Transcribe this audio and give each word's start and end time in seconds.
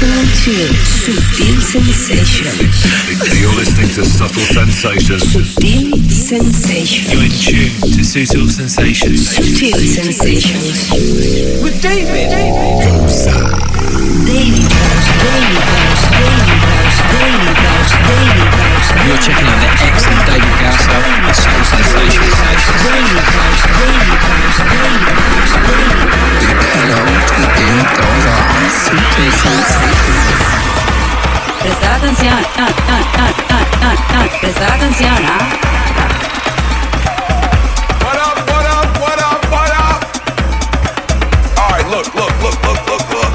listening 0.00 0.32
to 0.32 0.72
Subtle 0.80 1.60
Sensations. 1.60 2.56
You're 3.38 3.52
listening 3.54 3.88
to 3.90 4.04
Subtle 4.04 4.40
Sensations. 4.40 5.22
Subtle 5.28 6.08
Sensations. 6.08 7.12
You're 7.12 7.24
in 7.24 7.30
tune 7.30 7.92
to 7.92 8.04
Subtle 8.04 8.48
Sensations. 8.48 9.28
Subtle 9.28 9.76
Sensations. 9.76 10.90
With 11.62 11.82
David. 11.82 12.32
Goza. 12.80 13.44
Daily. 14.24 14.64
You're 19.04 19.20
checking 19.20 19.48
out 19.48 19.60
the 19.60 19.68
excellent 19.84 20.24
David 20.24 20.54
Gausser 20.64 20.96
with 21.26 21.36
Subtle 21.36 21.64
Sensations. 21.64 22.40
Daily 22.88 23.20
Dose, 23.20 23.68
Daily 23.76 24.16
Dose, 24.16 24.60
Daily 24.64 25.04
Dose, 25.12 25.52
Daily 25.68 26.00
Dose. 26.00 26.09
Ah, 32.22 32.36
ah, 32.58 32.74
ah, 32.86 33.04
ah, 33.16 33.34
ah, 33.50 33.64
ah. 33.80 34.28
¿ah? 35.24 35.44
What 38.04 38.18
up, 38.18 38.36
what 38.48 38.66
up, 38.66 38.88
what 39.00 39.18
up, 39.18 39.40
what 39.50 39.72
up? 39.72 40.00
Alright, 41.56 41.86
look, 41.88 42.12
look, 42.14 42.34
look, 42.42 42.56
look, 42.62 42.80
look, 42.86 43.04
look. 43.10 43.32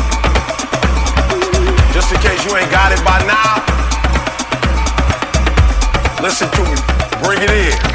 Just 1.93 2.11
in 2.13 2.19
case 2.21 2.45
you 2.45 2.55
ain't 2.55 2.69
got 2.69 2.91
it 2.91 3.03
by 3.03 3.19
now, 3.25 3.63
listen 6.21 6.49
to 6.51 6.61
me. 6.63 6.77
Bring 7.23 7.41
it 7.41 7.49
in. 7.49 7.94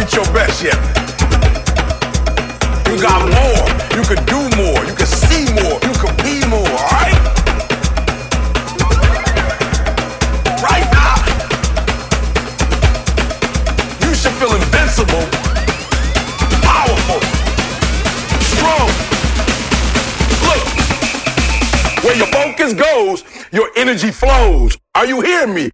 You 0.00 0.22
your 0.22 0.32
best 0.32 0.62
yet. 0.62 0.76
You 2.88 3.00
got 3.00 3.20
more. 3.28 3.66
You 3.96 4.02
can 4.08 4.24
do 4.24 4.40
more. 4.56 4.82
You 4.84 4.94
can 4.94 5.06
see 5.06 5.44
more. 5.52 5.76
You 5.84 5.94
can 6.00 6.16
be 6.24 6.40
more, 6.48 6.66
alright? 6.66 7.20
Right 10.62 10.88
now, 10.90 11.16
you 14.00 14.14
should 14.14 14.32
feel 14.40 14.54
invincible, 14.54 15.24
powerful, 16.62 17.20
strong. 18.56 18.88
Look, 20.48 20.62
where 22.04 22.16
your 22.16 22.28
focus 22.28 22.72
goes, 22.72 23.24
your 23.52 23.70
energy 23.76 24.10
flows. 24.10 24.78
Are 24.94 25.06
you 25.06 25.20
hearing 25.20 25.54
me? 25.54 25.70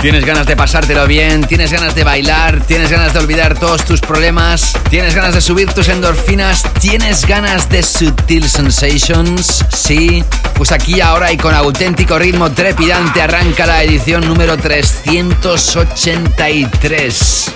Tienes 0.00 0.24
ganas 0.24 0.46
de 0.46 0.56
pasártelo 0.56 1.06
bien, 1.06 1.44
tienes 1.44 1.70
ganas 1.72 1.94
de 1.94 2.04
bailar, 2.04 2.62
tienes 2.66 2.90
ganas 2.90 3.12
de 3.12 3.18
olvidar 3.18 3.58
todos 3.58 3.84
tus 3.84 4.00
problemas, 4.00 4.72
tienes 4.88 5.14
ganas 5.14 5.34
de 5.34 5.40
subir 5.40 5.72
tus 5.72 5.88
endorfinas, 5.88 6.62
tienes 6.80 7.26
ganas 7.26 7.68
de 7.68 7.82
Sutil 7.82 8.48
Sensations, 8.48 9.64
sí. 9.72 10.24
Pues 10.54 10.70
aquí 10.70 11.00
ahora 11.00 11.32
y 11.32 11.36
con 11.36 11.52
auténtico 11.54 12.16
ritmo 12.18 12.52
trepidante 12.52 13.20
arranca 13.20 13.66
la 13.66 13.82
edición 13.82 14.28
número 14.28 14.56
383. 14.56 17.52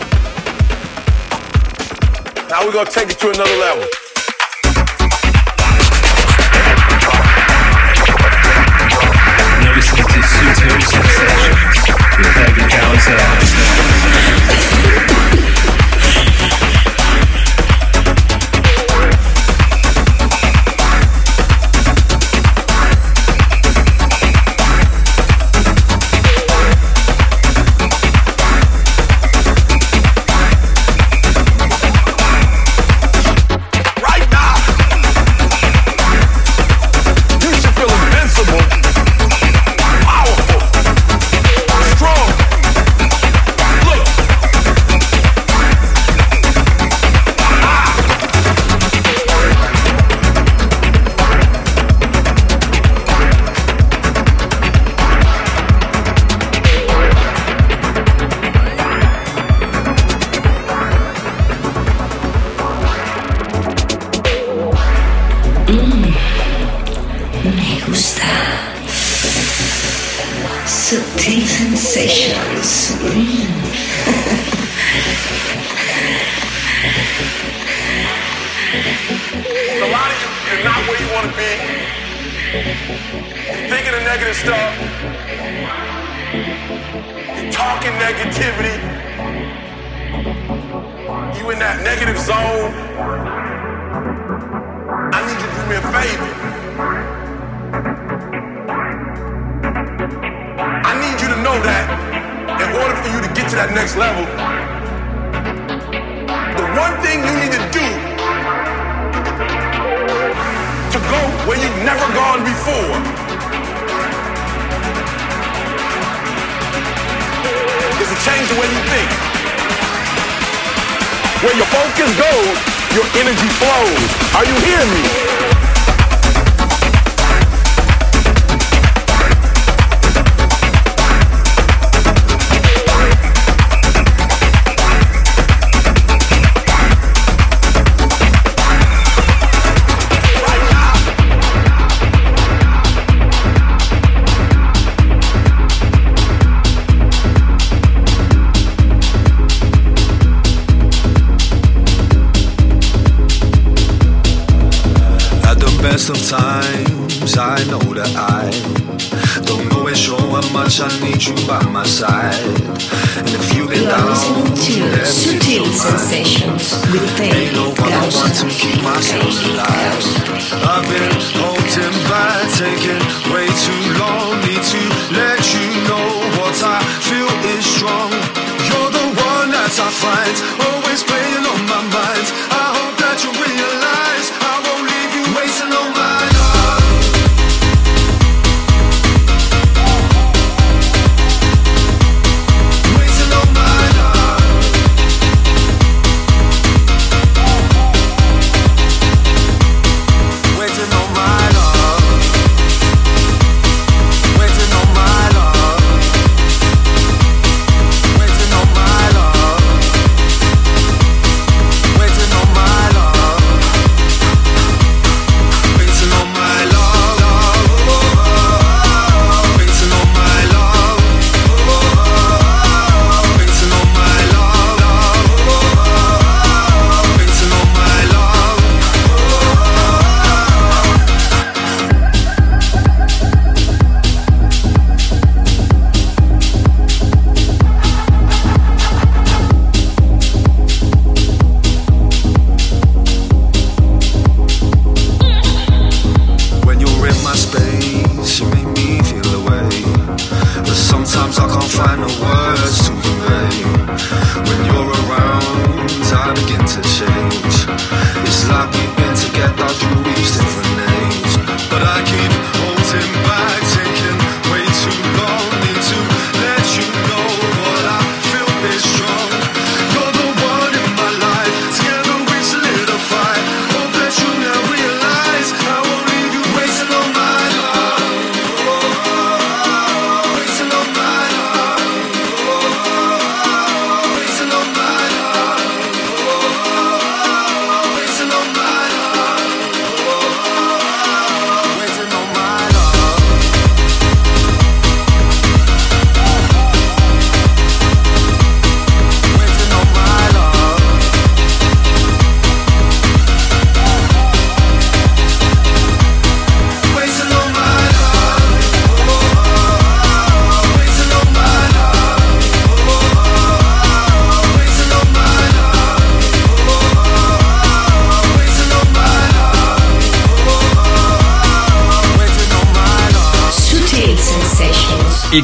Now 2.51 2.65
we're 2.65 2.73
gonna 2.73 2.91
take 2.91 3.13
it 3.13 3.19
to 3.21 3.29
another 3.29 3.57
level. 3.59 3.87
Listening 10.51 10.81
to 10.81 10.87
Subtle 10.87 11.11
Sensations 11.11 11.79
with 12.19 12.35
David 12.35 12.71
Gausser. 12.71 14.10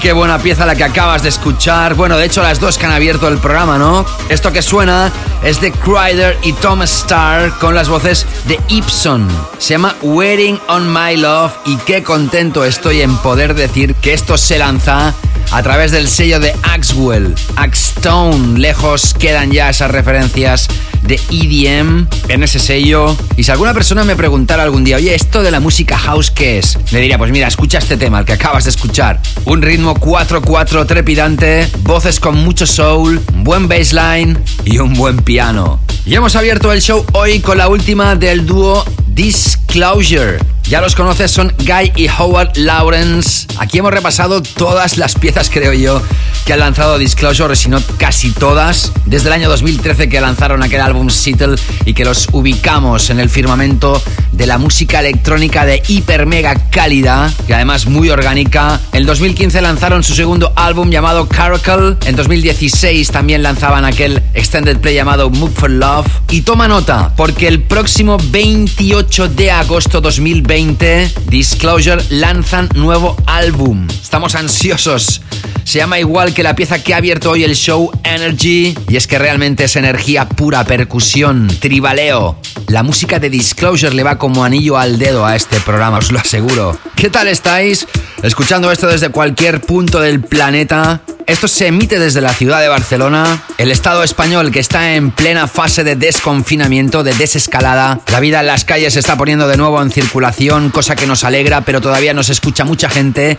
Qué 0.06 0.12
buena 0.12 0.38
pieza 0.38 0.64
la 0.64 0.76
que 0.76 0.84
acabas 0.84 1.24
de 1.24 1.30
escuchar. 1.30 1.94
Bueno, 1.94 2.16
de 2.16 2.26
hecho 2.26 2.40
las 2.40 2.60
dos 2.60 2.78
que 2.78 2.86
han 2.86 2.92
abierto 2.92 3.26
el 3.26 3.38
programa, 3.38 3.76
¿no? 3.76 4.06
Esto 4.28 4.52
que 4.52 4.62
suena 4.62 5.10
es 5.42 5.60
de 5.60 5.72
Crider 5.72 6.38
y 6.44 6.52
Tom 6.52 6.82
Starr 6.82 7.50
con 7.58 7.74
las 7.74 7.88
voces 7.88 8.24
de 8.46 8.60
Ibson. 8.68 9.26
Se 9.58 9.74
llama 9.74 9.96
Wearing 10.02 10.60
on 10.68 10.92
My 10.92 11.16
Love 11.16 11.54
y 11.64 11.76
qué 11.78 12.04
contento 12.04 12.64
estoy 12.64 13.00
en 13.00 13.16
poder 13.16 13.54
decir 13.54 13.96
que 13.96 14.12
esto 14.12 14.38
se 14.38 14.58
lanza 14.58 15.12
a 15.50 15.62
través 15.64 15.90
del 15.90 16.06
sello 16.06 16.38
de 16.38 16.54
Axwell, 16.62 17.34
Axstone. 17.56 18.60
Lejos 18.60 19.12
quedan 19.12 19.50
ya 19.50 19.70
esas 19.70 19.90
referencias 19.90 20.68
de 21.06 21.20
EDM 21.30 22.06
en 22.28 22.42
ese 22.42 22.58
sello. 22.58 23.16
Y 23.36 23.44
si 23.44 23.50
alguna 23.50 23.74
persona 23.74 24.04
me 24.04 24.16
preguntara 24.16 24.62
algún 24.62 24.84
día, 24.84 24.96
oye, 24.96 25.14
¿esto 25.14 25.42
de 25.42 25.50
la 25.50 25.60
música 25.60 25.96
house 25.98 26.30
qué 26.30 26.58
es? 26.58 26.78
Le 26.92 27.00
diría, 27.00 27.18
pues 27.18 27.30
mira, 27.30 27.48
escucha 27.48 27.78
este 27.78 27.96
tema, 27.96 28.18
el 28.18 28.24
que 28.24 28.32
acabas 28.32 28.64
de 28.64 28.70
escuchar. 28.70 29.20
Un 29.44 29.62
ritmo 29.62 29.94
4-4 29.94 30.86
trepidante, 30.86 31.68
voces 31.80 32.20
con 32.20 32.36
mucho 32.36 32.66
soul, 32.66 33.20
buen 33.36 33.68
bassline 33.68 34.38
y 34.64 34.78
un 34.78 34.94
buen 34.94 35.18
piano. 35.18 35.80
Y 36.04 36.14
hemos 36.14 36.36
abierto 36.36 36.72
el 36.72 36.80
show 36.80 37.04
hoy 37.12 37.40
con 37.40 37.58
la 37.58 37.68
última 37.68 38.14
del 38.14 38.46
dúo 38.46 38.84
Disclosure. 39.08 40.38
Ya 40.68 40.80
los 40.80 40.94
conoces, 40.94 41.30
son 41.30 41.54
Guy 41.58 41.92
y 41.94 42.08
Howard 42.08 42.56
Lawrence. 42.56 43.46
Aquí 43.58 43.78
hemos 43.78 43.92
repasado 43.92 44.42
todas 44.42 44.98
las 44.98 45.14
piezas, 45.14 45.48
creo 45.48 45.72
yo, 45.72 46.02
que 46.46 46.52
han 46.52 46.60
lanzado 46.60 46.96
Disclosure, 46.96 47.56
si 47.56 47.68
no 47.68 47.82
casi 47.98 48.30
todas, 48.30 48.92
desde 49.04 49.26
el 49.26 49.32
año 49.32 49.48
2013 49.48 50.08
que 50.08 50.20
lanzaron 50.20 50.62
aquel 50.62 50.80
álbum 50.80 51.10
Seattle 51.10 51.56
y 51.84 51.92
que 51.92 52.04
los 52.04 52.28
ubicamos 52.30 53.10
en 53.10 53.18
el 53.18 53.28
firmamento 53.28 54.00
de 54.30 54.46
la 54.46 54.56
música 54.56 55.00
electrónica 55.00 55.66
de 55.66 55.82
hiper 55.88 56.24
mega 56.26 56.54
cálida 56.70 57.32
y 57.48 57.52
además 57.52 57.86
muy 57.86 58.10
orgánica. 58.10 58.80
En 58.92 59.06
2015 59.06 59.60
lanzaron 59.60 60.04
su 60.04 60.14
segundo 60.14 60.52
álbum 60.54 60.90
llamado 60.90 61.26
Caracal. 61.26 61.98
En 62.06 62.14
2016 62.14 63.10
también 63.10 63.42
lanzaban 63.42 63.84
aquel 63.84 64.22
extended 64.32 64.78
play 64.78 64.94
llamado 64.94 65.30
Move 65.30 65.52
for 65.52 65.70
Love. 65.70 66.06
Y 66.30 66.42
toma 66.42 66.68
nota, 66.68 67.12
porque 67.16 67.48
el 67.48 67.62
próximo 67.62 68.18
28 68.30 69.28
de 69.30 69.50
agosto 69.50 70.00
2020 70.00 71.10
Disclosure 71.28 72.04
lanzan 72.10 72.68
nuevo 72.74 73.16
álbum. 73.26 73.88
Estamos 73.88 74.36
ansiosos. 74.36 75.22
Se 75.66 75.80
llama 75.80 75.98
igual 75.98 76.32
que 76.36 76.42
la 76.42 76.54
pieza 76.54 76.78
que 76.78 76.92
ha 76.92 76.98
abierto 76.98 77.30
hoy 77.30 77.44
el 77.44 77.56
show 77.56 77.90
Energy 78.04 78.76
y 78.90 78.96
es 78.96 79.06
que 79.06 79.18
realmente 79.18 79.64
es 79.64 79.74
energía 79.74 80.28
pura, 80.28 80.64
percusión, 80.64 81.48
tribaleo. 81.60 82.36
La 82.66 82.82
música 82.82 83.18
de 83.18 83.30
Disclosure 83.30 83.94
le 83.94 84.02
va 84.02 84.18
como 84.18 84.44
anillo 84.44 84.76
al 84.76 84.98
dedo 84.98 85.24
a 85.24 85.34
este 85.34 85.58
programa, 85.60 85.96
os 85.96 86.12
lo 86.12 86.18
aseguro. 86.18 86.78
¿Qué 86.94 87.08
tal 87.08 87.28
estáis? 87.28 87.86
Escuchando 88.22 88.70
esto 88.70 88.86
desde 88.86 89.08
cualquier 89.08 89.62
punto 89.62 89.98
del 89.98 90.20
planeta. 90.20 91.00
Esto 91.26 91.48
se 91.48 91.68
emite 91.68 91.98
desde 91.98 92.20
la 92.20 92.32
ciudad 92.32 92.60
de 92.60 92.68
Barcelona, 92.68 93.42
el 93.58 93.72
Estado 93.72 94.04
español 94.04 94.52
que 94.52 94.60
está 94.60 94.94
en 94.94 95.10
plena 95.10 95.48
fase 95.48 95.82
de 95.84 95.96
desconfinamiento, 95.96 97.02
de 97.02 97.14
desescalada. 97.14 98.00
La 98.12 98.20
vida 98.20 98.40
en 98.40 98.46
las 98.46 98.64
calles 98.64 98.92
se 98.92 99.00
está 99.00 99.16
poniendo 99.16 99.48
de 99.48 99.56
nuevo 99.56 99.82
en 99.82 99.90
circulación, 99.90 100.70
cosa 100.70 100.94
que 100.94 101.06
nos 101.06 101.24
alegra, 101.24 101.62
pero 101.62 101.80
todavía 101.80 102.14
nos 102.14 102.28
escucha 102.28 102.64
mucha 102.64 102.88
gente 102.88 103.36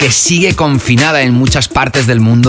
que 0.00 0.10
sigue 0.10 0.56
confinada 0.56 1.20
en 1.20 1.34
muchas 1.34 1.68
partes 1.68 2.06
del 2.06 2.20
mundo, 2.20 2.39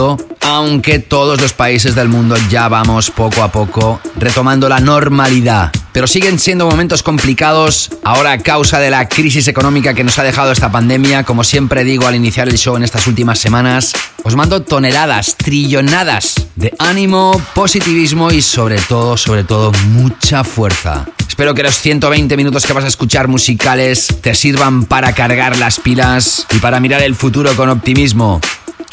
aunque 0.41 0.99
todos 0.99 1.41
los 1.41 1.53
países 1.53 1.95
del 1.95 2.07
mundo 2.07 2.35
ya 2.49 2.67
vamos 2.69 3.11
poco 3.11 3.43
a 3.43 3.51
poco 3.51 3.99
retomando 4.15 4.69
la 4.69 4.79
normalidad. 4.79 5.71
Pero 5.91 6.07
siguen 6.07 6.39
siendo 6.39 6.65
momentos 6.65 7.03
complicados 7.03 7.89
ahora 8.03 8.31
a 8.31 8.37
causa 8.37 8.79
de 8.79 8.89
la 8.89 9.09
crisis 9.09 9.49
económica 9.49 9.93
que 9.93 10.05
nos 10.05 10.17
ha 10.17 10.23
dejado 10.23 10.51
esta 10.53 10.71
pandemia. 10.71 11.25
Como 11.25 11.43
siempre 11.43 11.83
digo 11.83 12.07
al 12.07 12.15
iniciar 12.15 12.47
el 12.47 12.57
show 12.57 12.77
en 12.77 12.83
estas 12.83 13.07
últimas 13.07 13.39
semanas, 13.39 13.91
os 14.23 14.35
mando 14.35 14.61
toneladas, 14.61 15.35
trillonadas 15.35 16.35
de 16.55 16.73
ánimo, 16.79 17.41
positivismo 17.53 18.31
y 18.31 18.41
sobre 18.41 18.77
todo, 18.77 19.17
sobre 19.17 19.43
todo, 19.43 19.73
mucha 19.89 20.45
fuerza. 20.45 21.05
Espero 21.27 21.53
que 21.53 21.63
los 21.63 21.75
120 21.75 22.37
minutos 22.37 22.65
que 22.65 22.73
vas 22.73 22.85
a 22.85 22.87
escuchar 22.87 23.27
musicales 23.27 24.07
te 24.21 24.33
sirvan 24.35 24.85
para 24.85 25.13
cargar 25.13 25.57
las 25.57 25.79
pilas 25.79 26.47
y 26.51 26.59
para 26.59 26.79
mirar 26.79 27.01
el 27.01 27.15
futuro 27.15 27.53
con 27.57 27.67
optimismo. 27.69 28.39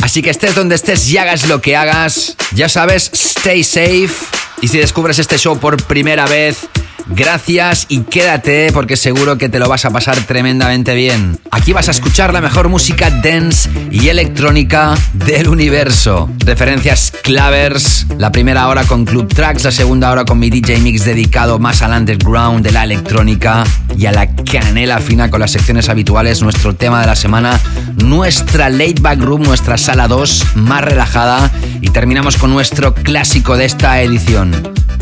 Así 0.02 0.22
que 0.22 0.30
estés 0.30 0.54
donde 0.54 0.74
estés 0.74 1.08
y 1.08 1.18
hagas 1.18 1.48
lo 1.48 1.60
que 1.60 1.76
hagas, 1.76 2.36
ya 2.54 2.68
sabes, 2.68 3.10
stay 3.12 3.64
safe. 3.64 4.14
Y 4.60 4.68
si 4.68 4.78
descubres 4.78 5.18
este 5.18 5.38
show 5.38 5.58
por 5.58 5.82
primera 5.84 6.26
vez, 6.26 6.68
Gracias 7.06 7.86
y 7.88 8.00
quédate 8.00 8.70
porque 8.72 8.96
seguro 8.96 9.38
que 9.38 9.48
te 9.48 9.58
lo 9.58 9.68
vas 9.68 9.84
a 9.84 9.90
pasar 9.90 10.16
tremendamente 10.26 10.94
bien. 10.94 11.38
Aquí 11.50 11.72
vas 11.72 11.88
a 11.88 11.92
escuchar 11.92 12.32
la 12.32 12.40
mejor 12.40 12.68
música 12.68 13.10
dance 13.10 13.68
y 13.90 14.08
electrónica 14.08 14.94
del 15.14 15.48
universo. 15.48 16.30
Referencias 16.38 17.12
clavers, 17.22 18.06
la 18.18 18.30
primera 18.30 18.68
hora 18.68 18.84
con 18.84 19.04
Club 19.04 19.32
Tracks, 19.32 19.64
la 19.64 19.72
segunda 19.72 20.10
hora 20.10 20.24
con 20.24 20.38
mi 20.38 20.50
DJ 20.50 20.78
Mix 20.78 21.04
dedicado 21.04 21.58
más 21.58 21.82
al 21.82 21.92
underground 21.92 22.64
de 22.64 22.72
la 22.72 22.84
electrónica 22.84 23.64
y 23.96 24.06
a 24.06 24.12
la 24.12 24.34
canela 24.34 24.98
fina 24.98 25.30
con 25.30 25.40
las 25.40 25.52
secciones 25.52 25.88
habituales, 25.88 26.42
nuestro 26.42 26.74
tema 26.74 27.00
de 27.00 27.06
la 27.06 27.16
semana, 27.16 27.58
nuestra 28.04 28.68
late 28.68 29.00
back 29.00 29.20
room, 29.20 29.42
nuestra 29.42 29.78
sala 29.78 30.08
2 30.08 30.56
más 30.56 30.84
relajada 30.84 31.50
y 31.80 31.90
terminamos 31.90 32.36
con 32.36 32.50
nuestro 32.50 32.94
clásico 32.94 33.56
de 33.56 33.64
esta 33.64 34.00
edición. 34.02 34.52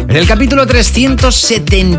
En 0.09 0.17
el 0.17 0.27
capítulo 0.27 0.67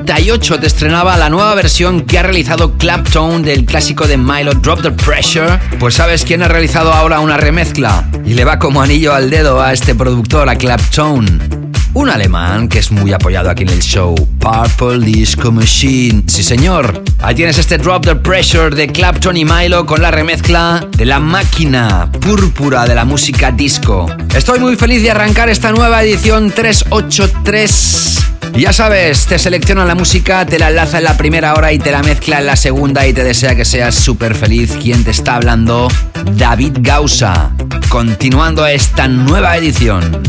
378 0.05 0.59
te 0.59 0.67
estrenaba 0.67 1.17
la 1.17 1.29
nueva 1.29 1.55
versión 1.55 2.01
que 2.01 2.19
ha 2.19 2.23
realizado 2.23 2.77
Clapton 2.77 3.41
del 3.41 3.65
clásico 3.65 4.07
de 4.07 4.17
Milo 4.17 4.53
Drop 4.53 4.81
the 4.81 4.91
Pressure. 4.91 5.59
Pues 5.79 5.95
sabes 5.95 6.23
quién 6.23 6.43
ha 6.43 6.47
realizado 6.47 6.93
ahora 6.93 7.19
una 7.19 7.37
remezcla 7.37 8.09
y 8.25 8.33
le 8.33 8.45
va 8.45 8.59
como 8.59 8.81
anillo 8.81 9.13
al 9.13 9.29
dedo 9.29 9.61
a 9.61 9.73
este 9.73 9.95
productor, 9.95 10.49
a 10.49 10.55
Clapton. 10.55 11.66
Un 11.97 12.11
alemán 12.11 12.69
que 12.69 12.77
es 12.77 12.91
muy 12.91 13.11
apoyado 13.11 13.49
aquí 13.49 13.63
en 13.63 13.69
el 13.69 13.79
show, 13.79 14.13
Purple 14.37 15.03
Disco 15.03 15.51
Machine. 15.51 16.21
Sí, 16.27 16.43
señor. 16.43 17.03
Ahí 17.23 17.33
tienes 17.33 17.57
este 17.57 17.79
Drop 17.79 18.05
the 18.05 18.15
Pressure 18.15 18.69
de 18.75 18.85
Clapton 18.85 19.35
y 19.35 19.43
Milo 19.43 19.83
con 19.87 20.03
la 20.03 20.11
remezcla 20.11 20.87
de 20.95 21.05
la 21.05 21.19
máquina 21.19 22.11
púrpura 22.21 22.85
de 22.85 22.93
la 22.93 23.03
música 23.03 23.49
disco. 23.49 24.05
Estoy 24.35 24.59
muy 24.59 24.75
feliz 24.75 25.01
de 25.01 25.09
arrancar 25.09 25.49
esta 25.49 25.71
nueva 25.71 26.03
edición 26.03 26.51
383. 26.51 28.25
Ya 28.57 28.71
sabes, 28.73 29.25
te 29.25 29.39
selecciona 29.39 29.83
la 29.83 29.95
música, 29.95 30.45
te 30.45 30.59
la 30.59 30.69
enlaza 30.69 30.99
en 30.99 31.03
la 31.03 31.17
primera 31.17 31.55
hora 31.55 31.73
y 31.73 31.79
te 31.79 31.89
la 31.89 32.03
mezcla 32.03 32.37
en 32.37 32.45
la 32.45 32.57
segunda 32.57 33.07
y 33.07 33.13
te 33.13 33.23
desea 33.23 33.55
que 33.55 33.65
seas 33.65 33.95
súper 33.95 34.35
feliz. 34.35 34.77
¿Quién 34.79 35.03
te 35.03 35.09
está 35.09 35.37
hablando? 35.37 35.87
David 36.35 36.77
Gausa. 36.81 37.49
Continuando 37.89 38.67
esta 38.67 39.07
nueva 39.07 39.57
edición. 39.57 40.21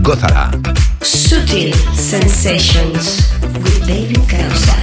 Gózala. 0.00 0.50
Sutil 1.04 1.74
Sensations 1.94 3.30
with 3.42 3.86
David 3.86 4.26
Causa. 4.26 4.74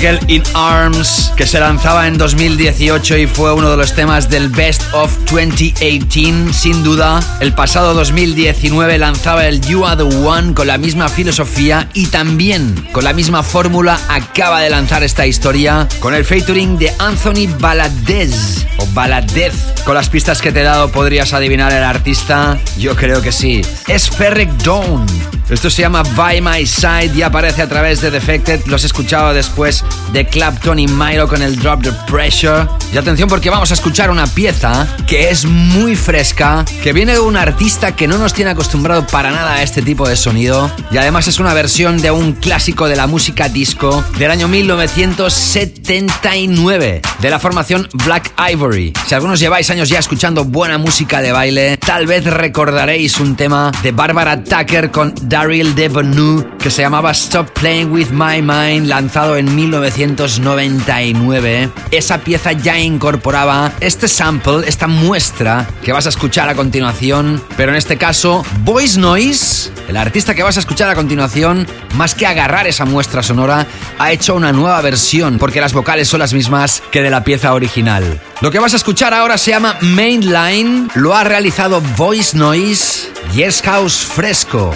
Aquel 0.00 0.18
In 0.28 0.42
Arms 0.54 1.30
que 1.36 1.46
se 1.46 1.60
lanzaba 1.60 2.06
en 2.06 2.16
2018 2.16 3.18
y 3.18 3.26
fue 3.26 3.52
uno 3.52 3.70
de 3.70 3.76
los 3.76 3.94
temas 3.94 4.30
del 4.30 4.48
Best 4.48 4.82
of 4.94 5.14
2018, 5.30 6.54
sin 6.54 6.82
duda. 6.82 7.20
El 7.40 7.52
pasado 7.52 7.92
2019 7.92 8.96
lanzaba 8.96 9.46
el 9.46 9.60
You 9.60 9.84
Are 9.84 10.02
the 10.02 10.16
One 10.16 10.54
con 10.54 10.68
la 10.68 10.78
misma 10.78 11.10
filosofía 11.10 11.86
y 11.92 12.06
también 12.06 12.88
con 12.92 13.04
la 13.04 13.12
misma 13.12 13.42
fórmula 13.42 14.00
acaba 14.08 14.62
de 14.62 14.70
lanzar 14.70 15.02
esta 15.02 15.26
historia 15.26 15.86
con 15.98 16.14
el 16.14 16.24
featuring 16.24 16.78
de 16.78 16.90
Anthony 16.98 17.46
Baladez 17.58 18.64
o 18.78 18.86
Baladez. 18.94 19.52
Con 19.84 19.96
las 19.96 20.08
pistas 20.08 20.40
que 20.40 20.50
te 20.50 20.60
he 20.60 20.64
dado 20.64 20.90
podrías 20.90 21.34
adivinar 21.34 21.74
el 21.74 21.84
artista. 21.84 22.58
Yo 22.78 22.96
creo 22.96 23.20
que 23.20 23.32
sí. 23.32 23.60
Es 23.86 24.08
Ferric 24.08 24.50
Dawn. 24.62 25.39
Esto 25.50 25.68
se 25.68 25.82
llama 25.82 26.04
By 26.14 26.40
My 26.40 26.64
Side 26.64 27.10
y 27.14 27.22
aparece 27.22 27.62
a 27.62 27.68
través 27.68 28.00
de 28.00 28.12
Defected. 28.12 28.66
Los 28.66 28.84
he 28.84 28.86
escuchado 28.86 29.34
después 29.34 29.84
de 30.12 30.24
Clapton 30.24 30.78
y 30.78 30.86
Milo 30.86 31.26
con 31.26 31.42
el 31.42 31.58
Drop 31.58 31.82
the 31.82 31.90
Pressure. 32.08 32.68
Y 32.92 32.98
atención 32.98 33.28
porque 33.28 33.50
vamos 33.50 33.72
a 33.72 33.74
escuchar 33.74 34.10
una 34.10 34.28
pieza 34.28 34.86
que 35.08 35.30
es 35.30 35.44
muy 35.44 35.96
fresca, 35.96 36.64
que 36.84 36.92
viene 36.92 37.14
de 37.14 37.20
un 37.20 37.36
artista 37.36 37.96
que 37.96 38.06
no 38.06 38.16
nos 38.16 38.32
tiene 38.32 38.52
acostumbrado 38.52 39.04
para 39.08 39.32
nada 39.32 39.54
a 39.54 39.64
este 39.64 39.82
tipo 39.82 40.08
de 40.08 40.14
sonido. 40.16 40.70
Y 40.92 40.98
además 40.98 41.26
es 41.26 41.40
una 41.40 41.52
versión 41.52 42.00
de 42.00 42.12
un 42.12 42.34
clásico 42.34 42.86
de 42.86 42.94
la 42.94 43.08
música 43.08 43.48
disco 43.48 44.04
del 44.18 44.30
año 44.30 44.46
1979 44.46 47.02
de 47.20 47.30
la 47.30 47.40
formación 47.40 47.88
Black 48.04 48.32
Ivory. 48.52 48.92
Si 49.06 49.16
algunos 49.16 49.40
lleváis 49.40 49.68
años 49.70 49.88
ya 49.88 49.98
escuchando 49.98 50.44
buena 50.44 50.78
música 50.78 51.20
de 51.20 51.32
baile, 51.32 51.76
tal 51.76 52.06
vez 52.06 52.24
recordaréis 52.24 53.18
un 53.18 53.34
tema 53.34 53.72
de 53.82 53.90
Barbara 53.92 54.44
Tucker 54.44 54.92
con 54.92 55.12
Daryl 55.40 55.74
Devonu 55.74 56.58
que 56.58 56.70
se 56.70 56.82
llamaba 56.82 57.12
Stop 57.12 57.58
Playing 57.58 57.90
With 57.90 58.10
My 58.10 58.42
Mind, 58.42 58.88
lanzado 58.88 59.38
en 59.38 59.54
1999. 59.54 61.70
Esa 61.90 62.18
pieza 62.18 62.52
ya 62.52 62.78
incorporaba 62.78 63.72
este 63.80 64.08
sample, 64.08 64.68
esta 64.68 64.86
muestra 64.86 65.66
que 65.82 65.92
vas 65.92 66.04
a 66.04 66.10
escuchar 66.10 66.50
a 66.50 66.54
continuación, 66.54 67.42
pero 67.56 67.72
en 67.72 67.78
este 67.78 67.96
caso, 67.96 68.44
Voice 68.62 69.00
Noise, 69.00 69.72
el 69.88 69.96
artista 69.96 70.34
que 70.34 70.42
vas 70.42 70.58
a 70.58 70.60
escuchar 70.60 70.90
a 70.90 70.94
continuación, 70.94 71.66
más 71.94 72.14
que 72.14 72.26
agarrar 72.26 72.66
esa 72.66 72.84
muestra 72.84 73.22
sonora, 73.22 73.66
ha 73.98 74.12
hecho 74.12 74.34
una 74.34 74.52
nueva 74.52 74.82
versión, 74.82 75.38
porque 75.38 75.62
las 75.62 75.72
vocales 75.72 76.08
son 76.08 76.20
las 76.20 76.34
mismas 76.34 76.82
que 76.92 77.00
de 77.00 77.08
la 77.08 77.24
pieza 77.24 77.54
original. 77.54 78.20
Lo 78.42 78.50
que 78.50 78.58
vas 78.58 78.74
a 78.74 78.76
escuchar 78.76 79.14
ahora 79.14 79.38
se 79.38 79.52
llama 79.52 79.78
Mainline, 79.80 80.90
lo 80.94 81.14
ha 81.14 81.24
realizado 81.24 81.80
Voice 81.96 82.36
Noise 82.36 83.08
y 83.34 83.42
es 83.42 83.62
house 83.62 84.04
fresco, 84.04 84.74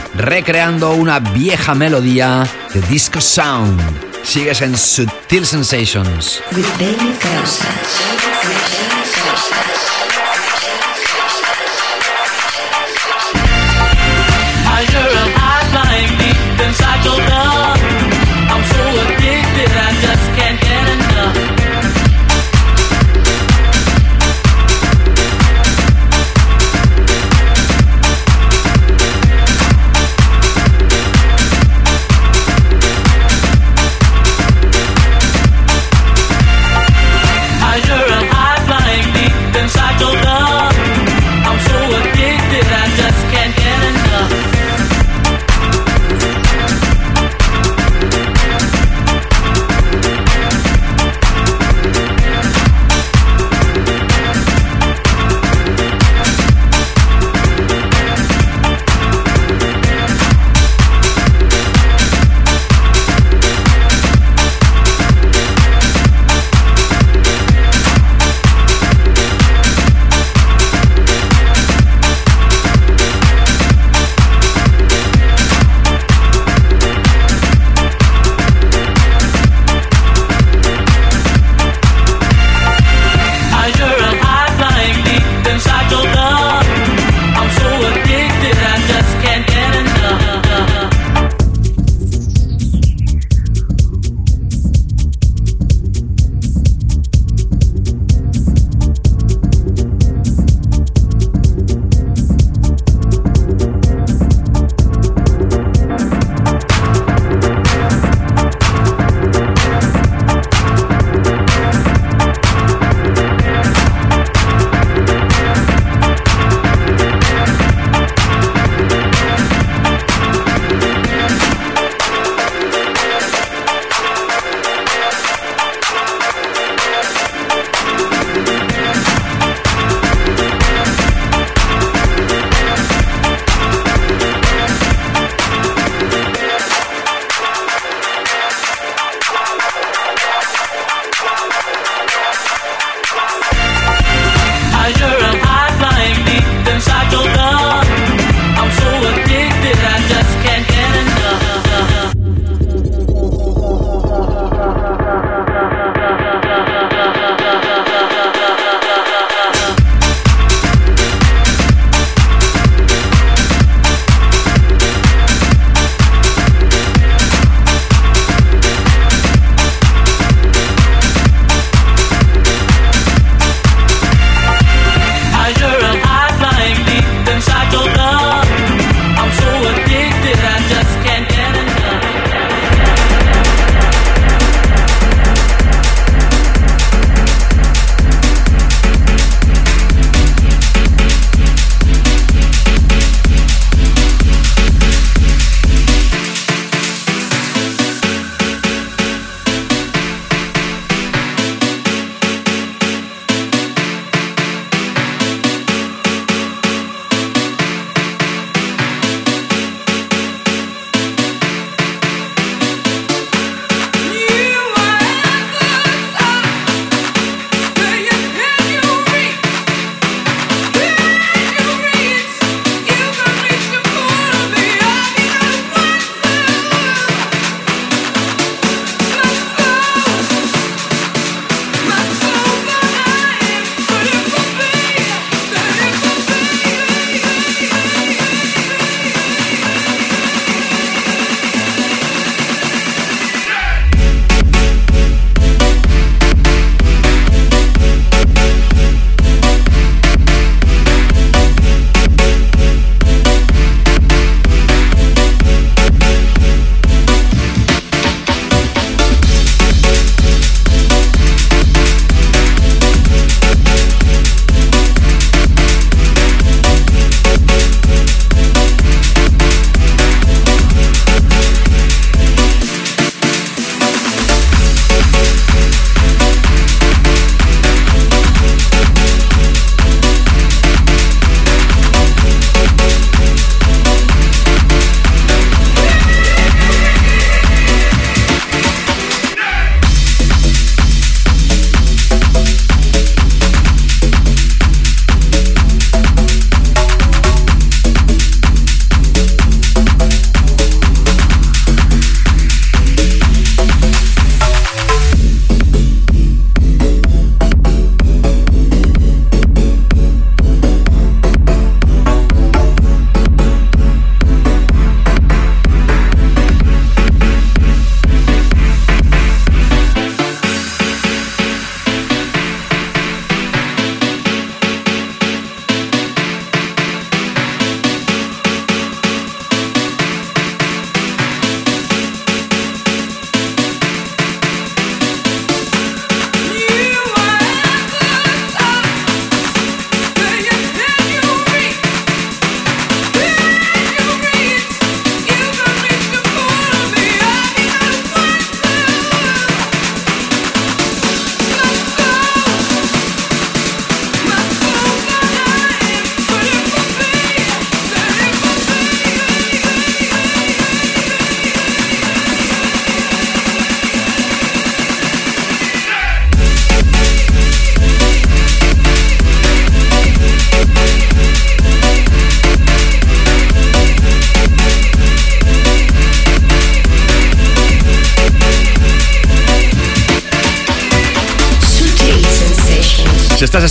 recreando 0.55 0.93
una 0.93 1.19
vieja 1.19 1.75
melodía 1.75 2.47
de 2.73 2.81
disco 2.83 3.21
sound. 3.21 3.81
Sigues 4.23 4.62
en 4.62 4.79
Sutil 4.79 5.45
Sensations. 5.45 6.40
With 6.53 6.64
David. 6.79 7.14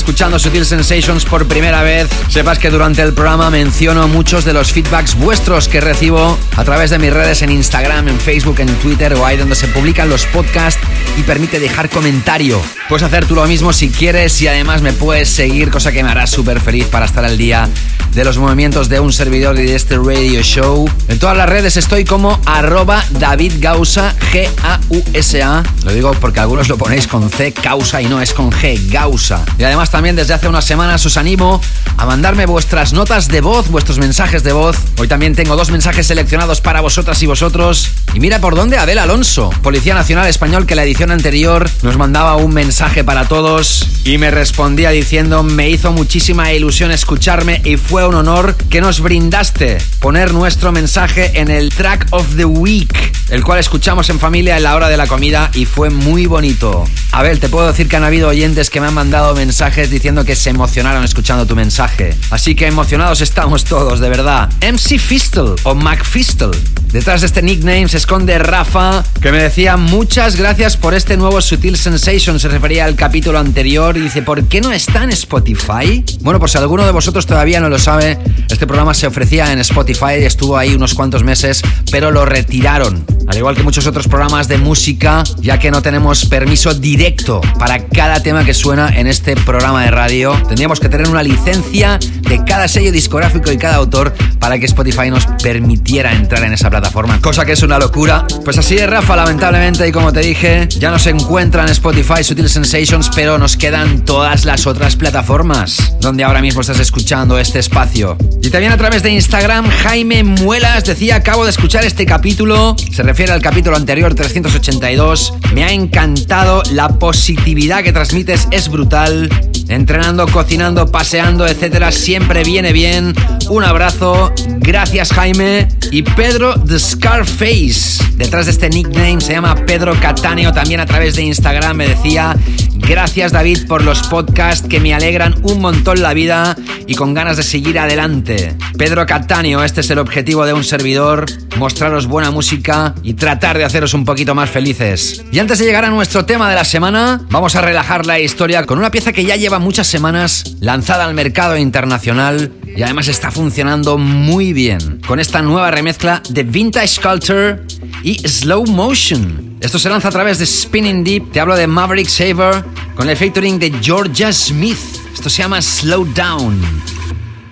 Escuchando 0.04 0.38
Sutil 0.38 0.66
Sensations 0.66 1.24
por 1.24 1.48
primera 1.48 1.82
vez, 1.82 2.10
sepas 2.28 2.60
que 2.60 2.70
durante 2.70 3.02
el 3.02 3.14
programa 3.14 3.50
menciono 3.50 4.06
muchos 4.10 4.44
de 4.44 4.52
los 4.52 4.74
feedbacks 4.74 5.16
vuestros 5.16 5.70
que 5.70 5.80
recibo 5.80 6.38
a 6.58 6.64
través 6.66 6.90
de 6.90 7.00
mis 7.00 7.14
redes 7.14 7.42
en 7.42 7.50
Instagram, 7.50 8.10
en 8.10 8.20
Facebook, 8.20 8.60
en 8.60 8.68
Twitter 8.80 9.14
o 9.14 9.26
ahí 9.26 9.38
donde 9.38 9.56
se 9.56 9.70
publican 9.70 10.10
los 10.10 10.26
podcasts 10.26 10.82
y 11.18 11.24
permite 11.24 11.58
dejar 11.58 11.90
comentario. 11.90 12.62
Puedes 12.90 13.04
hacer 13.04 13.26
tú 13.26 13.36
lo 13.36 13.46
mismo 13.46 13.72
si 13.72 13.90
quieres 13.90 14.42
y 14.42 14.50
además 14.50 14.82
me 14.82 14.92
puedes 14.92 15.30
seguir, 15.30 15.70
cosa 15.70 15.94
que 15.94 16.04
me 16.04 16.12
hará 16.12 16.28
súper 16.28 16.60
feliz 16.60 16.86
para 16.88 17.06
estar 17.06 17.24
al 17.24 17.38
día 17.38 17.70
de 18.14 18.24
los 18.24 18.38
movimientos 18.38 18.90
de 18.90 19.00
un 19.00 19.12
servidor 19.12 19.60
y 19.60 19.64
de 19.64 19.76
este 19.76 19.98
radio 19.98 20.42
show. 20.44 20.88
En 21.08 21.18
todas 21.18 21.36
las 21.36 21.50
redes 21.50 21.78
estoy 21.78 22.06
como 22.06 22.40
arroba 22.46 23.04
David 23.12 23.54
Gausa, 23.60 24.14
G-A-U-S-A. 24.32 25.64
Lo 25.84 25.92
digo 25.92 26.12
porque 26.22 26.40
algunos 26.40 26.70
lo 26.70 26.78
ponéis 26.78 27.08
con 27.08 27.30
C, 27.32 27.52
causa 27.52 28.02
y 28.02 28.06
no 28.06 28.22
es 28.22 28.34
con 28.34 28.52
G, 28.52 28.80
Gausa. 28.92 29.44
Y 29.58 29.64
además 29.64 29.90
también 29.90 30.16
desde 30.16 30.36
hace 30.36 30.48
unas 30.48 30.66
semanas 30.66 31.04
os 31.06 31.18
animo 31.18 31.60
a 31.98 32.06
mandarme 32.06 32.46
vuestras 32.46 32.94
notas 32.94 33.28
de 33.30 33.42
voz, 33.42 33.70
vuestros 33.70 33.98
mensajes 33.98 34.44
de 34.44 34.54
voz. 34.54 34.78
Hoy 35.00 35.08
también 35.08 35.34
tengo 35.34 35.56
dos 35.56 35.72
mensajes 35.72 36.06
seleccionados 36.06 36.62
para 36.62 36.82
vosotras 36.82 37.22
y 37.24 37.26
vosotros. 37.26 37.90
Y 38.14 38.20
mira 38.20 38.40
por 38.40 38.56
dónde 38.56 38.78
Abel 38.78 39.00
Alonso, 39.00 39.50
Policía 39.64 39.96
Nacional 39.96 40.28
Español, 40.28 40.68
que 40.68 40.76
la 40.76 40.84
edición 40.84 41.10
anterior 41.10 41.68
nos 41.82 41.98
mandaba 41.98 42.36
un 42.36 42.54
mensaje 42.54 43.04
para 43.04 43.28
todos 43.28 43.88
y 44.06 44.18
me 44.20 44.30
respondía 44.30 44.92
diciendo 44.92 45.42
me 45.42 45.70
hizo 45.70 45.92
muchísima 45.92 46.52
ilusión 46.54 46.92
escucharme 46.92 47.62
y 47.64 47.78
fue 47.78 48.03
un 48.08 48.16
honor 48.16 48.56
que 48.56 48.82
nos 48.82 49.02
brindaste 49.02 49.78
poner 50.00 50.34
nuestro 50.34 50.72
mensaje 50.72 51.40
en 51.40 51.50
el 51.50 51.70
track 51.70 52.08
of 52.12 52.36
the 52.36 52.46
week, 52.46 53.14
el 53.30 53.44
cual 53.44 53.60
escuchamos 53.60 54.10
en 54.10 54.20
familia 54.20 54.58
en 54.58 54.64
la 54.64 54.76
hora 54.76 54.90
de 54.90 54.98
la 54.98 55.08
comida 55.08 55.50
y 55.54 55.66
fue 55.66 55.90
muy 55.90 56.26
bonito. 56.26 56.86
Abel, 57.12 57.40
te 57.40 57.50
puedo 57.50 57.68
decir 57.68 57.88
que 57.88 57.96
han 57.96 58.04
habido 58.04 58.30
oyentes 58.30 58.70
que 58.70 58.82
me 58.82 58.88
han 58.88 58.94
mandado 58.94 59.36
mensajes 59.36 59.90
diciendo 59.90 60.26
que 60.26 60.36
se 60.36 60.50
emocionaron 60.50 61.04
escuchando 61.04 61.46
tu 61.46 61.56
mensaje. 61.56 62.16
Así 62.30 62.56
que 62.56 62.68
emocionados 62.68 63.22
estamos 63.22 63.64
todos, 63.64 64.00
de 64.00 64.10
verdad. 64.10 64.50
MC 64.62 64.98
Fistel 65.00 65.56
o 65.64 65.76
McFistel. 65.76 66.52
Detrás 66.94 67.22
de 67.22 67.28
este 67.28 67.42
nickname 67.42 67.90
se 67.90 67.98
esconde 67.98 68.38
Rafa, 68.38 69.04
que 69.20 69.32
me 69.32 69.42
decía 69.42 69.78
muchas 69.78 70.36
gracias 70.36 70.78
por 70.78 70.94
este 70.94 71.18
nuevo 71.18 71.42
Sutil 71.42 71.76
Sensation. 71.76 72.40
Se 72.40 72.48
refería 72.50 72.86
al 72.86 72.96
capítulo 72.96 73.40
anterior 73.40 73.98
y 73.98 74.02
dice, 74.02 74.22
¿por 74.22 74.44
qué 74.44 74.62
no 74.62 74.72
está 74.72 75.04
en 75.04 75.10
Spotify? 75.10 76.06
Bueno, 76.22 76.40
por 76.40 76.52
si 76.52 76.60
alguno 76.60 76.86
de 76.86 76.92
vosotros 76.92 77.26
todavía 77.26 77.60
no 77.60 77.68
lo 77.68 77.80
sabe, 77.80 78.20
este 78.48 78.68
programa 78.68 78.94
se 78.94 79.08
ofrecía 79.08 79.52
en 79.52 79.58
Spotify 79.58 80.20
y 80.22 80.26
estuvo 80.26 80.56
ahí 80.56 80.76
unos 80.76 80.94
cuantos 80.94 81.24
meses, 81.24 81.64
pero 81.90 82.12
lo 82.12 82.26
retiraron. 82.26 83.04
Al 83.28 83.38
igual 83.38 83.56
que 83.56 83.64
muchos 83.64 83.88
otros 83.88 84.08
programas 84.08 84.48
de 84.48 84.58
música, 84.58 85.24
ya 85.40 85.58
que 85.58 85.72
no 85.72 85.82
tenemos 85.82 86.26
permiso 86.26 86.74
directo 86.74 87.42
para 87.58 87.88
cada 87.88 88.22
tema 88.22 88.46
que 88.46 88.54
suena 88.54 88.90
en 88.90 89.08
este 89.08 89.36
programa 89.36 89.84
de 89.84 89.92
radio, 89.92 90.34
tendríamos 90.48 90.80
que 90.80 90.90
tener 90.90 91.10
una 91.10 91.24
licencia 91.24 91.98
de 91.98 92.44
cada 92.46 92.68
sello 92.68 92.92
discográfico 92.92 93.52
y 93.52 93.58
cada 93.58 93.76
autor 93.76 94.14
para 94.40 94.60
que 94.60 94.66
Spotify 94.66 95.10
nos 95.10 95.26
permitiera 95.42 96.14
entrar 96.14 96.44
en 96.44 96.52
esa 96.52 96.70
plataforma, 96.70 96.83
cosa 97.22 97.46
que 97.46 97.54
es 97.54 97.64
una 97.64 97.80
locura. 97.80 98.26
Pues 98.44 98.58
así 98.58 98.76
es, 98.76 98.90
Rafa, 98.90 99.16
lamentablemente, 99.16 99.88
y 99.88 99.92
como 99.92 100.12
te 100.12 100.20
dije, 100.20 100.68
ya 100.70 100.92
no 100.92 101.00
se 101.00 101.10
encuentra 101.10 101.64
en 101.64 101.70
Spotify 101.70 102.24
Sutil 102.24 102.50
Sensations, 102.50 103.10
pero 103.16 103.38
nos 103.38 103.58
quedan 103.58 104.06
todas 104.06 104.46
las 104.46 104.68
otras 104.68 104.96
plataformas 104.96 105.96
donde 106.02 106.24
ahora 106.24 106.42
mismo 106.42 106.62
estás 106.62 106.80
escuchando 106.80 107.40
este 107.40 107.60
espacio. 107.60 108.18
Y 108.42 108.50
también 108.50 108.72
a 108.72 108.78
través 108.78 109.04
de 109.04 109.10
Instagram, 109.12 109.70
Jaime 109.70 110.24
Muelas 110.24 110.84
decía, 110.86 111.16
acabo 111.16 111.46
de 111.46 111.52
escuchar 111.52 111.86
este 111.86 112.06
capítulo, 112.06 112.76
se 112.92 113.04
refiere 113.04 113.32
al 113.32 113.42
capítulo 113.42 113.76
anterior 113.76 114.14
382, 114.14 115.34
me 115.54 115.64
ha 115.64 115.72
encantado, 115.72 116.62
la 116.72 116.90
positividad 117.00 117.84
que 117.84 117.94
transmites 117.94 118.48
es 118.52 118.70
brutal, 118.70 119.30
entrenando, 119.70 120.28
cocinando, 120.28 120.92
paseando, 120.92 121.48
etcétera, 121.48 121.92
siempre 121.92 122.44
viene 122.44 122.74
bien. 122.74 123.14
Un 123.50 123.64
abrazo, 123.64 124.32
gracias 124.60 125.12
Jaime. 125.14 125.68
Y 125.92 126.02
Pedro 126.04 126.56
Scarface, 126.80 128.04
detrás 128.16 128.46
de 128.46 128.52
este 128.52 128.70
nickname 128.70 129.22
se 129.22 129.34
llama 129.34 129.56
Pedro 129.66 129.94
Catáneo, 130.00 130.52
también 130.52 130.80
a 130.80 130.86
través 130.86 131.16
de 131.16 131.24
Instagram 131.24 131.78
me 131.78 131.88
decía, 131.88 132.36
gracias 132.76 133.32
David 133.32 133.68
por 133.68 133.84
los 133.84 134.04
podcasts 134.08 134.68
que 134.68 134.80
me 134.80 134.94
alegran 134.94 135.36
un 135.44 135.62
montón 135.62 136.02
la 136.02 136.14
vida 136.14 136.56
y 136.88 136.96
con 136.96 137.14
ganas 137.14 137.38
de 137.38 137.44
seguir 137.44 137.80
adelante. 137.80 138.56
Pedro 138.78 139.06
Catáneo, 139.06 139.64
este 139.64 139.82
es 139.82 139.90
el 139.90 140.00
objetivo 140.00 140.46
de 140.46 140.54
un 140.54 140.64
servidor, 140.64 141.26
mostraros 141.58 142.08
buena 142.08 142.32
música 142.32 142.96
y 143.04 143.14
tratar 143.14 143.58
de 143.58 143.66
haceros 143.66 143.94
un 143.94 144.06
poquito 144.06 144.36
más 144.36 144.50
felices. 144.50 145.24
Y 145.32 145.40
antes 145.40 145.60
de 145.60 145.66
llegar 145.66 145.86
a 145.86 145.90
nuestro 145.90 146.26
tema 146.26 146.50
de 146.50 146.56
la 146.56 146.64
semana, 146.64 147.22
vamos 147.30 147.56
a 147.56 147.62
relajar 147.62 148.06
la 148.06 148.20
historia 148.20 148.66
con 148.66 148.80
una 148.80 148.92
pieza 148.92 149.14
que 149.14 149.26
ya 149.26 149.36
lleva 149.36 149.60
muchas 149.60 149.88
semanas 149.88 150.56
lanzada 150.60 151.06
al 151.06 151.14
mercado 151.14 151.58
internacional 151.58 152.52
y 152.76 152.82
además 152.82 153.08
está 153.08 153.32
funcionando 153.32 153.98
muy 153.98 154.54
bien 154.54 155.02
con 155.08 155.20
esta 155.20 155.42
nueva 155.42 155.70
remezcla 155.72 156.22
de 156.30 156.44
Vintage 156.64 157.02
Culture 157.02 157.60
y 158.04 158.26
Slow 158.26 158.66
Motion. 158.66 159.58
Esto 159.60 159.78
se 159.78 159.90
lanza 159.90 160.08
a 160.08 160.12
través 160.12 160.40
de 160.40 160.46
Spinning 160.46 161.04
Deep, 161.04 161.34
te 161.34 161.42
hablo 161.42 161.58
de 161.58 161.68
Maverick 161.68 162.08
Saver 162.08 162.64
con 162.96 163.10
el 163.10 163.18
featuring 163.18 163.60
de 163.60 163.70
Georgia 163.82 164.32
Smith. 164.32 164.80
Esto 165.14 165.30
se 165.30 165.42
llama 165.42 165.62
Slow 165.62 166.06
Down. 166.14 166.62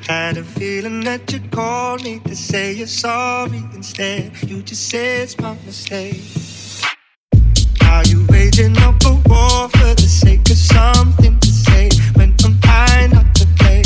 Had 0.08 0.38
a 0.38 0.44
feeling 0.58 1.04
that 1.04 1.30
you 1.30 1.42
called 1.52 2.06
me 2.06 2.22
to 2.22 2.34
say 2.34 2.74
you're 2.74 2.88
sorry 2.88 3.62
instead. 3.76 4.32
You 4.48 4.64
just 4.64 4.90
said 4.90 5.24
it's 5.24 5.38
my 5.40 5.58
mistake. 5.66 6.22
Are 7.82 8.08
you 8.08 8.26
waging 8.30 8.78
up 8.78 8.96
a 9.04 9.12
war 9.28 9.68
for 9.72 9.94
the 9.94 10.08
sake 10.08 10.50
of 10.50 10.56
something 10.56 11.38
to 11.38 11.48
say 11.50 11.90
when 12.16 12.34
I'm 12.46 12.58
trying 12.62 13.12
not 13.12 13.36
to 13.36 13.46
play? 13.60 13.84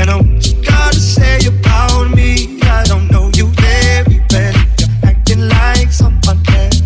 And 0.00 0.10
I 0.10 0.16
what 0.16 0.44
you 0.44 0.60
gotta 0.64 0.98
say 0.98 1.38
about 1.46 2.10
me. 2.10 2.58
I 2.64 2.82
don't 2.88 3.08
know 3.08 3.30
you 3.36 3.46
very 3.60 4.15
someone 5.96 6.38
else. 6.48 6.82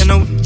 And 0.00 0.10
I 0.10 0.18
what 0.18 0.45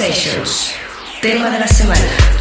Sensations. 0.00 0.72
Tema 1.20 1.50
de 1.50 1.58
la 1.58 1.68
semana. 1.68 2.39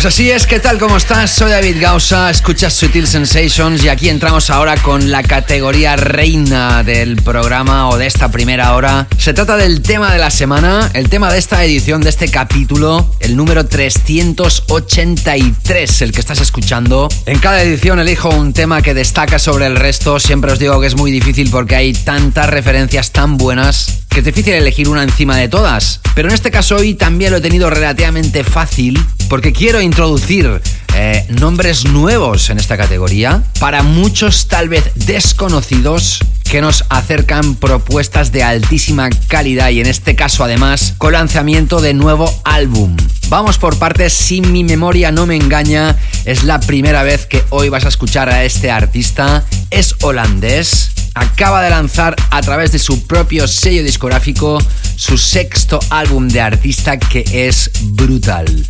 Pues 0.00 0.14
así 0.14 0.30
es, 0.30 0.46
¿qué 0.46 0.60
tal? 0.60 0.78
¿Cómo 0.78 0.96
estás? 0.96 1.30
Soy 1.30 1.50
David 1.50 1.76
Gausa, 1.78 2.30
escuchas 2.30 2.72
Sutil 2.72 3.06
Sensations 3.06 3.84
y 3.84 3.90
aquí 3.90 4.08
entramos 4.08 4.48
ahora 4.48 4.78
con 4.78 5.10
la 5.10 5.22
categoría 5.22 5.94
reina 5.94 6.82
del 6.82 7.16
programa 7.16 7.90
o 7.90 7.98
de 7.98 8.06
esta 8.06 8.30
primera 8.30 8.74
hora. 8.74 9.06
Se 9.18 9.34
trata 9.34 9.58
del 9.58 9.82
tema 9.82 10.10
de 10.10 10.18
la 10.18 10.30
semana, 10.30 10.88
el 10.94 11.10
tema 11.10 11.30
de 11.30 11.38
esta 11.38 11.62
edición, 11.62 12.00
de 12.00 12.08
este 12.08 12.30
capítulo, 12.30 13.14
el 13.20 13.36
número 13.36 13.66
383, 13.66 16.00
el 16.00 16.12
que 16.12 16.20
estás 16.20 16.40
escuchando. 16.40 17.10
En 17.26 17.38
cada 17.38 17.62
edición 17.62 18.00
elijo 18.00 18.30
un 18.30 18.54
tema 18.54 18.80
que 18.80 18.94
destaca 18.94 19.38
sobre 19.38 19.66
el 19.66 19.76
resto, 19.76 20.18
siempre 20.18 20.50
os 20.50 20.58
digo 20.58 20.80
que 20.80 20.86
es 20.86 20.96
muy 20.96 21.10
difícil 21.10 21.50
porque 21.50 21.76
hay 21.76 21.92
tantas 21.92 22.48
referencias 22.48 23.10
tan 23.10 23.36
buenas 23.36 23.98
que 24.08 24.20
es 24.20 24.24
difícil 24.24 24.54
elegir 24.54 24.88
una 24.88 25.02
encima 25.02 25.36
de 25.36 25.48
todas. 25.48 26.00
Pero 26.14 26.28
en 26.28 26.34
este 26.34 26.50
caso 26.50 26.76
hoy 26.76 26.94
también 26.94 27.32
lo 27.32 27.36
he 27.36 27.42
tenido 27.42 27.68
relativamente 27.68 28.44
fácil 28.44 28.98
porque 29.30 29.52
quiero 29.52 29.80
introducir 29.80 30.60
eh, 30.96 31.24
nombres 31.38 31.84
nuevos 31.84 32.50
en 32.50 32.58
esta 32.58 32.76
categoría, 32.76 33.44
para 33.60 33.84
muchos 33.84 34.48
tal 34.48 34.68
vez 34.68 34.90
desconocidos 34.96 36.18
que 36.42 36.60
nos 36.60 36.84
acercan 36.88 37.54
propuestas 37.54 38.32
de 38.32 38.42
altísima 38.42 39.08
calidad 39.28 39.70
y 39.70 39.80
en 39.80 39.86
este 39.86 40.16
caso 40.16 40.42
además 40.42 40.94
con 40.98 41.12
lanzamiento 41.12 41.80
de 41.80 41.94
nuevo 41.94 42.28
álbum. 42.44 42.96
Vamos 43.28 43.56
por 43.56 43.78
partes, 43.78 44.12
si 44.12 44.40
mi 44.40 44.64
memoria 44.64 45.12
no 45.12 45.26
me 45.26 45.36
engaña, 45.36 45.96
es 46.24 46.42
la 46.42 46.58
primera 46.58 47.04
vez 47.04 47.26
que 47.26 47.44
hoy 47.50 47.68
vas 47.68 47.84
a 47.84 47.88
escuchar 47.88 48.28
a 48.30 48.42
este 48.42 48.72
artista, 48.72 49.44
es 49.70 49.94
holandés, 50.02 50.90
acaba 51.14 51.62
de 51.62 51.70
lanzar 51.70 52.16
a 52.30 52.42
través 52.42 52.72
de 52.72 52.80
su 52.80 53.06
propio 53.06 53.46
sello 53.46 53.84
discográfico 53.84 54.58
su 54.96 55.16
sexto 55.16 55.78
álbum 55.88 56.26
de 56.26 56.40
artista 56.40 56.98
que 56.98 57.24
es 57.32 57.70
brutal. 57.80 58.66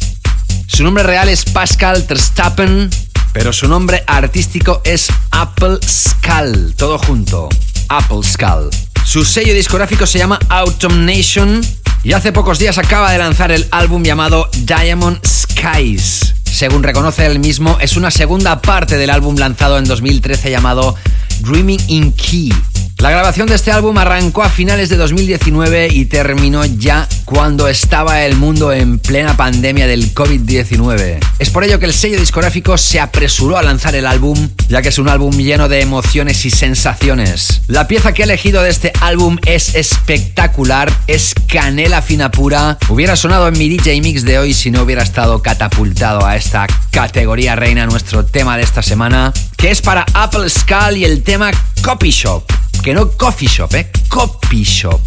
Su 0.72 0.84
nombre 0.84 1.02
real 1.02 1.28
es 1.28 1.44
Pascal 1.44 2.06
Terstappen, 2.06 2.88
pero 3.32 3.52
su 3.52 3.66
nombre 3.66 4.04
artístico 4.06 4.80
es 4.84 5.08
Apple 5.32 5.78
Skull, 5.86 6.74
todo 6.76 6.96
junto. 6.96 7.48
Apple 7.88 8.22
Skull. 8.22 8.70
Su 9.04 9.24
sello 9.24 9.52
discográfico 9.52 10.06
se 10.06 10.18
llama 10.18 10.38
Autumn 10.48 11.04
Nation 11.04 11.60
y 12.04 12.12
hace 12.12 12.32
pocos 12.32 12.60
días 12.60 12.78
acaba 12.78 13.10
de 13.10 13.18
lanzar 13.18 13.50
el 13.50 13.66
álbum 13.72 14.04
llamado 14.04 14.48
Diamond 14.58 15.18
Skies. 15.26 16.34
Según 16.44 16.84
reconoce 16.84 17.26
él 17.26 17.40
mismo, 17.40 17.76
es 17.80 17.96
una 17.96 18.12
segunda 18.12 18.62
parte 18.62 18.96
del 18.96 19.10
álbum 19.10 19.36
lanzado 19.36 19.76
en 19.76 19.84
2013 19.84 20.52
llamado 20.52 20.94
Dreaming 21.40 21.80
in 21.88 22.12
Key. 22.12 22.52
La 23.00 23.10
grabación 23.10 23.46
de 23.46 23.54
este 23.54 23.72
álbum 23.72 23.96
arrancó 23.96 24.42
a 24.42 24.50
finales 24.50 24.90
de 24.90 24.98
2019 24.98 25.88
y 25.90 26.04
terminó 26.04 26.66
ya 26.66 27.08
cuando 27.24 27.66
estaba 27.66 28.26
el 28.26 28.36
mundo 28.36 28.74
en 28.74 28.98
plena 28.98 29.38
pandemia 29.38 29.86
del 29.86 30.12
COVID-19. 30.12 31.18
Es 31.38 31.48
por 31.48 31.64
ello 31.64 31.78
que 31.78 31.86
el 31.86 31.94
sello 31.94 32.20
discográfico 32.20 32.76
se 32.76 33.00
apresuró 33.00 33.56
a 33.56 33.62
lanzar 33.62 33.94
el 33.94 34.04
álbum, 34.04 34.50
ya 34.68 34.82
que 34.82 34.90
es 34.90 34.98
un 34.98 35.08
álbum 35.08 35.34
lleno 35.34 35.70
de 35.70 35.80
emociones 35.80 36.44
y 36.44 36.50
sensaciones. 36.50 37.62
La 37.68 37.88
pieza 37.88 38.12
que 38.12 38.20
he 38.20 38.26
elegido 38.26 38.62
de 38.62 38.68
este 38.68 38.92
álbum 39.00 39.38
es 39.46 39.76
espectacular, 39.76 40.92
es 41.06 41.34
canela 41.46 42.02
fina 42.02 42.30
pura. 42.30 42.76
Hubiera 42.90 43.16
sonado 43.16 43.48
en 43.48 43.56
mi 43.56 43.70
DJ 43.70 43.98
Mix 44.02 44.24
de 44.26 44.38
hoy 44.38 44.52
si 44.52 44.70
no 44.70 44.82
hubiera 44.82 45.02
estado 45.02 45.40
catapultado 45.40 46.26
a 46.26 46.36
esta 46.36 46.66
categoría 46.90 47.56
reina, 47.56 47.86
nuestro 47.86 48.26
tema 48.26 48.58
de 48.58 48.64
esta 48.64 48.82
semana, 48.82 49.32
que 49.56 49.70
es 49.70 49.80
para 49.80 50.04
Apple 50.12 50.50
Skull 50.50 50.98
y 50.98 51.06
el 51.06 51.22
tema 51.22 51.50
Copy 51.82 52.10
Shop 52.10 52.44
que 52.82 52.94
no 52.94 53.10
Coffee 53.10 53.48
Shop, 53.48 53.74
¿eh? 53.74 53.90
Copy 54.08 54.62
Shop, 54.64 55.00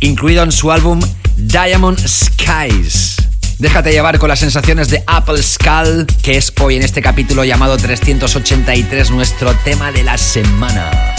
incluido 0.00 0.42
en 0.42 0.52
su 0.52 0.70
álbum 0.70 1.00
Diamond 1.36 1.98
Skies. 1.98 3.16
Déjate 3.58 3.92
llevar 3.92 4.18
con 4.18 4.28
las 4.28 4.38
sensaciones 4.38 4.88
de 4.88 5.04
Apple 5.06 5.42
Skull, 5.42 6.06
que 6.22 6.38
es 6.38 6.52
hoy 6.60 6.76
en 6.76 6.82
este 6.82 7.02
capítulo 7.02 7.44
llamado 7.44 7.76
383 7.76 9.10
nuestro 9.10 9.54
tema 9.64 9.92
de 9.92 10.02
la 10.02 10.16
semana. 10.16 11.14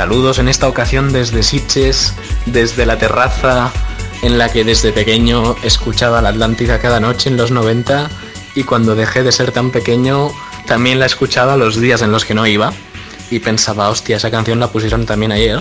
Saludos 0.00 0.38
en 0.38 0.48
esta 0.48 0.66
ocasión 0.66 1.12
desde 1.12 1.42
Sitges, 1.42 2.14
desde 2.46 2.86
la 2.86 2.96
terraza 2.96 3.70
en 4.22 4.38
la 4.38 4.48
que 4.48 4.64
desde 4.64 4.92
pequeño 4.92 5.56
escuchaba 5.62 6.22
la 6.22 6.30
Atlántica 6.30 6.78
cada 6.78 7.00
noche 7.00 7.28
en 7.28 7.36
los 7.36 7.50
90 7.50 8.08
y 8.54 8.62
cuando 8.62 8.94
dejé 8.94 9.22
de 9.22 9.30
ser 9.30 9.52
tan 9.52 9.70
pequeño 9.70 10.30
también 10.66 11.00
la 11.00 11.04
escuchaba 11.04 11.58
los 11.58 11.78
días 11.78 12.00
en 12.00 12.12
los 12.12 12.24
que 12.24 12.32
no 12.32 12.46
iba 12.46 12.72
y 13.30 13.40
pensaba, 13.40 13.90
hostia, 13.90 14.16
esa 14.16 14.30
canción 14.30 14.58
la 14.58 14.68
pusieron 14.68 15.04
también 15.04 15.32
ayer. 15.32 15.60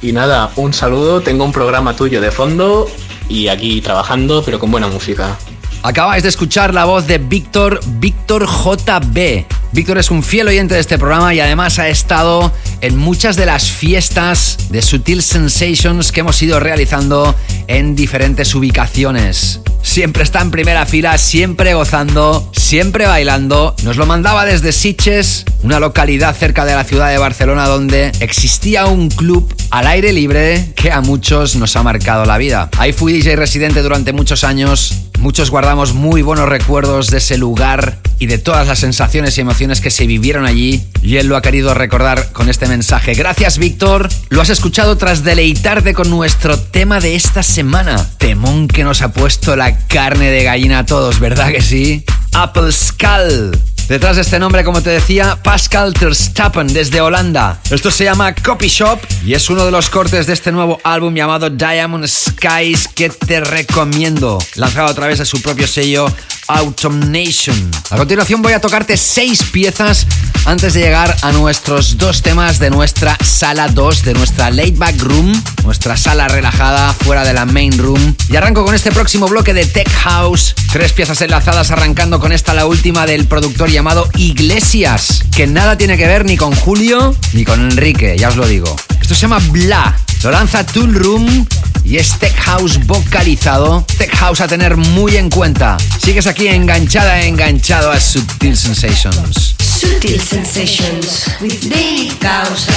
Y 0.00 0.12
nada, 0.12 0.52
un 0.54 0.72
saludo, 0.72 1.20
tengo 1.20 1.44
un 1.44 1.50
programa 1.50 1.96
tuyo 1.96 2.20
de 2.20 2.30
fondo 2.30 2.88
y 3.28 3.48
aquí 3.48 3.80
trabajando, 3.80 4.44
pero 4.44 4.60
con 4.60 4.70
buena 4.70 4.86
música. 4.86 5.36
Acabáis 5.82 6.22
de 6.22 6.28
escuchar 6.28 6.72
la 6.72 6.84
voz 6.84 7.08
de 7.08 7.18
Víctor, 7.18 7.80
Víctor 7.84 8.46
JB. 8.46 9.44
Víctor 9.72 9.98
es 9.98 10.12
un 10.12 10.22
fiel 10.22 10.46
oyente 10.46 10.74
de 10.74 10.80
este 10.80 10.98
programa 10.98 11.34
y 11.34 11.40
además 11.40 11.80
ha 11.80 11.88
estado 11.88 12.52
en 12.80 12.96
muchas 12.96 13.36
de 13.36 13.46
las 13.46 13.70
fiestas 13.70 14.56
de 14.70 14.82
Sutil 14.82 15.22
Sensations 15.22 16.12
que 16.12 16.20
hemos 16.20 16.40
ido 16.42 16.60
realizando 16.60 17.34
en 17.66 17.94
diferentes 17.94 18.54
ubicaciones. 18.54 19.60
Siempre 19.82 20.22
está 20.22 20.40
en 20.40 20.50
primera 20.50 20.86
fila, 20.86 21.16
siempre 21.18 21.74
gozando, 21.74 22.50
siempre 22.56 23.06
bailando. 23.06 23.74
Nos 23.82 23.96
lo 23.96 24.06
mandaba 24.06 24.44
desde 24.44 24.72
Sitges, 24.72 25.44
una 25.62 25.80
localidad 25.80 26.36
cerca 26.36 26.64
de 26.64 26.74
la 26.74 26.84
ciudad 26.84 27.10
de 27.10 27.18
Barcelona 27.18 27.66
donde 27.66 28.12
existía 28.20 28.86
un 28.86 29.08
club 29.08 29.52
al 29.70 29.86
aire 29.86 30.12
libre 30.12 30.72
que 30.76 30.92
a 30.92 31.00
muchos 31.00 31.56
nos 31.56 31.76
ha 31.76 31.82
marcado 31.82 32.24
la 32.24 32.38
vida. 32.38 32.68
Ahí 32.78 32.92
fui 32.92 33.12
DJ 33.12 33.36
residente 33.36 33.82
durante 33.82 34.12
muchos 34.12 34.44
años 34.44 35.10
Muchos 35.20 35.50
guardamos 35.50 35.92
muy 35.92 36.22
buenos 36.22 36.48
recuerdos 36.48 37.10
de 37.10 37.18
ese 37.18 37.36
lugar 37.36 37.98
y 38.18 38.24
de 38.24 38.38
todas 38.38 38.66
las 38.66 38.78
sensaciones 38.78 39.36
y 39.36 39.42
emociones 39.42 39.82
que 39.82 39.90
se 39.90 40.06
vivieron 40.06 40.46
allí. 40.46 40.82
Y 41.02 41.16
él 41.16 41.26
lo 41.26 41.36
ha 41.36 41.42
querido 41.42 41.74
recordar 41.74 42.32
con 42.32 42.48
este 42.48 42.66
mensaje. 42.66 43.14
Gracias, 43.14 43.58
Víctor. 43.58 44.08
Lo 44.28 44.40
has 44.42 44.50
escuchado 44.50 44.96
tras 44.96 45.24
deleitarte 45.24 45.94
con 45.94 46.10
nuestro 46.10 46.58
tema 46.58 47.00
de 47.00 47.14
esta 47.14 47.42
semana. 47.42 48.06
Temón 48.18 48.68
que 48.68 48.84
nos 48.84 49.02
ha 49.02 49.12
puesto 49.12 49.56
la 49.56 49.78
carne 49.86 50.30
de 50.30 50.44
gallina 50.44 50.80
a 50.80 50.86
todos, 50.86 51.20
¿verdad 51.20 51.50
que 51.50 51.62
sí? 51.62 52.04
Apple 52.32 52.70
Skull. 52.72 53.58
Detrás 53.90 54.14
de 54.14 54.22
este 54.22 54.38
nombre, 54.38 54.62
como 54.62 54.82
te 54.82 54.90
decía, 54.90 55.36
Pascal 55.42 55.92
Terstappen 55.94 56.68
desde 56.68 57.00
Holanda. 57.00 57.58
Esto 57.70 57.90
se 57.90 58.04
llama 58.04 58.32
Copy 58.36 58.68
Shop 58.68 59.00
y 59.26 59.34
es 59.34 59.50
uno 59.50 59.64
de 59.64 59.72
los 59.72 59.90
cortes 59.90 60.28
de 60.28 60.32
este 60.32 60.52
nuevo 60.52 60.78
álbum 60.84 61.12
llamado 61.12 61.50
Diamond 61.50 62.06
Skies 62.06 62.86
que 62.86 63.08
te 63.08 63.40
recomiendo. 63.40 64.38
Lanzado 64.54 64.86
a 64.86 64.94
través 64.94 65.18
de 65.18 65.26
su 65.26 65.42
propio 65.42 65.66
sello 65.66 66.06
Automnation. 66.46 67.68
A 67.90 67.96
continuación 67.96 68.42
voy 68.42 68.52
a 68.52 68.60
tocarte 68.60 68.96
seis 68.96 69.42
piezas 69.42 70.06
antes 70.44 70.74
de 70.74 70.80
llegar 70.80 71.16
a 71.22 71.32
nuestros 71.32 71.98
dos 71.98 72.22
temas 72.22 72.58
de 72.58 72.70
nuestra 72.70 73.16
sala 73.24 73.68
2, 73.68 74.04
de 74.04 74.14
nuestra 74.14 74.50
laid 74.50 74.76
back 74.76 75.00
room, 75.00 75.32
nuestra 75.64 75.96
sala 75.96 76.28
relajada 76.28 76.92
fuera 76.92 77.24
de 77.24 77.32
la 77.32 77.46
main 77.46 77.76
room. 77.78 78.14
Y 78.28 78.36
arranco 78.36 78.64
con 78.64 78.74
este 78.74 78.92
próximo 78.92 79.26
bloque 79.28 79.54
de 79.54 79.64
Tech 79.64 79.90
House. 79.90 80.54
Tres 80.72 80.92
piezas 80.92 81.20
enlazadas 81.20 81.70
arrancando 81.70 82.20
con 82.20 82.32
esta 82.32 82.54
la 82.54 82.66
última 82.66 83.06
del 83.06 83.26
productor 83.26 83.70
llamado 83.70 84.08
Iglesias, 84.16 85.24
que 85.34 85.46
nada 85.46 85.76
tiene 85.76 85.96
que 85.96 86.06
ver 86.06 86.24
ni 86.24 86.36
con 86.36 86.54
Julio 86.54 87.14
ni 87.32 87.44
con 87.44 87.60
Enrique, 87.60 88.16
ya 88.18 88.28
os 88.28 88.36
lo 88.36 88.46
digo. 88.46 88.76
Esto 89.00 89.14
se 89.14 89.22
llama 89.22 89.38
Bla. 89.50 89.96
Lo 90.22 90.30
lanza 90.30 90.64
Tool 90.64 90.94
Room 90.94 91.46
y 91.84 91.96
es 91.96 92.18
Tech 92.18 92.34
House 92.36 92.78
vocalizado. 92.86 93.84
Tech 93.98 94.14
House 94.16 94.40
a 94.40 94.48
tener 94.48 94.76
muy 94.76 95.16
en 95.16 95.30
cuenta. 95.30 95.76
Sigues 96.02 96.26
aquí 96.26 96.48
enganchada, 96.48 97.22
enganchado 97.22 97.90
a 97.90 97.98
Subtil 97.98 98.56
Sensations. 98.56 99.56
Sutil 99.58 100.20
Sensations 100.20 101.26
with 101.40 101.58
David 101.68 102.12
Causa. 102.20 102.72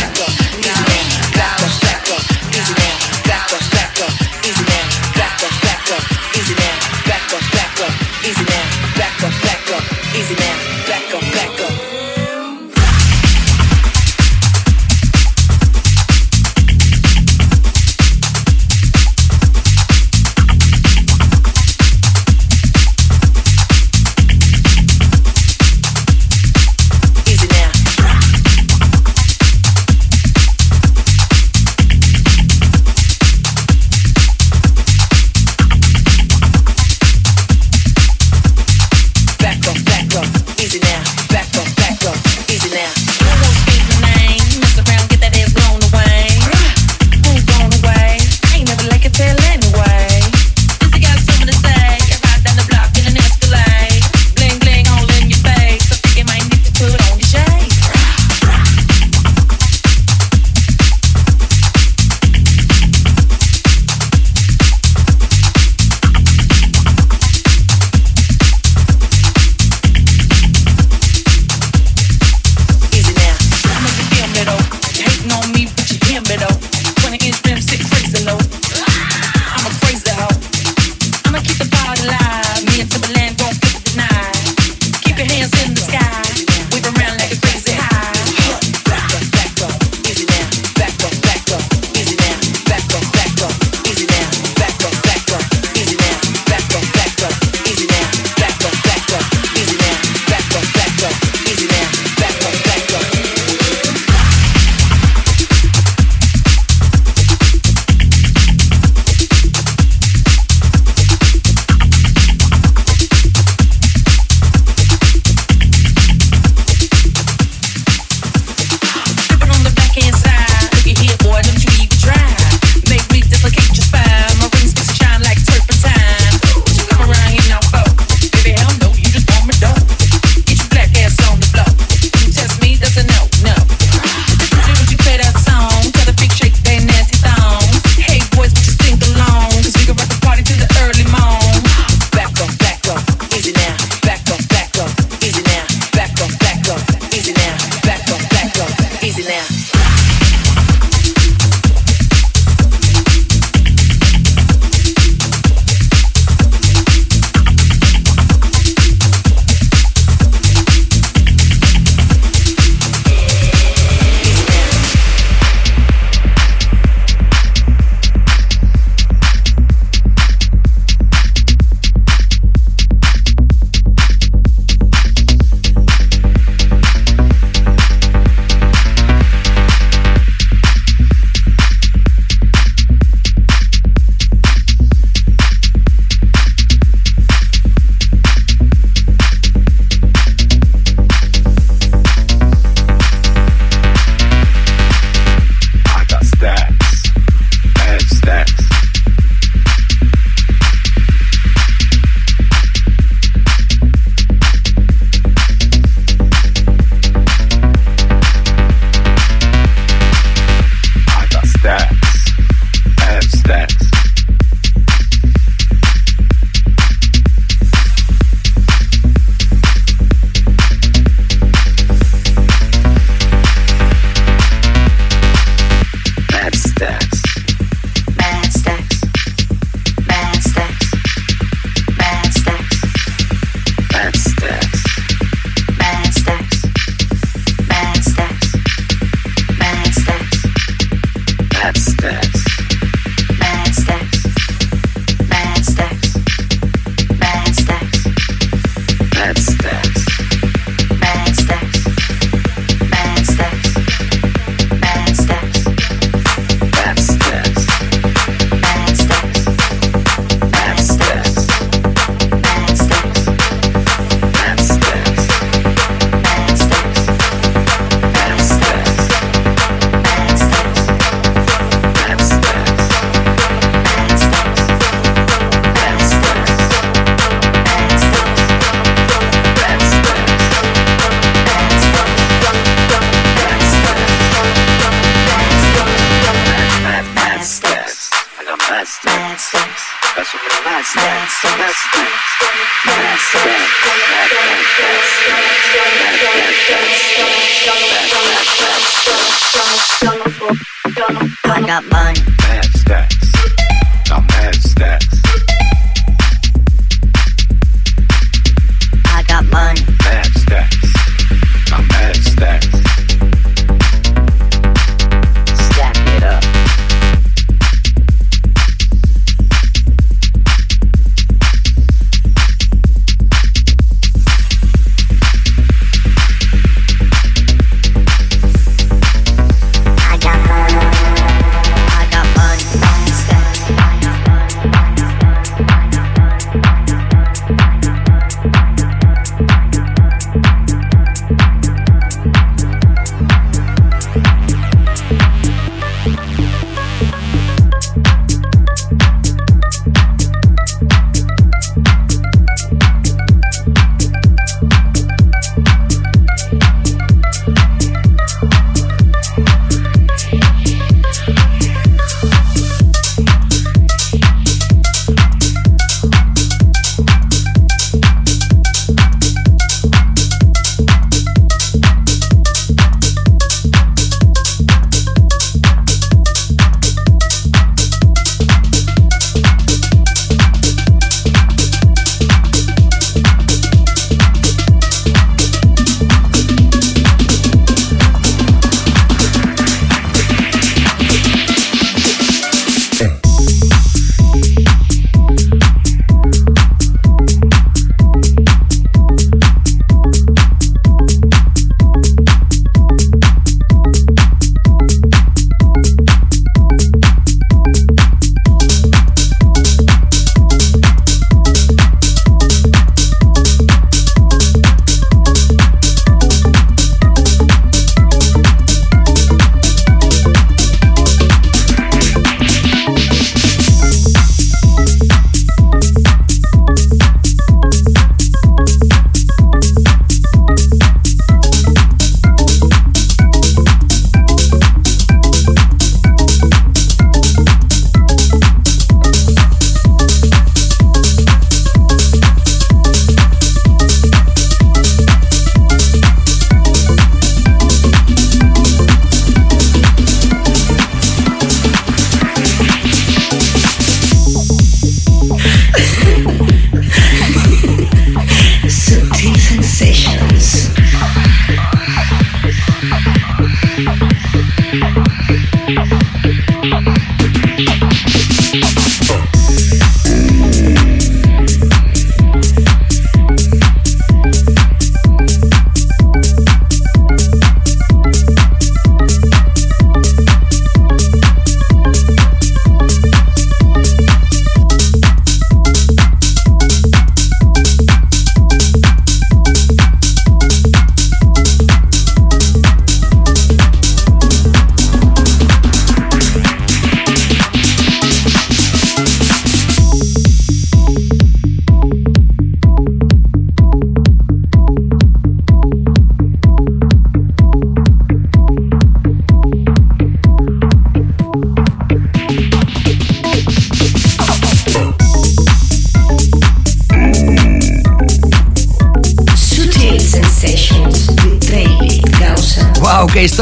Back 8.95 9.23
up, 9.23 9.31
back 9.41 9.69
up, 9.71 10.15
easy 10.15 10.35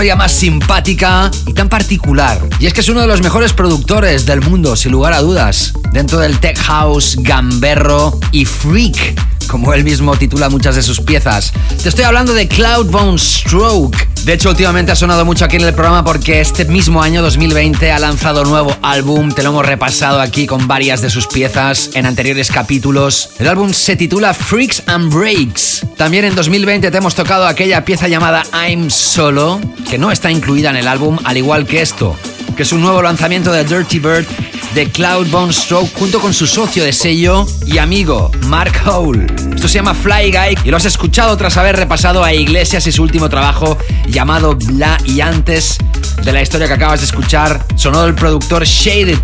historia 0.02 0.16
más 0.16 0.32
simpática 0.32 1.30
y 1.46 1.54
tan 1.54 1.70
particular. 1.70 2.42
Y 2.60 2.66
es 2.66 2.74
que 2.74 2.82
es 2.82 2.90
uno 2.90 3.02
de 3.02 3.06
los 3.06 3.22
mejores 3.22 3.54
productores 3.54 4.26
del 4.26 4.42
mundo, 4.42 4.76
sin 4.76 4.94
lugar 4.94 5.14
a 5.14 5.22
dudas. 5.22 5.74
Dentro 5.92 6.18
del 6.18 6.40
tech 6.40 6.58
house, 6.58 7.18
gamberro 7.20 8.20
y 8.32 8.46
freak 8.46 9.32
como 9.52 9.74
él 9.74 9.84
mismo 9.84 10.16
titula 10.16 10.48
muchas 10.48 10.76
de 10.76 10.82
sus 10.82 11.02
piezas. 11.02 11.52
Te 11.84 11.90
estoy 11.90 12.06
hablando 12.06 12.34
de 12.34 12.48
Cloudbone 12.48 13.20
Stroke. 13.20 14.08
De 14.24 14.34
hecho, 14.34 14.50
últimamente 14.50 14.94
ha 14.94 14.96
sonado 14.96 15.26
mucho 15.26 15.44
aquí 15.44 15.58
en 15.58 15.64
el 15.64 15.74
programa 15.74 16.06
porque 16.06 16.40
este 16.40 16.64
mismo 16.66 17.02
año 17.02 17.22
2020 17.22 17.92
ha 17.92 18.00
lanzado 18.00 18.46
nuevo 18.46 18.74
álbum. 18.82 19.32
Te 19.32 19.44
lo 19.44 19.50
hemos 19.50 19.66
repasado 19.66 20.22
aquí 20.22 20.48
con 20.48 20.68
varias 20.68 21.02
de 21.02 21.10
sus 21.10 21.28
piezas 21.28 21.90
en 21.96 22.06
anteriores 22.06 22.50
capítulos. 22.50 23.32
El 23.40 23.50
álbum 23.50 23.74
se 23.74 23.98
titula 23.98 24.34
Freaks 24.34 24.84
and 24.86 25.14
Breaks. 25.14 25.86
También 25.98 26.24
en 26.24 26.36
2020 26.36 26.90
te 26.90 26.98
hemos 26.98 27.16
tocado 27.16 27.46
aquella 27.46 27.84
pieza 27.84 28.08
llamada 28.08 28.44
I'm 28.54 28.90
Solo, 28.90 29.60
que 29.92 29.98
no 29.98 30.10
está 30.10 30.32
incluida 30.32 30.70
en 30.70 30.78
el 30.78 30.88
álbum, 30.88 31.20
al 31.26 31.36
igual 31.36 31.68
que 31.68 31.82
esto, 31.82 32.18
que 32.56 32.64
es 32.64 32.72
un 32.72 32.82
nuevo 32.82 33.02
lanzamiento 33.02 33.52
de 33.52 33.66
Dirty 33.66 34.00
Bird 34.00 34.26
de 34.74 34.90
Cloudbone 34.90 35.52
Stroke 35.52 35.92
junto 35.94 36.22
con 36.22 36.34
su 36.34 36.48
socio 36.48 36.86
de 36.86 36.94
sello 36.94 37.46
y 37.66 37.78
amigo 37.78 38.32
Mark 38.48 38.72
Hole. 38.86 39.28
Esto 39.54 39.68
se 39.68 39.74
llama 39.74 39.94
Fly 39.94 40.32
Guy 40.32 40.58
y 40.64 40.72
lo 40.72 40.78
has 40.78 40.86
escuchado 40.86 41.36
tras 41.36 41.58
haber 41.58 41.76
repasado 41.76 42.24
a 42.24 42.34
Iglesias 42.34 42.88
y 42.88 42.94
su 42.94 43.04
último 43.04 43.28
trabajo 43.28 43.78
llamado 44.08 44.56
Bla 44.56 44.98
y 45.04 45.20
antes 45.20 45.78
de 46.24 46.32
la 46.32 46.42
historia 46.42 46.68
que 46.68 46.74
acabas 46.76 47.02
de 47.02 47.08
escuchar 47.08 47.62
sonó 47.76 48.06
el 48.06 48.16
productor 48.16 48.64
Shaded 48.64 49.20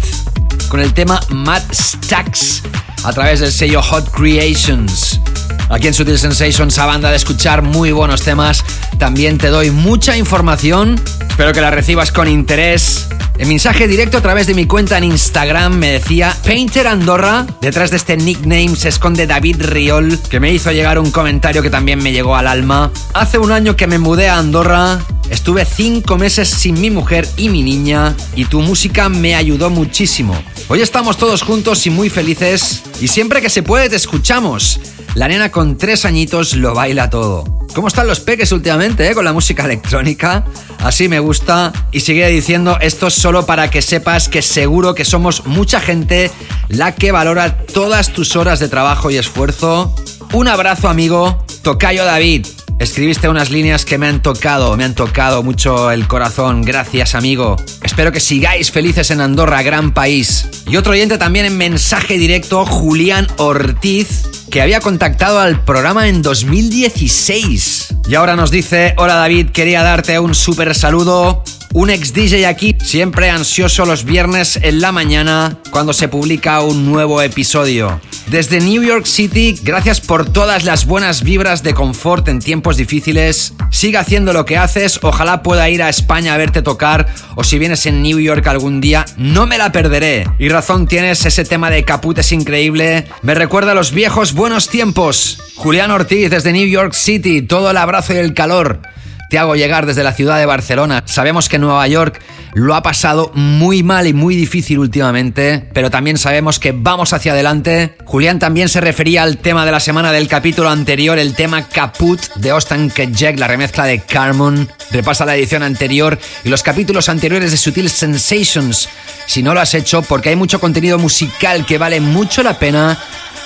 con 0.68 0.82
el 0.82 0.93
tema 0.93 1.22
Mad 1.30 1.63
Stacks 1.72 2.61
a 3.05 3.13
través 3.13 3.39
del 3.39 3.53
sello 3.53 3.82
Hot 3.82 4.11
Creations. 4.11 5.22
Aquí 5.70 5.88
en 5.88 5.93
Sutil 5.93 6.18
Sensations, 6.18 6.78
a 6.78 6.86
banda 6.86 7.09
de 7.09 7.18
escuchar 7.18 7.61
muy 7.61 7.91
buenos 7.91 8.22
temas, 8.22 8.63
también 8.97 9.37
te 9.37 9.47
doy 9.47 9.71
mucha 9.71 10.17
información. 10.17 10.99
Espero 11.29 11.53
que 11.53 11.61
la 11.61 11.71
recibas 11.71 12.11
con 12.11 12.27
interés. 12.27 13.07
En 13.37 13.47
mensaje 13.47 13.87
directo 13.87 14.17
a 14.17 14.21
través 14.21 14.47
de 14.47 14.55
mi 14.55 14.65
cuenta 14.65 14.97
en 14.97 15.03
Instagram 15.03 15.73
me 15.77 15.91
decía 15.91 16.35
Painter 16.43 16.87
Andorra. 16.87 17.45
Detrás 17.61 17.91
de 17.91 17.97
este 17.97 18.17
nickname 18.17 18.75
se 18.75 18.89
esconde 18.89 19.27
David 19.27 19.61
Riol, 19.61 20.17
que 20.29 20.39
me 20.39 20.51
hizo 20.51 20.71
llegar 20.71 20.97
un 20.97 21.11
comentario 21.11 21.61
que 21.61 21.69
también 21.69 22.01
me 22.01 22.11
llegó 22.11 22.35
al 22.35 22.47
alma. 22.47 22.91
Hace 23.13 23.37
un 23.37 23.51
año 23.51 23.75
que 23.75 23.85
me 23.85 23.99
mudé 23.99 24.29
a 24.29 24.39
Andorra. 24.39 24.99
Estuve 25.29 25.65
cinco 25.65 26.17
meses 26.17 26.49
sin 26.49 26.79
mi 26.81 26.89
mujer 26.89 27.27
y 27.37 27.49
mi 27.49 27.61
niña 27.61 28.15
y 28.35 28.45
tu 28.45 28.61
música 28.61 29.09
me 29.09 29.35
ayudó 29.35 29.69
muchísimo. 29.69 30.35
Hoy 30.69 30.81
estamos 30.81 31.17
todos 31.17 31.43
juntos 31.43 31.85
y 31.85 31.89
muy 31.89 32.09
felices 32.09 32.83
y 32.99 33.09
siempre 33.09 33.41
que 33.41 33.49
se 33.49 33.61
puede 33.61 33.89
te 33.89 33.97
escuchamos. 33.97 34.79
La 35.13 35.27
nena 35.27 35.51
con 35.51 35.77
tres 35.77 36.05
añitos 36.05 36.55
lo 36.55 36.73
baila 36.73 37.09
todo. 37.09 37.66
¿Cómo 37.78 37.89
están 37.89 38.07
los 38.07 38.21
peques 38.21 38.51
últimamente 38.51 39.07
eh, 39.07 39.13
con 39.13 39.23
la 39.23 39.34
música 39.34 39.63
electrónica? 39.65 40.43
Así 40.80 41.07
me 41.07 41.19
gusta. 41.19 41.71
Y 41.91 41.99
sigue 41.99 42.28
diciendo 42.28 42.75
esto 42.82 43.11
solo 43.11 43.45
para 43.45 43.69
que 43.69 43.84
sepas 43.84 44.30
que 44.30 44.41
seguro 44.41 44.95
que 44.95 45.05
somos 45.05 45.45
mucha 45.45 45.80
gente 45.80 46.32
la 46.69 46.95
que 46.95 47.11
valora 47.11 47.55
todas 47.55 48.11
tus 48.13 48.36
horas 48.36 48.59
de 48.59 48.67
trabajo 48.67 49.11
y 49.11 49.17
esfuerzo. 49.17 49.93
Un 50.34 50.47
abrazo 50.47 50.89
amigo, 50.89 51.45
Tocayo 51.61 52.03
David. 52.03 52.47
Escribiste 52.80 53.30
unas 53.30 53.51
líneas 53.51 53.86
que 53.86 53.99
me 53.99 54.07
han 54.07 54.23
tocado, 54.23 54.75
me 54.75 54.84
han 54.84 54.95
tocado 54.95 55.43
mucho 55.43 55.91
el 55.91 56.07
corazón. 56.07 56.63
Gracias, 56.63 57.13
amigo. 57.13 57.57
Espero 57.84 58.11
que 58.11 58.19
sigáis 58.19 58.71
felices 58.71 59.11
en 59.11 59.21
Andorra, 59.21 59.61
gran 59.61 59.93
país. 59.93 60.47
Y 60.67 60.78
otro 60.78 60.93
oyente 60.93 61.19
también 61.19 61.45
en 61.45 61.57
mensaje 61.57 62.17
directo, 62.17 62.65
Julián 62.65 63.28
Ortiz, 63.38 64.23
que 64.49 64.61
había 64.61 64.79
contactado 64.79 65.39
al 65.39 65.63
programa 65.63 66.07
en 66.07 66.21
2016. 66.21 67.95
Y 68.09 68.15
ahora 68.15 68.35
nos 68.35 68.51
dice, 68.51 68.93
hola 68.97 69.15
David, 69.15 69.49
quería 69.49 69.83
darte 69.83 70.19
un 70.19 70.33
súper 70.33 70.73
saludo. 70.75 71.43
Un 71.74 71.89
ex 71.89 72.13
DJ 72.13 72.47
aquí, 72.47 72.76
siempre 72.82 73.30
ansioso 73.30 73.86
los 73.86 74.03
viernes 74.03 74.57
en 74.61 74.82
la 74.82 74.91
mañana 74.91 75.57
cuando 75.70 75.93
se 75.93 76.07
publica 76.07 76.61
un 76.61 76.86
nuevo 76.86 77.22
episodio. 77.22 77.99
Desde 78.28 78.59
New 78.59 78.84
York 78.84 79.05
City, 79.05 79.57
gracias 79.61 80.01
por 80.01 80.30
todas 80.30 80.63
las 80.63 80.86
buenas 80.86 81.24
vibras 81.24 81.63
de 81.63 81.74
confort 81.74 82.28
en 82.30 82.39
tiempos 82.39 82.78
difíciles. 82.78 83.53
Siga 83.70 83.99
haciendo 83.99 84.34
lo 84.34 84.45
que 84.45 84.57
haces, 84.57 84.99
ojalá 85.01 85.43
pueda 85.43 85.70
ir 85.70 85.84
a 85.84 85.89
España 85.89 86.34
a 86.34 86.38
verte 86.38 86.61
tocar 86.61 87.07
o 87.36 87.43
si 87.43 87.59
vienes 87.59 87.86
en 87.86 88.01
New 88.01 88.20
York 88.20 88.45
algún 88.47 88.82
día, 88.82 89.05
no 89.18 89.45
me 89.45 89.57
la 89.57 89.72
perderé. 89.72 90.28
Y 90.39 90.49
razón 90.49 90.88
tienes, 90.88 91.26
ese 91.26 91.45
tema 91.45 91.70
de 91.70 91.84
Caput 91.84 92.18
es 92.18 92.32
increíble. 92.32 93.05
Me 93.22 93.36
recuerda 93.36 93.74
a 93.74 93.76
los 93.76 93.91
viejos 93.91 94.34
buenos 94.34 94.68
tiempos. 94.70 95.39
Julián 95.55 95.91
Ortiz 95.91 96.30
desde 96.30 96.53
New 96.53 96.68
York 96.68 96.93
City, 96.93 97.41
todo 97.41 97.72
el 97.72 97.78
abrazo 97.78 98.13
y 98.13 98.18
el 98.18 98.34
calor 98.34 98.82
te 99.30 99.38
hago 99.38 99.55
llegar 99.55 99.86
desde 99.86 100.03
la 100.03 100.13
ciudad 100.13 100.38
de 100.38 100.45
Barcelona. 100.45 101.03
Sabemos 101.05 101.49
que 101.49 101.59
Nueva 101.59 101.88
York 101.88 102.21
lo 102.53 102.75
ha 102.75 102.82
pasado 102.82 103.32
muy 103.36 103.84
mal 103.84 104.07
y 104.07 104.13
muy 104.13 104.36
difícil 104.36 104.80
últimamente, 104.80 105.67
pero 105.73 105.91
también 105.91 106.17
sabemos 106.17 106.59
que 106.59 106.71
vamos 106.71 107.13
hacia 107.13 107.34
adelante. 107.34 107.95
Julián 108.05 108.39
también 108.39 108.69
se 108.69 108.82
refería 108.82 109.23
al 109.23 109.38
tema 109.38 109.65
de 109.65 109.71
la 109.71 109.80
semana 109.80 110.11
del 110.11 110.28
capítulo 110.28 110.69
anterior, 110.69 111.19
el 111.19 111.36
tema 111.36 111.67
Caput 111.67 112.19
de 112.36 112.49
Austin 112.51 112.89
Kejek, 112.89 113.38
la 113.38 113.47
remezcla 113.47 113.86
de 113.86 113.99
Carmon. 113.99 114.67
Repasa 114.91 115.25
la 115.25 115.36
edición 115.36 115.63
anterior 115.63 116.17
y 116.43 116.49
los 116.49 116.63
capítulos 116.63 117.09
anteriores 117.09 117.51
de 117.51 117.57
Sutil 117.57 117.89
Sensations. 117.89 118.89
Si 119.28 119.43
no 119.43 119.53
lo 119.53 119.59
has 119.59 119.73
hecho, 119.73 120.01
porque 120.01 120.30
hay 120.30 120.36
mucho 120.36 120.59
contenido 120.59 120.97
musical 120.97 121.65
que 121.65 121.78
vale 121.78 121.99
mucho 121.99 122.43
la 122.43 122.57
pena 122.57 122.97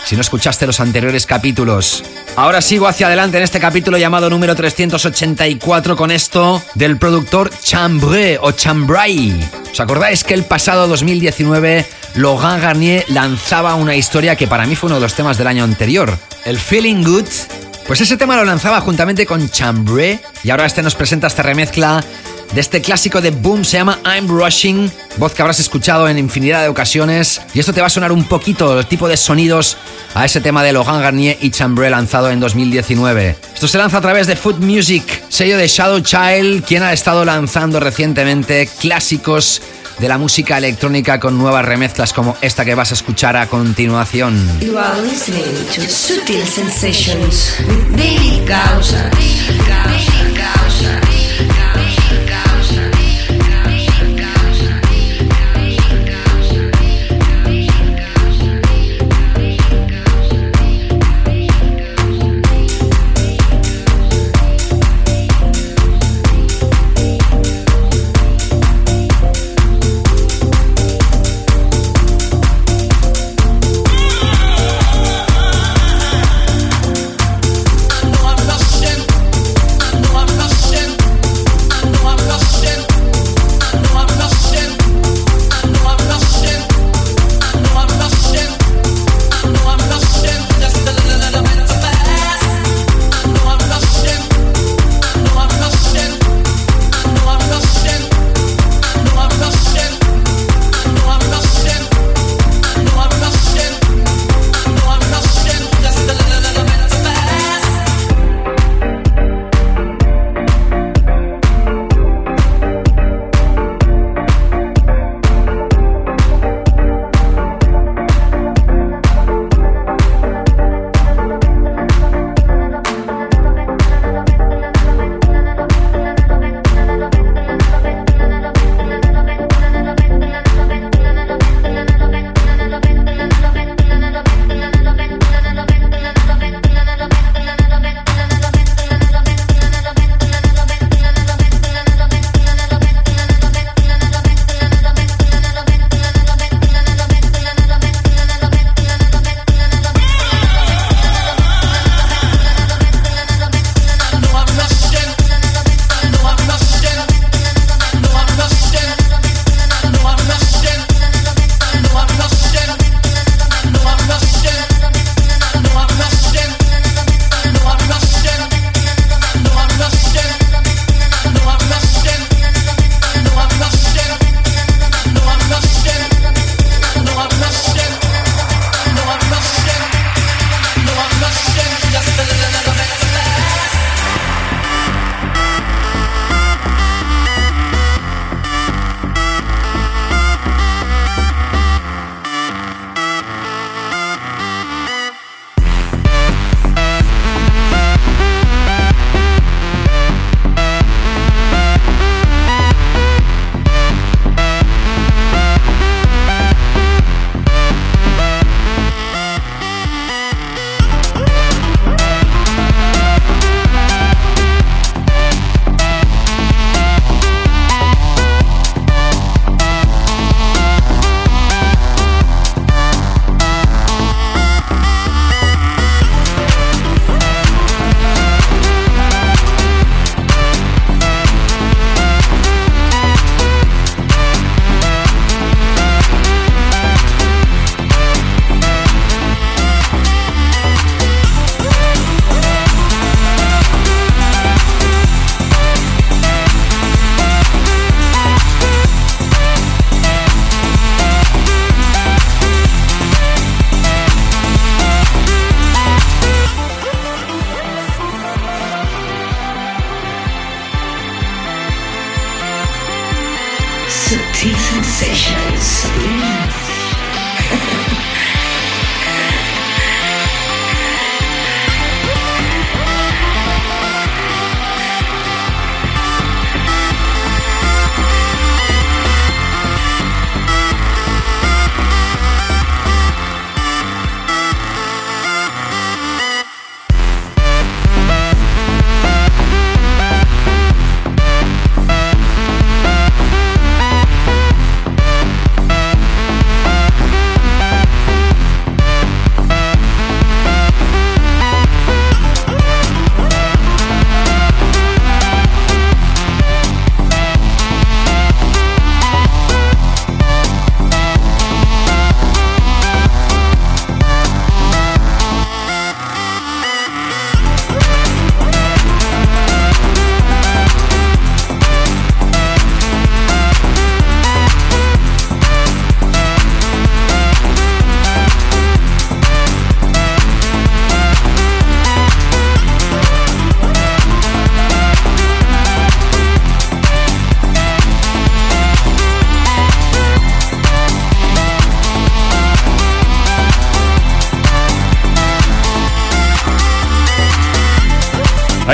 si 0.05 0.15
no 0.15 0.21
escuchaste 0.21 0.67
los 0.67 0.79
anteriores 0.79 1.25
capítulos. 1.25 2.03
Ahora 2.35 2.61
sigo 2.61 2.87
hacia 2.87 3.07
adelante 3.07 3.37
en 3.37 3.43
este 3.43 3.59
capítulo 3.59 3.97
llamado 3.97 4.29
número 4.29 4.55
384 4.55 5.95
con 5.95 6.11
esto 6.11 6.61
del 6.75 6.97
productor 6.97 7.49
Chambré 7.61 8.37
o 8.41 8.51
Chambray. 8.51 9.33
¿Os 9.71 9.79
acordáis 9.79 10.23
que 10.23 10.33
el 10.33 10.43
pasado 10.43 10.87
2019 10.87 11.85
Laurent 12.15 12.61
Garnier 12.61 13.05
lanzaba 13.09 13.75
una 13.75 13.95
historia 13.95 14.35
que 14.35 14.47
para 14.47 14.65
mí 14.65 14.75
fue 14.75 14.87
uno 14.87 14.95
de 14.95 15.01
los 15.01 15.13
temas 15.13 15.37
del 15.37 15.47
año 15.47 15.63
anterior? 15.63 16.17
El 16.45 16.59
Feeling 16.59 17.03
Good. 17.03 17.27
Pues 17.87 17.99
ese 17.99 18.15
tema 18.15 18.37
lo 18.37 18.45
lanzaba 18.45 18.79
juntamente 18.81 19.25
con 19.25 19.49
Chambré 19.49 20.19
y 20.43 20.49
ahora 20.49 20.65
este 20.65 20.81
nos 20.81 20.95
presenta 20.95 21.27
esta 21.27 21.43
remezcla 21.43 22.03
de 22.53 22.61
este 22.61 22.81
clásico 22.81 23.21
de 23.21 23.31
Boom 23.31 23.63
se 23.63 23.77
llama 23.77 23.99
I'm 24.05 24.27
Rushing, 24.27 24.91
voz 25.17 25.33
que 25.33 25.41
habrás 25.41 25.59
escuchado 25.59 26.07
en 26.07 26.17
infinidad 26.17 26.61
de 26.61 26.67
ocasiones. 26.67 27.41
Y 27.53 27.59
esto 27.59 27.73
te 27.73 27.81
va 27.81 27.87
a 27.87 27.89
sonar 27.89 28.11
un 28.11 28.25
poquito 28.25 28.79
el 28.79 28.85
tipo 28.85 29.07
de 29.07 29.17
sonidos 29.17 29.77
a 30.13 30.25
ese 30.25 30.41
tema 30.41 30.63
de 30.63 30.73
Logan 30.73 31.01
Garnier 31.01 31.37
y 31.41 31.51
Chambré 31.51 31.89
lanzado 31.89 32.29
en 32.29 32.39
2019. 32.39 33.35
Esto 33.53 33.67
se 33.67 33.77
lanza 33.77 33.97
a 33.97 34.01
través 34.01 34.27
de 34.27 34.35
Food 34.35 34.57
Music, 34.57 35.23
sello 35.29 35.57
de 35.57 35.67
Shadow 35.67 36.01
Child, 36.01 36.65
quien 36.65 36.83
ha 36.83 36.93
estado 36.93 37.23
lanzando 37.23 37.79
recientemente 37.79 38.67
clásicos 38.79 39.61
de 39.99 40.07
la 40.07 40.17
música 40.17 40.57
electrónica 40.57 41.19
con 41.19 41.37
nuevas 41.37 41.63
remezclas 41.63 42.11
como 42.11 42.35
esta 42.41 42.65
que 42.65 42.75
vas 42.75 42.91
a 42.91 42.95
escuchar 42.95 43.37
a 43.37 43.47
continuación. 43.47 44.59
You 44.59 44.77
are 44.77 45.01
listening 45.03 45.43
to 45.75 45.81
Sutil 45.81 46.45
Sensations 46.45 47.55
with 47.67 47.97
David 47.97 48.47
Gausa. 48.47 49.09
David 49.09 50.37
Gausa. 50.37 51.10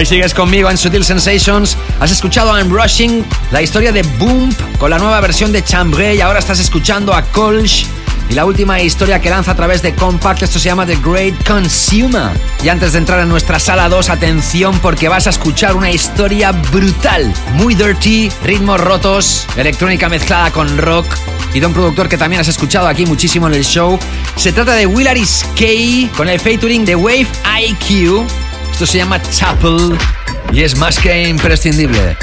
Sigues 0.08 0.34
conmigo 0.34 0.70
en 0.70 0.78
Sutil 0.78 1.04
Sensations. 1.04 1.76
Has 2.00 2.12
escuchado 2.12 2.58
I'm 2.58 2.72
Rushing, 2.72 3.26
la 3.52 3.62
historia 3.62 3.92
de 3.92 4.04
Boom 4.18 4.56
con 4.80 4.90
la 4.90 4.98
nueva 4.98 5.20
versión 5.20 5.52
de 5.52 5.62
Chambre 5.62 6.16
y 6.16 6.22
ahora 6.22 6.40
estás 6.40 6.62
escuchando 6.62 7.14
a 7.14 7.24
Colch 7.24 7.86
y 8.30 8.34
la 8.34 8.46
última 8.46 8.80
historia 8.80 9.20
que 9.20 9.30
lanza 9.30 9.52
a 9.52 9.56
través 9.56 9.82
de 9.82 9.94
Compact. 9.94 10.44
Esto 10.44 10.60
se 10.60 10.70
llama 10.70 10.86
The 10.86 10.96
Great 11.04 11.46
Consumer. 11.46 12.30
Y 12.64 12.70
antes 12.70 12.94
de 12.94 13.00
entrar 13.00 13.20
en 13.20 13.28
nuestra 13.28 13.60
sala 13.60 13.90
2, 13.90 14.10
atención 14.10 14.80
porque 14.80 15.10
vas 15.10 15.28
a 15.28 15.32
escuchar 15.32 15.76
una 15.76 15.92
historia 15.92 16.54
brutal, 16.54 17.34
muy 17.56 17.76
dirty, 17.76 18.32
ritmos 18.46 18.80
rotos, 18.80 19.46
electrónica 19.58 20.08
mezclada 20.08 20.52
con 20.52 20.78
rock 20.78 21.06
y 21.54 21.60
de 21.60 21.66
un 21.66 21.74
productor 21.74 22.08
que 22.08 22.18
también 22.18 22.40
has 22.40 22.48
escuchado 22.48 22.88
aquí 22.88 23.06
muchísimo 23.06 23.48
en 23.48 23.56
el 23.56 23.66
show. 23.66 24.00
Se 24.38 24.54
trata 24.54 24.74
de 24.74 24.86
Willaris 24.86 25.46
K 25.58 26.16
con 26.16 26.30
el 26.30 26.40
featuring 26.40 26.86
de 26.86 26.96
Wave 26.96 27.28
IQ. 27.62 28.26
Esto 28.78 28.86
se 28.86 29.00
llama 29.00 29.20
Chapel 29.32 29.98
y 30.54 30.62
es 30.62 30.78
más 30.78 31.00
que 31.00 31.28
imprescindible. 31.28 32.16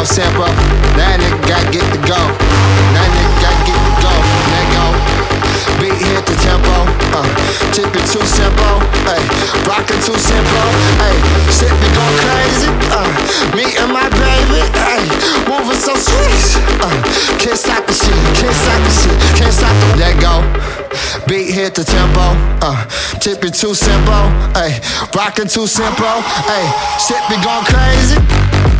The 0.00 0.06
so 0.06 0.22
simple. 0.22 0.48
Now 0.96 1.16
nigga 1.16 1.40
got 1.44 1.64
get 1.72 1.84
to 1.92 2.00
go. 2.08 2.20
Now 2.96 3.04
nigga 3.04 3.36
got 3.44 3.56
get 3.68 3.76
to 3.76 3.94
go. 4.00 4.12
Let 4.48 4.66
go. 4.72 4.86
Beat 5.80 6.00
hit 6.00 6.24
the 6.24 6.36
tempo. 6.40 6.88
Uh, 7.12 7.28
keep 7.76 7.92
it 7.92 8.06
too 8.08 8.24
simple. 8.24 8.76
Ay, 9.04 9.20
rockin' 9.68 10.00
too 10.00 10.16
simple. 10.16 10.68
Ay, 11.04 11.16
shit 11.52 11.72
be 11.84 11.88
going 11.92 12.16
crazy. 12.24 12.70
Uh, 12.88 13.08
me 13.52 13.66
and 13.76 13.92
my 13.92 14.08
baby. 14.16 14.64
Ay, 14.88 15.04
moving 15.48 15.76
so 15.76 15.92
sweet. 15.96 16.56
Uh, 16.80 16.88
can't 17.36 17.58
stop 17.58 17.84
the 17.86 17.92
shit. 17.92 18.16
Can't 18.40 18.56
stop 18.56 18.80
the 18.80 18.92
shit. 19.04 19.16
Can't 19.36 19.52
stop 19.52 19.74
the 19.84 19.88
let 20.00 20.16
go. 20.20 20.40
Beat 21.28 21.52
hit 21.52 21.74
the 21.74 21.84
tempo. 21.84 22.36
Uh, 22.64 22.88
keep 23.20 23.44
it 23.44 23.52
too 23.52 23.74
simple. 23.74 24.24
Ay, 24.56 24.80
rockin' 25.14 25.48
too 25.48 25.66
simple. 25.66 26.24
Ay, 26.48 26.64
shit 26.96 27.20
be 27.28 27.36
going 27.44 27.64
crazy. 27.68 28.79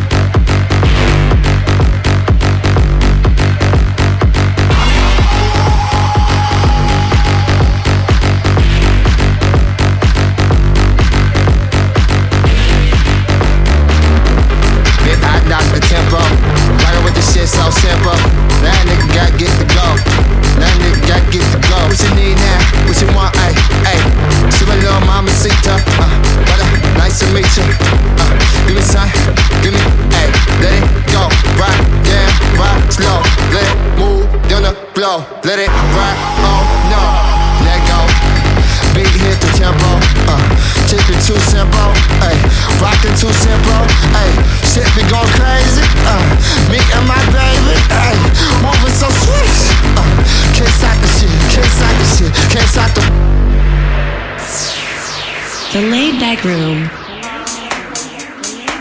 Room. 56.43 56.89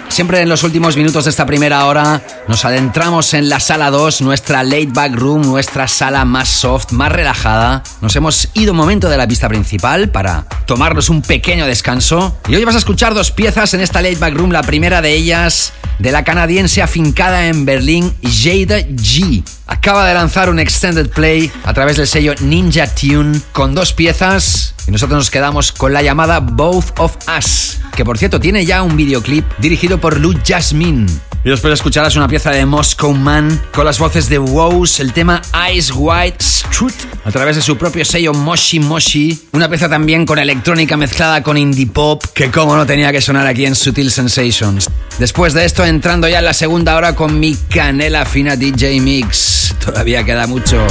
Siempre 0.09 0.41
en 0.41 0.49
los 0.49 0.65
últimos 0.65 0.97
minutos 0.97 1.25
de 1.25 1.31
esta 1.31 1.47
primera 1.47 1.87
hora 1.87 2.21
nos 2.49 2.65
adentramos 2.65 3.33
en 3.33 3.49
la 3.49 3.61
sala 3.61 3.91
2, 3.91 4.23
nuestra 4.23 4.63
laid 4.65 4.91
back 4.93 5.15
room, 5.15 5.43
nuestra 5.43 5.87
sala 5.87 6.25
más 6.25 6.49
soft, 6.49 6.91
más 6.93 7.13
relajada. 7.13 7.83
Nos 8.01 8.17
hemos 8.17 8.49
ido 8.55 8.73
un 8.73 8.77
momento 8.77 9.09
de 9.09 9.17
la 9.17 9.29
pista 9.29 9.49
principal 9.49 10.11
para 10.11 10.47
tomarnos 10.67 11.11
un 11.11 11.23
pequeño 11.23 11.65
descanso. 11.65 12.37
Y 12.49 12.57
hoy 12.57 12.65
vas 12.65 12.75
a 12.75 12.79
escuchar 12.79 13.15
dos 13.15 13.31
piezas 13.31 13.73
en 13.75 13.81
esta 13.81 14.03
laid 14.03 14.19
back 14.19 14.35
room. 14.35 14.51
La 14.51 14.63
primera 14.63 15.01
de 15.01 15.13
ellas 15.15 15.73
de 16.01 16.13
la 16.13 16.25
canadiense 16.25 16.83
afincada 16.83 17.47
en 17.47 17.65
Berlín, 17.65 18.13
Jada 18.23 18.81
G. 18.81 19.45
Acaba 19.67 20.07
de 20.07 20.15
lanzar 20.15 20.51
un 20.51 20.59
extended 20.59 21.09
play 21.09 21.53
a 21.63 21.73
través 21.73 21.97
del 21.97 22.09
sello 22.09 22.35
Ninja 22.41 22.89
Tune 22.89 23.41
con 23.53 23.75
dos 23.75 23.93
piezas 23.93 24.75
nosotros 24.91 25.19
nos 25.19 25.31
quedamos 25.31 25.73
con 25.73 25.93
la 25.93 26.03
llamada 26.03 26.41
Both 26.41 26.99
of 26.99 27.17
Us, 27.39 27.79
que 27.95 28.05
por 28.05 28.19
cierto 28.19 28.41
tiene 28.41 28.65
ya 28.65 28.83
un 28.83 28.97
videoclip 28.97 29.45
dirigido 29.59 30.01
por 30.01 30.19
Lou 30.19 30.35
Jasmine. 30.45 31.07
Y 31.43 31.49
después 31.49 31.73
escucharás 31.73 32.17
una 32.17 32.29
pieza 32.29 32.51
de 32.51 32.67
Moscow 32.67 33.15
Man 33.15 33.63
con 33.73 33.87
las 33.87 33.99
voces 33.99 34.29
de 34.29 34.39
Wows, 34.39 35.01
el 35.01 35.15
tema 35.15 35.41
Ice 35.75 35.91
White 35.93 36.37
Strut, 36.39 36.93
a 37.25 37.31
través 37.31 37.57
de 37.57 37.63
su 37.63 37.79
propio 37.79 38.05
sello 38.05 38.35
Moshi 38.35 38.79
Moshi. 38.79 39.49
Una 39.53 39.69
pieza 39.69 39.89
también 39.89 40.27
con 40.27 40.39
electrónica 40.39 40.99
mezclada 40.99 41.43
con 41.43 41.57
indie 41.57 41.87
pop, 41.87 42.23
que 42.35 42.51
como 42.51 42.77
no 42.77 42.85
tenía 42.85 43.11
que 43.11 43.23
sonar 43.23 43.47
aquí 43.47 43.65
en 43.65 43.75
Sutil 43.75 44.11
Sensations. 44.11 44.91
Después 45.19 45.55
de 45.55 45.65
esto, 45.65 45.85
entrando 45.85 46.29
ya 46.29 46.41
en 46.41 46.45
la 46.45 46.55
segunda 46.55 46.95
hora 46.97 47.15
con 47.15 47.41
mi 47.41 47.55
canela 47.55 48.27
fina 48.27 48.57
DJ 48.57 49.01
Mix. 49.01 49.75
Todavía 49.83 50.25
queda 50.25 50.47
mucho. 50.47 50.87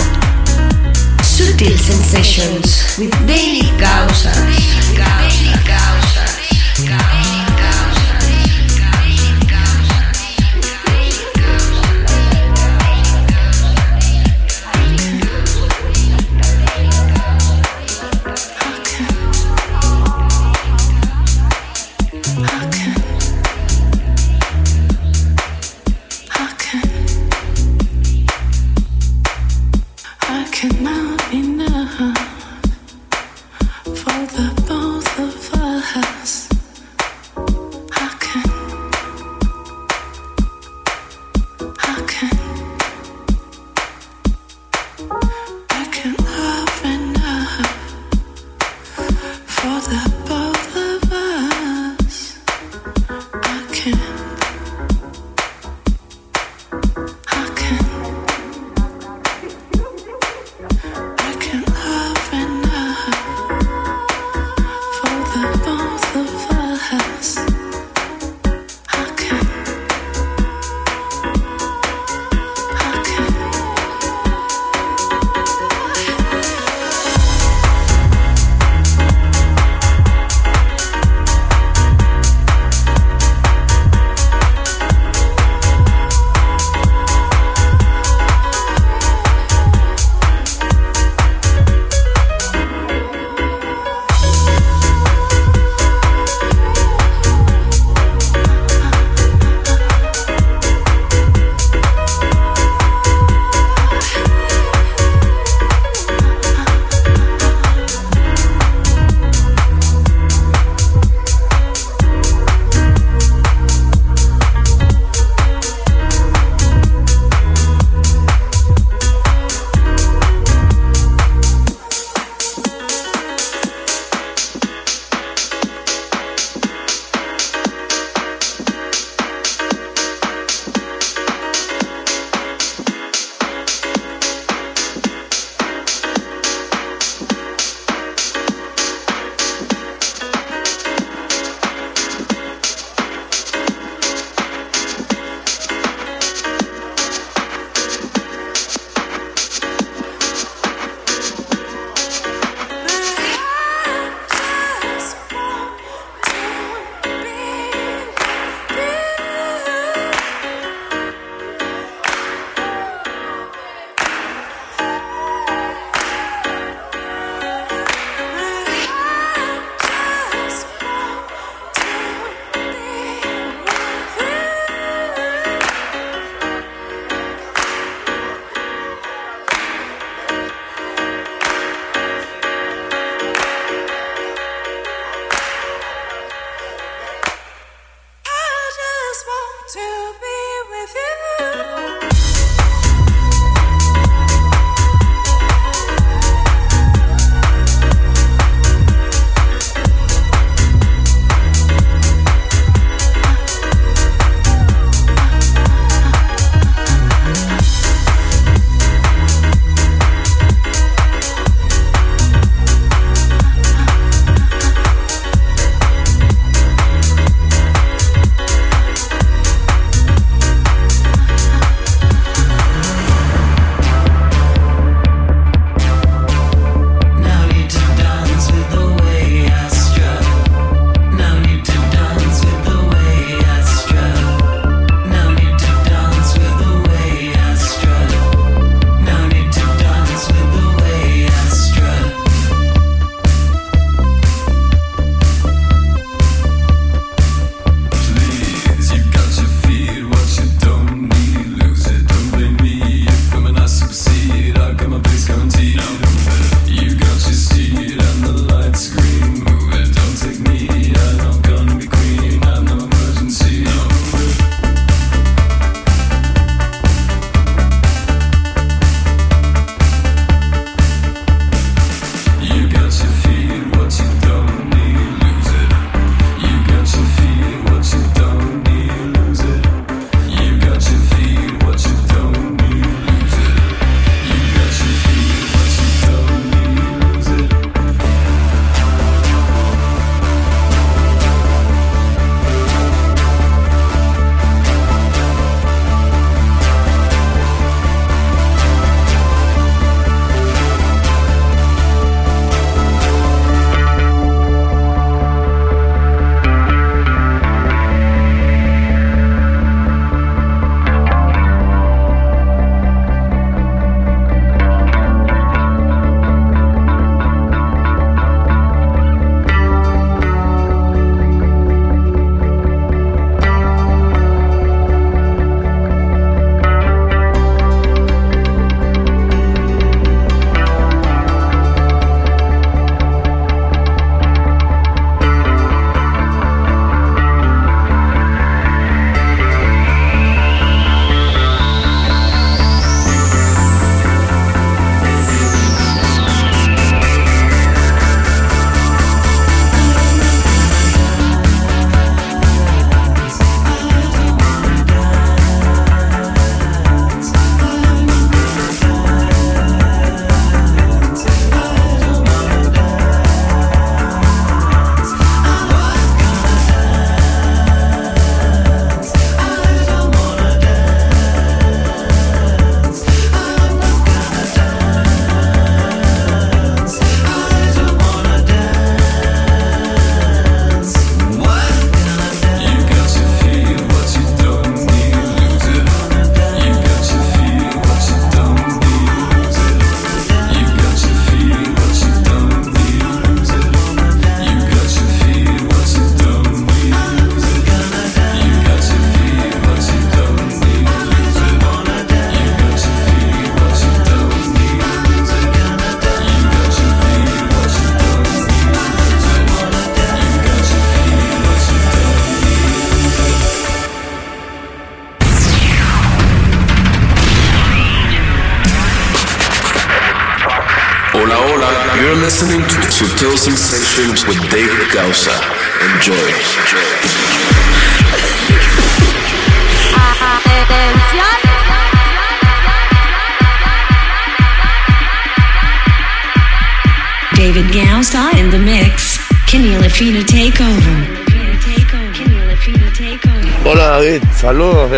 Sutil 1.39 1.77
Sensations 1.77 2.99
with 2.99 3.15
Daily 3.25 3.71
Causa. 3.79 4.35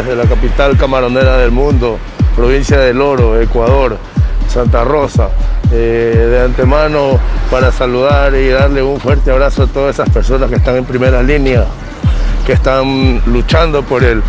Desde 0.04 0.16
la 0.16 0.28
capital 0.28 0.78
camaronera 0.78 1.38
del 1.38 1.52
mundo, 1.52 1.98
provincia 2.36 2.80
del 2.80 3.02
Oro, 3.02 3.40
Ecuador, 3.40 3.98
Santa 4.48 4.84
Rosa. 4.84 5.30
Eh, 5.74 6.28
de 6.30 6.42
antemano 6.42 7.18
para 7.50 7.72
saludar 7.72 8.36
y 8.36 8.50
darle 8.50 8.84
un 8.84 9.00
fuerte 9.00 9.32
abrazo 9.32 9.64
a 9.64 9.68
todas 9.68 9.96
esas 9.96 10.10
personas 10.10 10.50
que 10.50 10.58
están 10.58 10.76
en 10.76 10.84
primera 10.84 11.24
línea, 11.24 11.64
que 12.46 12.52
están 12.52 13.22
luchando 13.26 13.82
por 13.82 14.04
el 14.04 14.22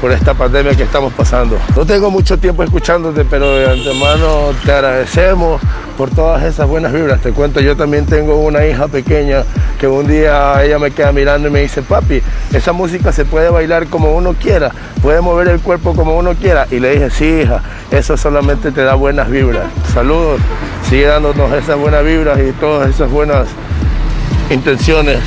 por 0.00 0.12
esta 0.12 0.34
pandemia 0.34 0.74
que 0.74 0.82
estamos 0.82 1.12
pasando. 1.14 1.58
No 1.74 1.86
tengo 1.86 2.10
mucho 2.10 2.38
tiempo 2.38 2.62
escuchándote, 2.62 3.24
pero 3.24 3.56
de 3.56 3.70
antemano 3.70 4.50
te 4.64 4.70
agradecemos 4.70 5.62
por 5.96 6.10
todas 6.10 6.42
esas 6.42 6.68
buenas 6.68 6.92
vibras. 6.92 7.20
Te 7.22 7.32
cuento, 7.32 7.60
yo 7.60 7.74
también 7.74 8.04
tengo 8.04 8.36
una 8.36 8.66
hija 8.66 8.86
pequeña 8.86 9.44
que 9.80 9.88
un 9.88 10.06
día 10.06 10.62
ella 10.62 10.78
me 10.78 10.90
queda 10.90 11.10
mirando 11.10 11.48
y 11.48 11.50
me 11.50 11.62
dice, 11.62 11.82
papi, 11.82 12.22
esa 12.52 12.72
música 12.72 13.12
se 13.12 13.24
puede 13.24 13.48
bailar 13.48 13.86
como 13.86 14.14
uno 14.14 14.34
quiera, 14.34 14.72
puede 15.04 15.20
mover 15.20 15.48
el 15.48 15.60
cuerpo 15.60 15.94
como 15.94 16.16
uno 16.16 16.34
quiera. 16.34 16.66
Y 16.70 16.80
le 16.80 16.92
dije, 16.92 17.10
sí, 17.10 17.42
hija, 17.42 17.60
eso 17.90 18.16
solamente 18.16 18.72
te 18.72 18.82
da 18.82 18.94
buenas 18.94 19.30
vibras. 19.30 19.66
Saludos, 19.92 20.40
sigue 20.88 21.04
dándonos 21.04 21.52
esas 21.52 21.78
buenas 21.78 22.02
vibras 22.02 22.40
y 22.40 22.52
todas 22.52 22.88
esas 22.88 23.10
buenas 23.10 23.46
intenciones 24.50 25.18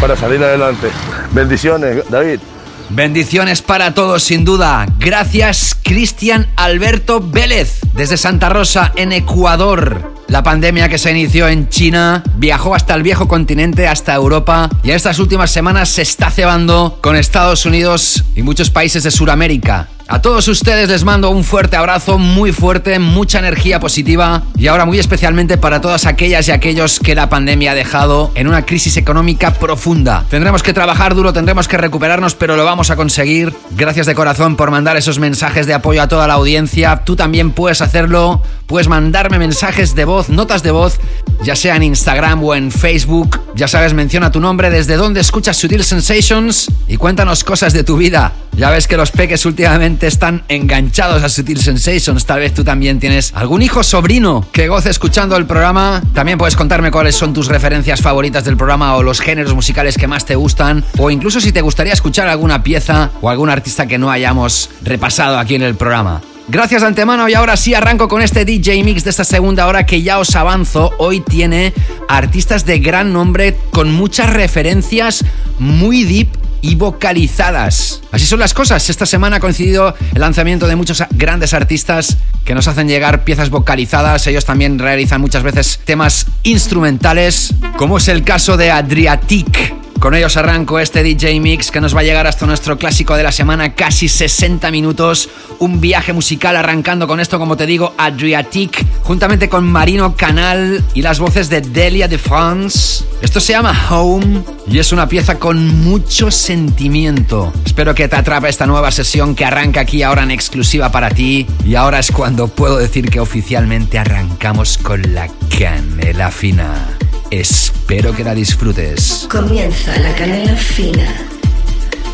para 0.00 0.16
salir 0.16 0.42
adelante. 0.42 0.88
Bendiciones, 1.32 2.08
David. 2.08 2.40
Bendiciones 2.88 3.60
para 3.60 3.92
todos, 3.92 4.22
sin 4.22 4.42
duda. 4.46 4.86
Gracias, 4.98 5.76
Cristian 5.82 6.48
Alberto 6.56 7.20
Vélez, 7.20 7.80
desde 7.92 8.16
Santa 8.16 8.48
Rosa, 8.48 8.90
en 8.96 9.12
Ecuador. 9.12 10.11
La 10.32 10.42
pandemia 10.42 10.88
que 10.88 10.96
se 10.96 11.10
inició 11.10 11.46
en 11.46 11.68
China 11.68 12.22
viajó 12.36 12.74
hasta 12.74 12.94
el 12.94 13.02
viejo 13.02 13.28
continente, 13.28 13.86
hasta 13.86 14.14
Europa, 14.14 14.70
y 14.82 14.88
en 14.88 14.96
estas 14.96 15.18
últimas 15.18 15.50
semanas 15.50 15.90
se 15.90 16.00
está 16.00 16.30
cebando 16.30 16.98
con 17.02 17.16
Estados 17.16 17.66
Unidos 17.66 18.24
y 18.34 18.40
muchos 18.40 18.70
países 18.70 19.02
de 19.02 19.10
Sudamérica. 19.10 19.90
A 20.08 20.20
todos 20.20 20.46
ustedes 20.48 20.90
les 20.90 21.04
mando 21.04 21.30
un 21.30 21.44
fuerte 21.44 21.76
abrazo, 21.76 22.18
muy 22.18 22.52
fuerte, 22.52 22.98
mucha 22.98 23.38
energía 23.38 23.80
positiva 23.80 24.42
y 24.58 24.66
ahora 24.66 24.84
muy 24.84 24.98
especialmente 24.98 25.56
para 25.56 25.80
todas 25.80 26.06
aquellas 26.06 26.48
y 26.48 26.50
aquellos 26.50 27.00
que 27.00 27.14
la 27.14 27.28
pandemia 27.28 27.72
ha 27.72 27.74
dejado 27.74 28.30
en 28.34 28.46
una 28.46 28.66
crisis 28.66 28.96
económica 28.96 29.54
profunda. 29.54 30.26
Tendremos 30.28 30.62
que 30.62 30.72
trabajar 30.72 31.14
duro, 31.14 31.32
tendremos 31.32 31.66
que 31.66 31.78
recuperarnos, 31.78 32.34
pero 32.34 32.56
lo 32.56 32.64
vamos 32.64 32.90
a 32.90 32.96
conseguir. 32.96 33.54
Gracias 33.70 34.06
de 34.06 34.14
corazón 34.14 34.56
por 34.56 34.70
mandar 34.70 34.96
esos 34.96 35.18
mensajes 35.18 35.66
de 35.66 35.74
apoyo 35.74 36.02
a 36.02 36.08
toda 36.08 36.26
la 36.26 36.34
audiencia. 36.34 37.04
Tú 37.04 37.16
también 37.16 37.52
puedes 37.52 37.80
hacerlo, 37.80 38.42
puedes 38.66 38.88
mandarme 38.88 39.38
mensajes 39.38 39.94
de 39.94 40.04
voz, 40.04 40.28
notas 40.28 40.62
de 40.62 40.72
voz, 40.72 40.98
ya 41.42 41.56
sea 41.56 41.76
en 41.76 41.84
Instagram 41.84 42.44
o 42.44 42.54
en 42.54 42.70
Facebook. 42.70 43.40
Ya 43.54 43.68
sabes, 43.68 43.94
menciona 43.94 44.30
tu 44.30 44.40
nombre, 44.40 44.70
desde 44.70 44.96
dónde 44.96 45.20
escuchas 45.20 45.56
Sutil 45.56 45.84
Sensations 45.84 46.70
y 46.88 46.96
cuéntanos 46.96 47.44
cosas 47.44 47.72
de 47.72 47.84
tu 47.84 47.96
vida. 47.96 48.32
Ya 48.56 48.70
ves 48.70 48.86
que 48.86 48.98
los 48.98 49.10
peques 49.10 49.46
últimamente 49.46 49.91
están 50.00 50.44
enganchados 50.48 51.22
a 51.22 51.28
Sutil 51.28 51.58
Sensations. 51.58 52.24
Tal 52.26 52.40
vez 52.40 52.54
tú 52.54 52.64
también 52.64 52.98
tienes 53.00 53.32
algún 53.34 53.62
hijo 53.62 53.82
sobrino 53.82 54.46
que 54.52 54.68
goce 54.68 54.90
escuchando 54.90 55.36
el 55.36 55.46
programa. 55.46 56.02
También 56.14 56.38
puedes 56.38 56.56
contarme 56.56 56.90
cuáles 56.90 57.14
son 57.14 57.32
tus 57.32 57.48
referencias 57.48 58.00
favoritas 58.00 58.44
del 58.44 58.56
programa 58.56 58.96
o 58.96 59.02
los 59.02 59.20
géneros 59.20 59.54
musicales 59.54 59.96
que 59.96 60.06
más 60.06 60.24
te 60.24 60.34
gustan. 60.34 60.84
O 60.98 61.10
incluso 61.10 61.40
si 61.40 61.52
te 61.52 61.60
gustaría 61.60 61.92
escuchar 61.92 62.28
alguna 62.28 62.62
pieza 62.62 63.10
o 63.20 63.30
algún 63.30 63.50
artista 63.50 63.86
que 63.86 63.98
no 63.98 64.10
hayamos 64.10 64.70
repasado 64.82 65.38
aquí 65.38 65.54
en 65.54 65.62
el 65.62 65.74
programa. 65.74 66.22
Gracias 66.48 66.82
de 66.82 66.88
antemano 66.88 67.28
y 67.28 67.34
ahora 67.34 67.56
sí 67.56 67.72
arranco 67.72 68.08
con 68.08 68.20
este 68.20 68.44
DJ 68.44 68.82
Mix 68.82 69.04
de 69.04 69.10
esta 69.10 69.24
segunda 69.24 69.66
hora 69.66 69.86
que 69.86 70.02
ya 70.02 70.18
os 70.18 70.34
avanzo. 70.34 70.90
Hoy 70.98 71.20
tiene 71.20 71.72
artistas 72.08 72.66
de 72.66 72.80
gran 72.80 73.12
nombre 73.12 73.56
con 73.70 73.92
muchas 73.92 74.30
referencias 74.30 75.24
muy 75.58 76.04
deep 76.04 76.41
y 76.62 76.76
vocalizadas. 76.76 78.00
Así 78.12 78.24
son 78.24 78.38
las 78.38 78.54
cosas. 78.54 78.88
Esta 78.88 79.04
semana 79.04 79.36
ha 79.36 79.40
coincidido 79.40 79.94
el 80.14 80.20
lanzamiento 80.20 80.66
de 80.66 80.76
muchos 80.76 81.02
grandes 81.10 81.52
artistas 81.52 82.16
que 82.44 82.54
nos 82.54 82.68
hacen 82.68 82.88
llegar 82.88 83.24
piezas 83.24 83.50
vocalizadas. 83.50 84.26
Ellos 84.26 84.44
también 84.44 84.78
realizan 84.78 85.20
muchas 85.20 85.42
veces 85.42 85.80
temas 85.84 86.26
instrumentales, 86.44 87.52
como 87.76 87.98
es 87.98 88.08
el 88.08 88.24
caso 88.24 88.56
de 88.56 88.70
Adriatic. 88.70 89.91
Con 90.02 90.16
ellos 90.16 90.36
arranco 90.36 90.80
este 90.80 91.04
DJ 91.04 91.38
Mix 91.38 91.70
que 91.70 91.80
nos 91.80 91.94
va 91.94 92.00
a 92.00 92.02
llegar 92.02 92.26
hasta 92.26 92.44
nuestro 92.44 92.76
clásico 92.76 93.16
de 93.16 93.22
la 93.22 93.30
semana, 93.30 93.76
casi 93.76 94.08
60 94.08 94.68
minutos. 94.72 95.28
Un 95.60 95.80
viaje 95.80 96.12
musical 96.12 96.56
arrancando 96.56 97.06
con 97.06 97.20
esto, 97.20 97.38
como 97.38 97.56
te 97.56 97.66
digo, 97.66 97.94
Adriatic, 97.96 98.84
juntamente 99.02 99.48
con 99.48 99.64
Marino 99.64 100.16
Canal 100.16 100.82
y 100.94 101.02
las 101.02 101.20
voces 101.20 101.48
de 101.48 101.60
Delia 101.60 102.08
de 102.08 102.18
France. 102.18 103.04
Esto 103.20 103.38
se 103.38 103.52
llama 103.52 103.80
Home 103.90 104.42
y 104.66 104.80
es 104.80 104.90
una 104.90 105.08
pieza 105.08 105.38
con 105.38 105.84
mucho 105.84 106.32
sentimiento. 106.32 107.52
Espero 107.64 107.94
que 107.94 108.08
te 108.08 108.16
atrape 108.16 108.48
esta 108.48 108.66
nueva 108.66 108.90
sesión 108.90 109.36
que 109.36 109.44
arranca 109.44 109.82
aquí 109.82 110.02
ahora 110.02 110.24
en 110.24 110.32
exclusiva 110.32 110.90
para 110.90 111.10
ti. 111.10 111.46
Y 111.64 111.76
ahora 111.76 112.00
es 112.00 112.10
cuando 112.10 112.48
puedo 112.48 112.76
decir 112.76 113.08
que 113.08 113.20
oficialmente 113.20 114.00
arrancamos 114.00 114.78
con 114.78 115.14
la 115.14 115.28
canela 115.56 116.32
fina. 116.32 116.98
Espero 117.32 118.14
que 118.14 118.22
la 118.24 118.34
disfrutes. 118.34 119.26
Comienza 119.30 119.98
la 120.00 120.14
canela 120.14 120.54
fina 120.54 121.16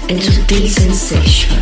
en 0.07 0.23
Sutil 0.23 0.71
Sensation. 0.71 1.59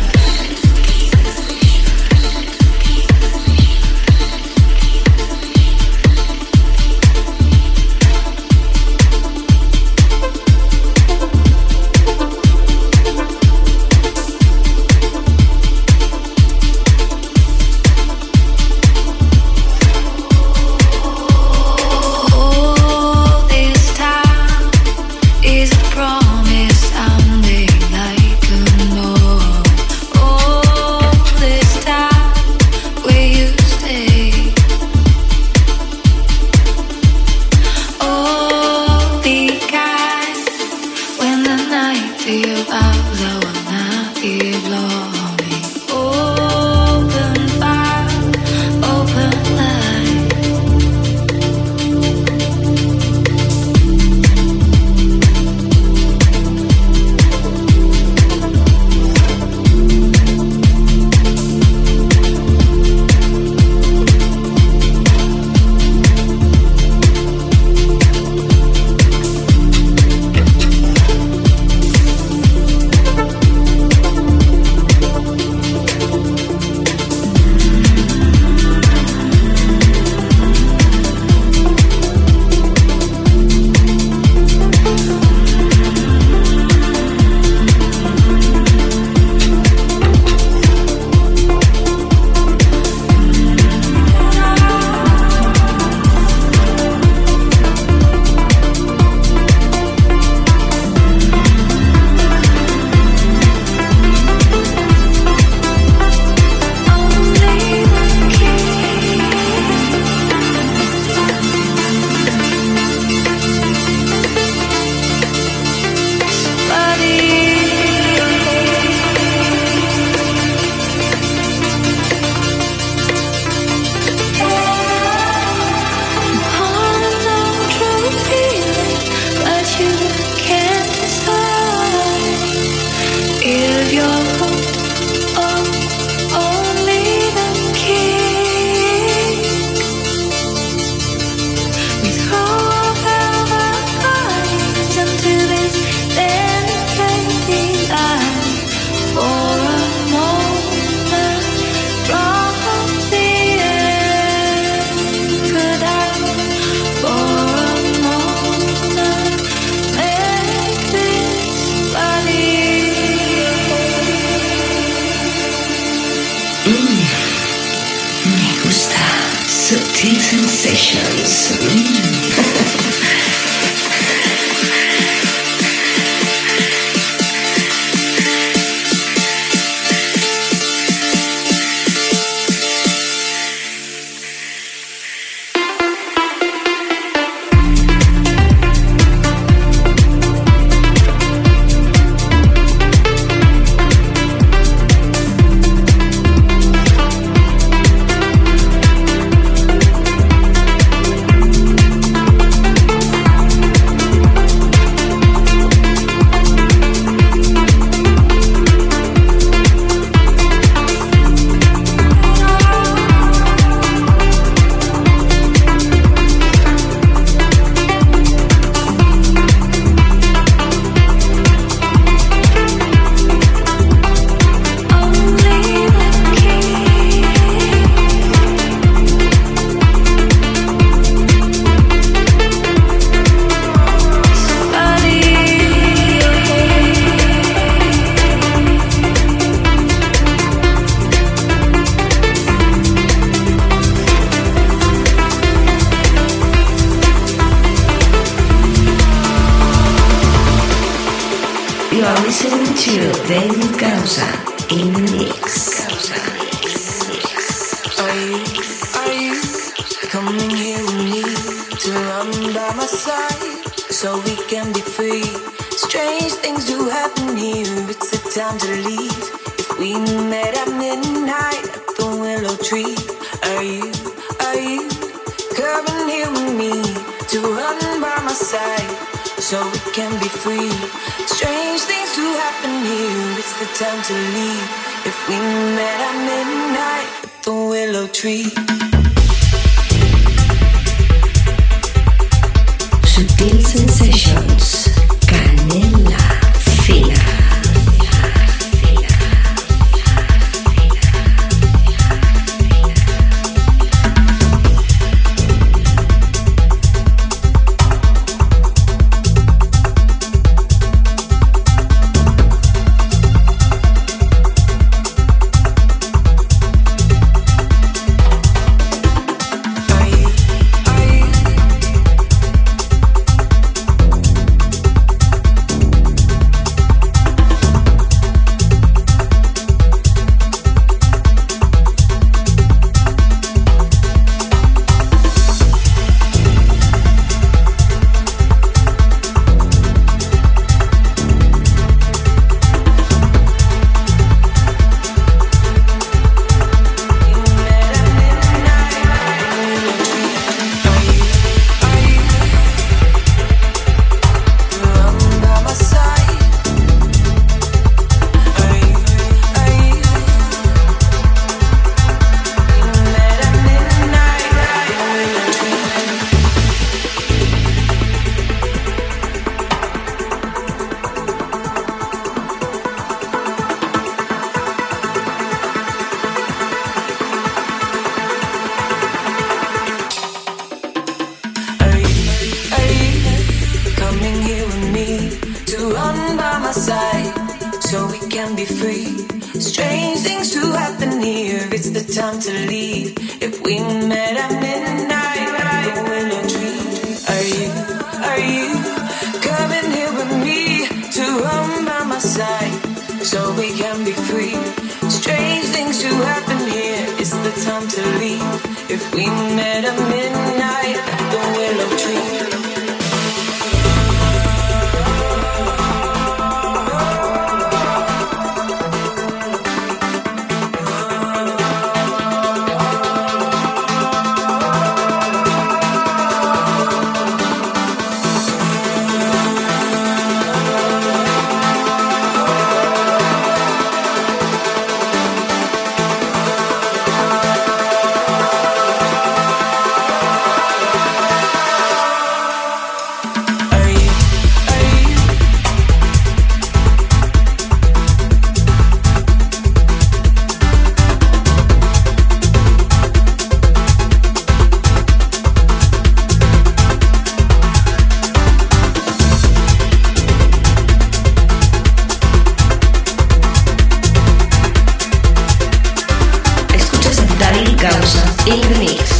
Causa 467.77 468.49
in 468.49 468.61
the 468.73 469.16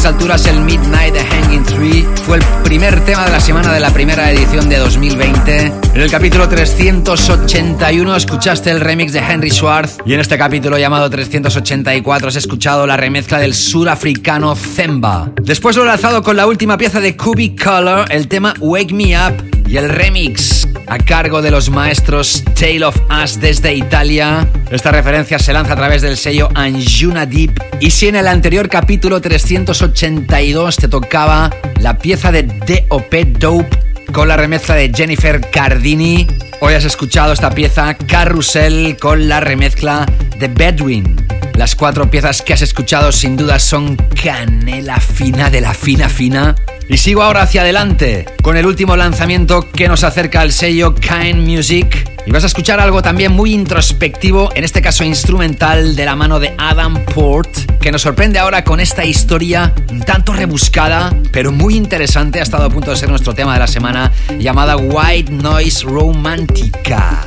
estas 0.00 0.14
alturas 0.14 0.46
el 0.46 0.62
Midnight 0.62 1.12
The 1.12 1.20
Hanging 1.20 1.62
Tree? 1.62 2.06
Fue 2.24 2.38
el 2.38 2.44
primer 2.64 3.04
tema 3.04 3.26
de 3.26 3.32
la 3.32 3.40
semana 3.40 3.70
de 3.70 3.80
la 3.80 3.90
primera 3.90 4.30
edición 4.30 4.66
de 4.70 4.78
2020. 4.78 5.66
En 5.66 6.00
el 6.00 6.10
capítulo 6.10 6.48
381 6.48 8.16
escuchaste 8.16 8.70
el 8.70 8.80
remix 8.80 9.12
de 9.12 9.18
Henry 9.18 9.50
Schwartz 9.50 9.98
y 10.06 10.14
en 10.14 10.20
este 10.20 10.38
capítulo 10.38 10.78
llamado 10.78 11.10
384 11.10 12.28
has 12.28 12.36
escuchado 12.36 12.86
la 12.86 12.96
remezcla 12.96 13.38
del 13.40 13.52
surafricano 13.52 14.56
Zemba. 14.56 15.32
Después 15.42 15.76
lo 15.76 15.82
he 15.82 15.86
lanzado 15.86 16.22
con 16.22 16.34
la 16.34 16.46
última 16.46 16.78
pieza 16.78 17.00
de 17.00 17.14
Cubic 17.14 17.62
Color, 17.62 18.10
el 18.10 18.26
tema 18.26 18.54
Wake 18.58 18.94
Me 18.94 19.18
Up 19.18 19.68
y 19.68 19.76
el 19.76 19.90
remix 19.90 20.49
a 20.90 20.98
cargo 20.98 21.40
de 21.40 21.52
los 21.52 21.70
maestros 21.70 22.42
Tale 22.58 22.84
of 22.84 22.96
Us 23.22 23.40
desde 23.40 23.72
Italia. 23.72 24.48
Esta 24.72 24.90
referencia 24.90 25.38
se 25.38 25.52
lanza 25.52 25.74
a 25.74 25.76
través 25.76 26.02
del 26.02 26.16
sello 26.16 26.48
Anjuna 26.52 27.26
Deep. 27.26 27.52
Y 27.78 27.92
si 27.92 28.08
en 28.08 28.16
el 28.16 28.26
anterior 28.26 28.68
capítulo 28.68 29.20
382 29.20 30.76
te 30.76 30.88
tocaba 30.88 31.48
la 31.80 31.96
pieza 31.96 32.32
de 32.32 32.42
DOP 32.42 33.14
Dope 33.38 33.78
con 34.12 34.26
la 34.26 34.36
remezcla 34.36 34.74
de 34.74 34.90
Jennifer 34.92 35.40
Cardini, 35.52 36.26
hoy 36.60 36.74
has 36.74 36.84
escuchado 36.84 37.32
esta 37.32 37.50
pieza 37.50 37.94
Carrusel 37.94 38.96
con 38.98 39.28
la 39.28 39.38
remezcla 39.38 40.06
de 40.38 40.48
Bedouin. 40.48 41.16
Las 41.54 41.76
cuatro 41.76 42.10
piezas 42.10 42.42
que 42.42 42.52
has 42.52 42.62
escuchado 42.62 43.12
sin 43.12 43.36
duda 43.36 43.60
son 43.60 43.94
canela 43.96 44.98
fina 44.98 45.50
de 45.50 45.60
la 45.60 45.72
fina 45.72 46.08
fina 46.08 46.56
y 46.90 46.96
sigo 46.96 47.22
ahora 47.22 47.42
hacia 47.42 47.62
adelante 47.62 48.26
con 48.42 48.56
el 48.56 48.66
último 48.66 48.96
lanzamiento 48.96 49.70
que 49.70 49.86
nos 49.86 50.02
acerca 50.02 50.40
al 50.40 50.50
sello 50.50 50.94
Kind 50.94 51.46
Music. 51.46 52.10
Y 52.26 52.32
vas 52.32 52.42
a 52.42 52.48
escuchar 52.48 52.80
algo 52.80 53.00
también 53.00 53.32
muy 53.32 53.54
introspectivo, 53.54 54.50
en 54.54 54.64
este 54.64 54.82
caso 54.82 55.04
instrumental, 55.04 55.94
de 55.94 56.04
la 56.04 56.16
mano 56.16 56.40
de 56.40 56.52
Adam 56.58 57.02
Port, 57.14 57.48
que 57.80 57.92
nos 57.92 58.02
sorprende 58.02 58.40
ahora 58.40 58.64
con 58.64 58.80
esta 58.80 59.04
historia 59.04 59.72
un 59.90 60.00
tanto 60.00 60.32
rebuscada, 60.32 61.14
pero 61.32 61.52
muy 61.52 61.76
interesante. 61.76 62.40
Ha 62.40 62.42
estado 62.42 62.64
a 62.64 62.70
punto 62.70 62.90
de 62.90 62.96
ser 62.96 63.08
nuestro 63.08 63.34
tema 63.34 63.54
de 63.54 63.60
la 63.60 63.68
semana, 63.68 64.12
llamada 64.38 64.76
White 64.76 65.30
Noise 65.30 65.84
Romantica. 65.84 67.24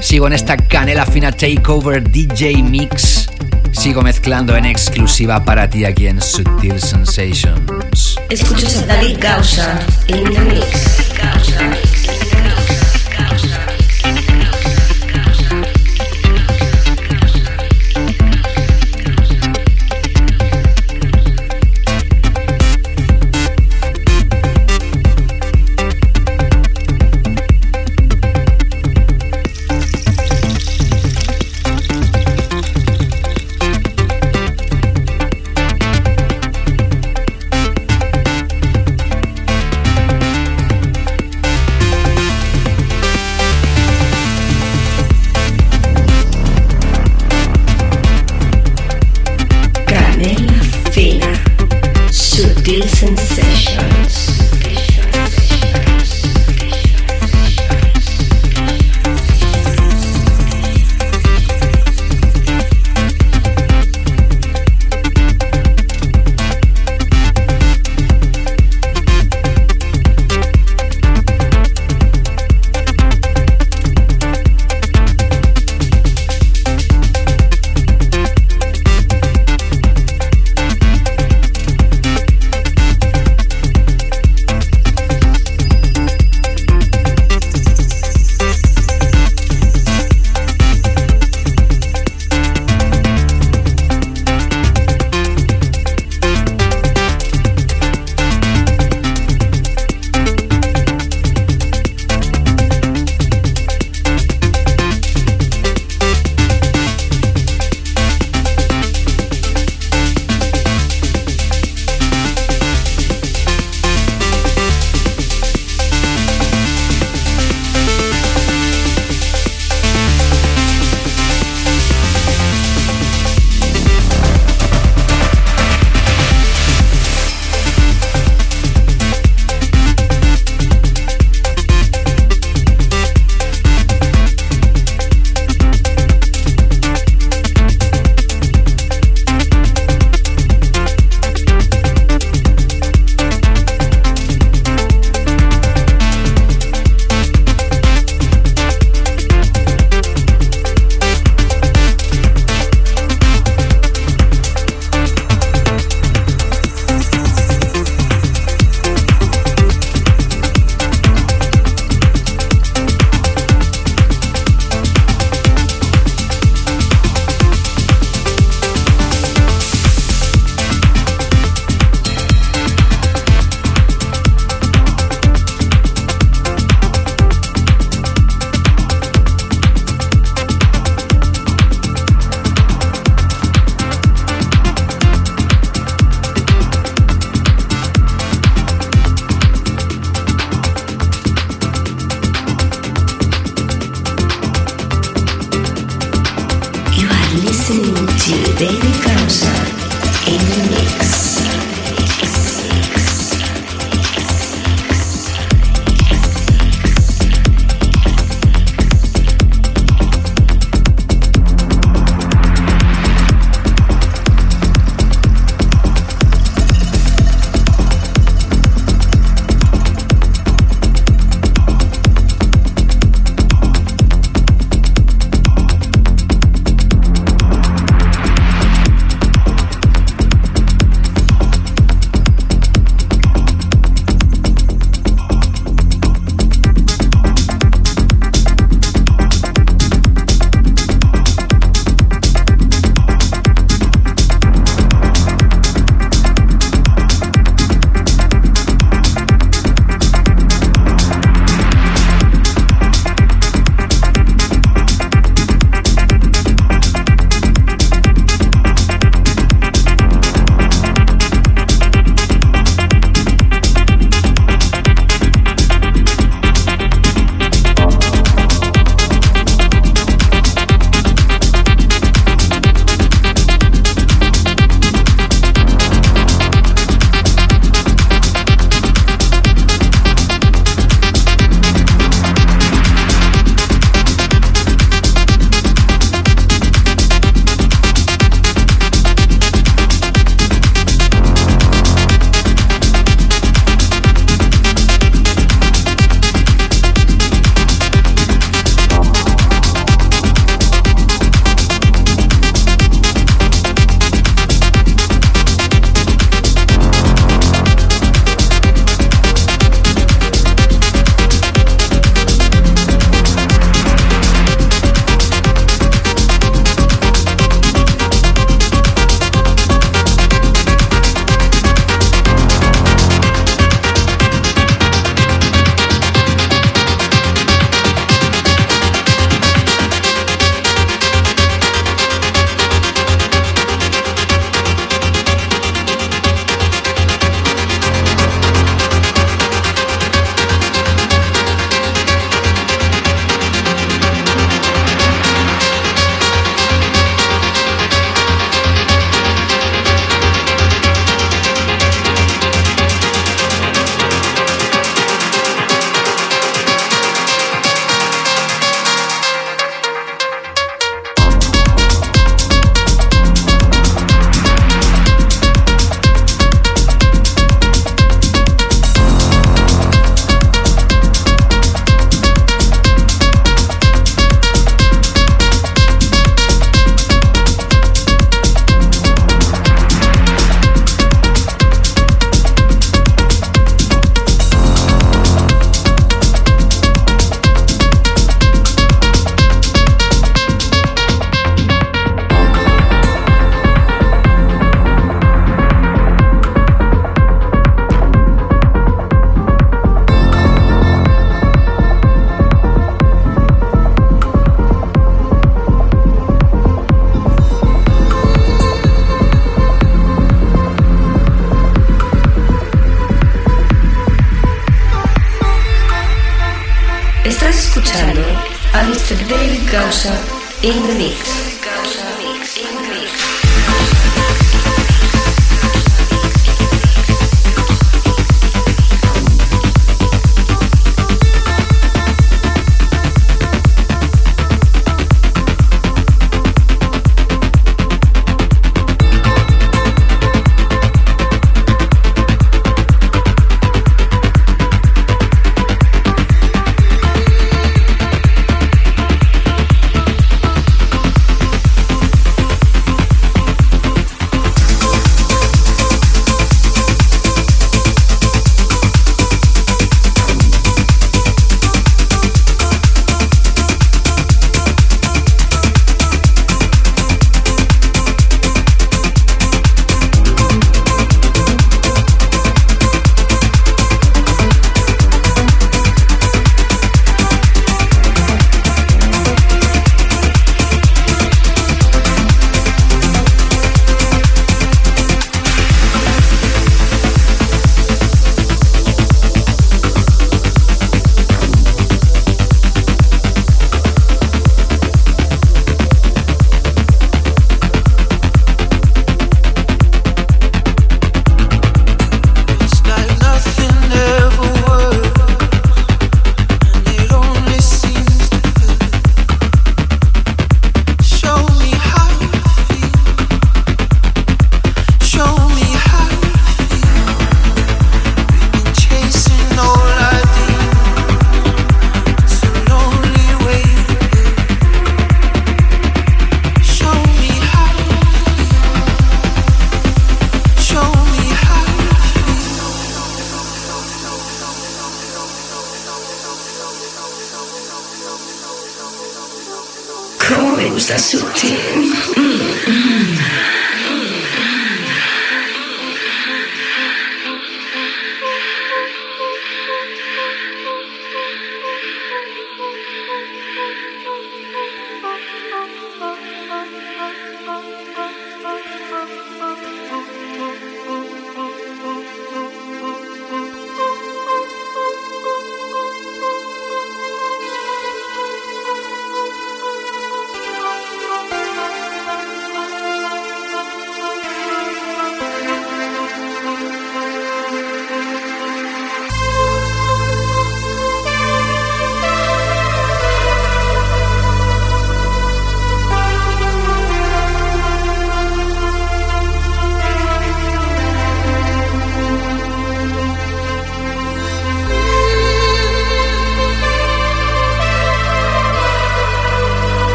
Sigo 0.00 0.26
en 0.26 0.32
esta 0.32 0.56
canela 0.56 1.04
fina 1.04 1.30
takeover 1.30 2.02
DJ 2.10 2.62
Mix 2.62 3.28
Sigo 3.74 4.02
mezclando 4.02 4.56
en 4.56 4.64
exclusiva 4.64 5.44
para 5.44 5.68
ti 5.68 5.84
aquí 5.84 6.06
en 6.06 6.22
Sutil 6.22 6.80
Sensations. 6.80 8.13
Escuchas 8.30 8.76
a 8.76 8.86
David 8.86 9.18
Gausa 9.20 9.78
en 10.08 10.24
the 10.32 10.40
mix. 10.40 11.93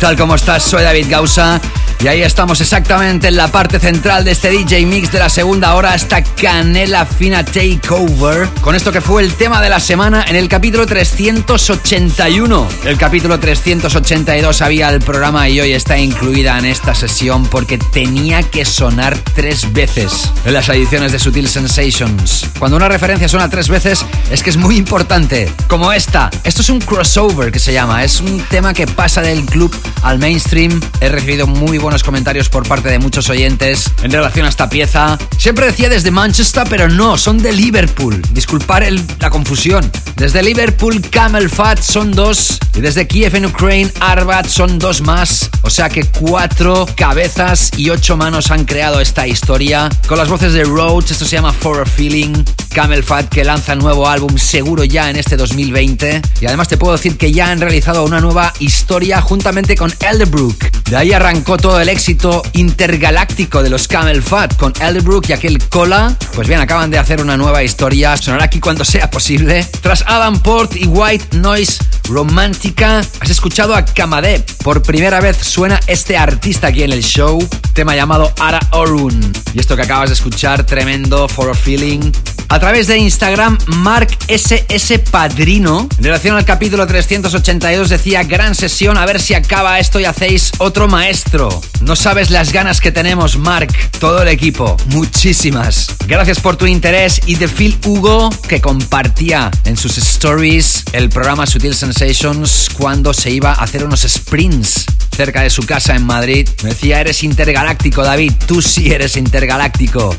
Tal? 0.00 0.16
¿Cómo 0.16 0.34
estás? 0.34 0.62
Soy 0.62 0.82
David 0.82 1.06
Gausa. 1.10 1.60
Y 2.02 2.08
ahí 2.08 2.22
estamos 2.22 2.62
exactamente 2.62 3.28
en 3.28 3.36
la 3.36 3.48
parte 3.48 3.78
central 3.78 4.24
de 4.24 4.30
este 4.30 4.48
DJ 4.48 4.86
Mix 4.86 5.12
de 5.12 5.18
la 5.18 5.28
segunda 5.28 5.74
hora, 5.74 5.94
esta 5.94 6.24
canela 6.24 7.04
fina 7.04 7.44
takeover. 7.44 8.48
Con 8.62 8.74
esto 8.74 8.90
que 8.90 9.02
fue 9.02 9.22
el 9.22 9.34
tema 9.34 9.60
de 9.60 9.68
la 9.68 9.80
semana 9.80 10.24
en 10.26 10.34
el 10.34 10.48
capítulo 10.48 10.86
381. 10.86 12.68
El 12.86 12.96
capítulo 12.96 13.38
382 13.38 14.62
había 14.62 14.88
el 14.88 15.00
programa 15.00 15.46
y 15.50 15.60
hoy 15.60 15.72
está 15.72 15.98
incluida 15.98 16.58
en 16.58 16.64
esta 16.64 16.94
sesión 16.94 17.46
porque 17.46 17.76
tenía 17.76 18.44
que 18.44 18.64
sonar 18.64 19.18
tres 19.34 19.70
veces 19.74 20.32
en 20.46 20.54
las 20.54 20.70
ediciones 20.70 21.12
de 21.12 21.18
Sutil 21.18 21.48
Sensations. 21.48 22.48
Cuando 22.58 22.78
una 22.78 22.88
referencia 22.88 23.28
suena 23.28 23.50
tres 23.50 23.68
veces 23.68 24.06
es 24.30 24.42
que 24.42 24.48
es 24.48 24.56
muy 24.56 24.78
importante. 24.78 25.52
Como 25.68 25.92
esta. 25.92 26.30
Esto 26.44 26.62
es 26.62 26.70
un 26.70 26.80
crossover 26.80 27.52
que 27.52 27.58
se 27.58 27.74
llama. 27.74 28.04
Es 28.04 28.22
un 28.22 28.40
tema 28.48 28.72
que 28.72 28.86
pasa 28.86 29.20
del 29.20 29.44
club 29.44 29.70
al 30.02 30.18
mainstream. 30.18 30.80
He 31.02 31.10
recibido 31.10 31.46
muy 31.46 31.76
buenas 31.76 31.89
buenos 31.90 32.04
comentarios 32.04 32.48
por 32.48 32.68
parte 32.68 32.88
de 32.88 33.00
muchos 33.00 33.28
oyentes 33.30 33.90
en 34.04 34.12
relación 34.12 34.46
a 34.46 34.48
esta 34.48 34.70
pieza. 34.70 35.18
Siempre 35.38 35.66
decía 35.66 35.88
desde 35.88 36.12
Manchester, 36.12 36.62
pero 36.70 36.88
no, 36.88 37.18
son 37.18 37.38
de 37.42 37.50
Liverpool. 37.52 38.22
Disculpar 38.30 38.84
el- 38.84 39.02
la 39.18 39.28
confusión. 39.28 39.90
Desde 40.14 40.40
Liverpool, 40.44 41.00
Camel 41.10 41.50
Fat 41.50 41.80
son 41.82 42.12
dos. 42.12 42.60
Y 42.76 42.80
desde 42.80 43.08
Kiev 43.08 43.34
en 43.34 43.46
Ukraine, 43.46 43.90
Arbat 43.98 44.46
son 44.46 44.78
dos 44.78 45.00
más. 45.00 45.50
O 45.62 45.70
sea 45.70 45.88
que 45.88 46.04
cuatro 46.04 46.86
cabezas 46.94 47.72
y 47.76 47.90
ocho 47.90 48.16
manos 48.16 48.52
han 48.52 48.64
creado 48.66 49.00
esta 49.00 49.26
historia. 49.26 49.88
Con 50.06 50.16
las 50.18 50.28
voces 50.28 50.52
de 50.52 50.62
Roach, 50.62 51.10
esto 51.10 51.24
se 51.24 51.32
llama 51.36 51.52
For 51.52 51.80
a 51.80 51.86
Feeling. 51.86 52.44
Camel 52.72 53.02
Fat 53.02 53.28
que 53.28 53.42
lanza 53.42 53.74
nuevo 53.74 54.08
álbum 54.08 54.38
seguro 54.38 54.84
ya 54.84 55.10
en 55.10 55.16
este 55.16 55.36
2020. 55.36 56.22
Y 56.40 56.46
además 56.46 56.68
te 56.68 56.76
puedo 56.76 56.92
decir 56.92 57.16
que 57.18 57.32
ya 57.32 57.50
han 57.50 57.60
realizado 57.60 58.04
una 58.04 58.20
nueva 58.20 58.52
historia 58.60 59.20
juntamente 59.20 59.74
con 59.74 59.92
Elderbrook. 59.98 60.70
De 60.88 60.96
ahí 60.96 61.12
arrancó 61.12 61.56
todo 61.56 61.79
el 61.82 61.88
éxito 61.88 62.42
intergaláctico 62.52 63.62
de 63.62 63.70
los 63.70 63.88
Camel 63.88 64.22
Fat 64.22 64.56
con 64.56 64.72
Elderbrook 64.80 65.28
y 65.28 65.32
aquel 65.32 65.58
Cola. 65.68 66.16
Pues 66.34 66.48
bien, 66.48 66.60
acaban 66.60 66.90
de 66.90 66.98
hacer 66.98 67.20
una 67.20 67.36
nueva 67.36 67.62
historia. 67.62 68.16
Sonará 68.16 68.44
aquí 68.44 68.60
cuando 68.60 68.84
sea 68.84 69.10
posible. 69.10 69.66
Tras 69.80 70.04
Adam 70.06 70.40
Port 70.40 70.76
y 70.76 70.86
White 70.86 71.36
Noise 71.38 71.78
Romántica, 72.08 73.02
has 73.20 73.30
escuchado 73.30 73.74
a 73.74 73.84
Kamadeb. 73.84 74.44
Por 74.62 74.82
primera 74.82 75.20
vez 75.20 75.36
suena 75.38 75.80
este 75.86 76.16
artista 76.16 76.68
aquí 76.68 76.82
en 76.82 76.92
el 76.92 77.02
show. 77.02 77.38
Tema 77.72 77.94
llamado 77.94 78.32
Ara 78.38 78.60
Orun. 78.72 79.32
Y 79.54 79.60
esto 79.60 79.76
que 79.76 79.82
acabas 79.82 80.10
de 80.10 80.14
escuchar, 80.14 80.64
tremendo, 80.64 81.28
For 81.28 81.50
a 81.50 81.54
Feeling. 81.54 82.12
A 82.48 82.58
través 82.58 82.88
de 82.88 82.98
Instagram, 82.98 83.58
Mark 83.66 84.08
SS 84.26 84.98
Padrino, 84.98 85.88
en 85.98 86.04
relación 86.04 86.36
al 86.36 86.44
capítulo 86.44 86.84
382, 86.84 87.88
decía: 87.88 88.24
Gran 88.24 88.56
sesión, 88.56 88.98
a 88.98 89.06
ver 89.06 89.20
si 89.20 89.34
acaba 89.34 89.78
esto 89.78 90.00
y 90.00 90.04
hacéis 90.04 90.50
otro 90.58 90.88
maestro. 90.88 91.60
No 91.82 91.96
sabes 91.96 92.30
las 92.30 92.52
ganas 92.52 92.80
que 92.80 92.92
tenemos, 92.92 93.38
Mark, 93.38 93.72
todo 93.98 94.22
el 94.22 94.28
equipo, 94.28 94.76
muchísimas. 94.86 95.86
Gracias 96.06 96.40
por 96.40 96.56
tu 96.56 96.66
interés 96.66 97.20
y 97.26 97.36
de 97.36 97.48
Phil 97.48 97.78
Hugo, 97.84 98.30
que 98.48 98.60
compartía 98.60 99.50
en 99.64 99.76
sus 99.76 99.96
stories 99.98 100.84
el 100.92 101.08
programa 101.08 101.46
Sutil 101.46 101.74
Sensations 101.74 102.68
cuando 102.76 103.14
se 103.14 103.30
iba 103.30 103.52
a 103.52 103.62
hacer 103.62 103.84
unos 103.84 104.02
sprints 104.02 104.86
cerca 105.16 105.42
de 105.42 105.50
su 105.50 105.62
casa 105.62 105.96
en 105.96 106.04
Madrid. 106.04 106.48
Me 106.62 106.70
decía: 106.70 107.00
Eres 107.00 107.22
intergaláctico, 107.22 108.02
David, 108.02 108.32
tú 108.46 108.60
sí 108.62 108.92
eres 108.92 109.16
intergaláctico. 109.16 110.16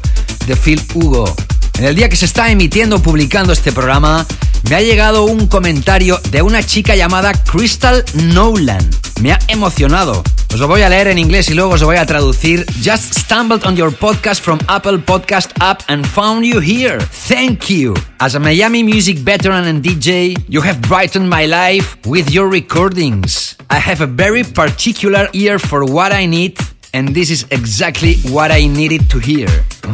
De 0.47 0.55
Phil 0.55 0.81
Hugo. 0.95 1.35
En 1.77 1.85
el 1.85 1.95
día 1.95 2.09
que 2.09 2.17
se 2.17 2.25
está 2.25 2.51
emitiendo, 2.51 3.01
publicando 3.01 3.53
este 3.53 3.71
programa, 3.71 4.25
me 4.69 4.75
ha 4.75 4.81
llegado 4.81 5.23
un 5.23 5.47
comentario 5.47 6.19
de 6.29 6.41
una 6.41 6.63
chica 6.63 6.95
llamada 6.95 7.33
Crystal 7.33 8.03
Nolan. 8.13 8.87
Me 9.21 9.31
ha 9.33 9.39
emocionado. 9.47 10.23
Os 10.53 10.59
lo 10.59 10.67
voy 10.67 10.81
a 10.81 10.89
leer 10.89 11.07
en 11.07 11.17
inglés 11.17 11.49
y 11.49 11.53
luego 11.53 11.71
os 11.71 11.79
lo 11.79 11.87
voy 11.87 11.95
a 11.95 12.05
traducir. 12.05 12.65
Just 12.81 13.17
stumbled 13.17 13.65
on 13.65 13.77
your 13.77 13.89
podcast 13.89 14.41
from 14.41 14.59
Apple 14.67 14.99
Podcast 14.99 15.51
app 15.61 15.81
and 15.87 16.05
found 16.05 16.45
you 16.45 16.59
here. 16.59 16.99
Thank 17.29 17.69
you. 17.69 17.93
As 18.19 18.35
a 18.35 18.39
Miami 18.39 18.83
music 18.83 19.19
veteran 19.19 19.63
and 19.65 19.81
DJ, 19.81 20.35
you 20.49 20.61
have 20.61 20.81
brightened 20.81 21.29
my 21.29 21.45
life 21.45 21.95
with 22.05 22.29
your 22.31 22.49
recordings. 22.49 23.55
I 23.69 23.79
have 23.79 24.01
a 24.01 24.07
very 24.07 24.43
particular 24.43 25.29
ear 25.31 25.57
for 25.57 25.85
what 25.85 26.11
I 26.11 26.25
need 26.25 26.57
and 26.93 27.13
this 27.13 27.29
is 27.29 27.45
exactly 27.49 28.15
what 28.29 28.51
I 28.51 28.67
needed 28.67 29.09
to 29.09 29.19
hear. 29.19 29.47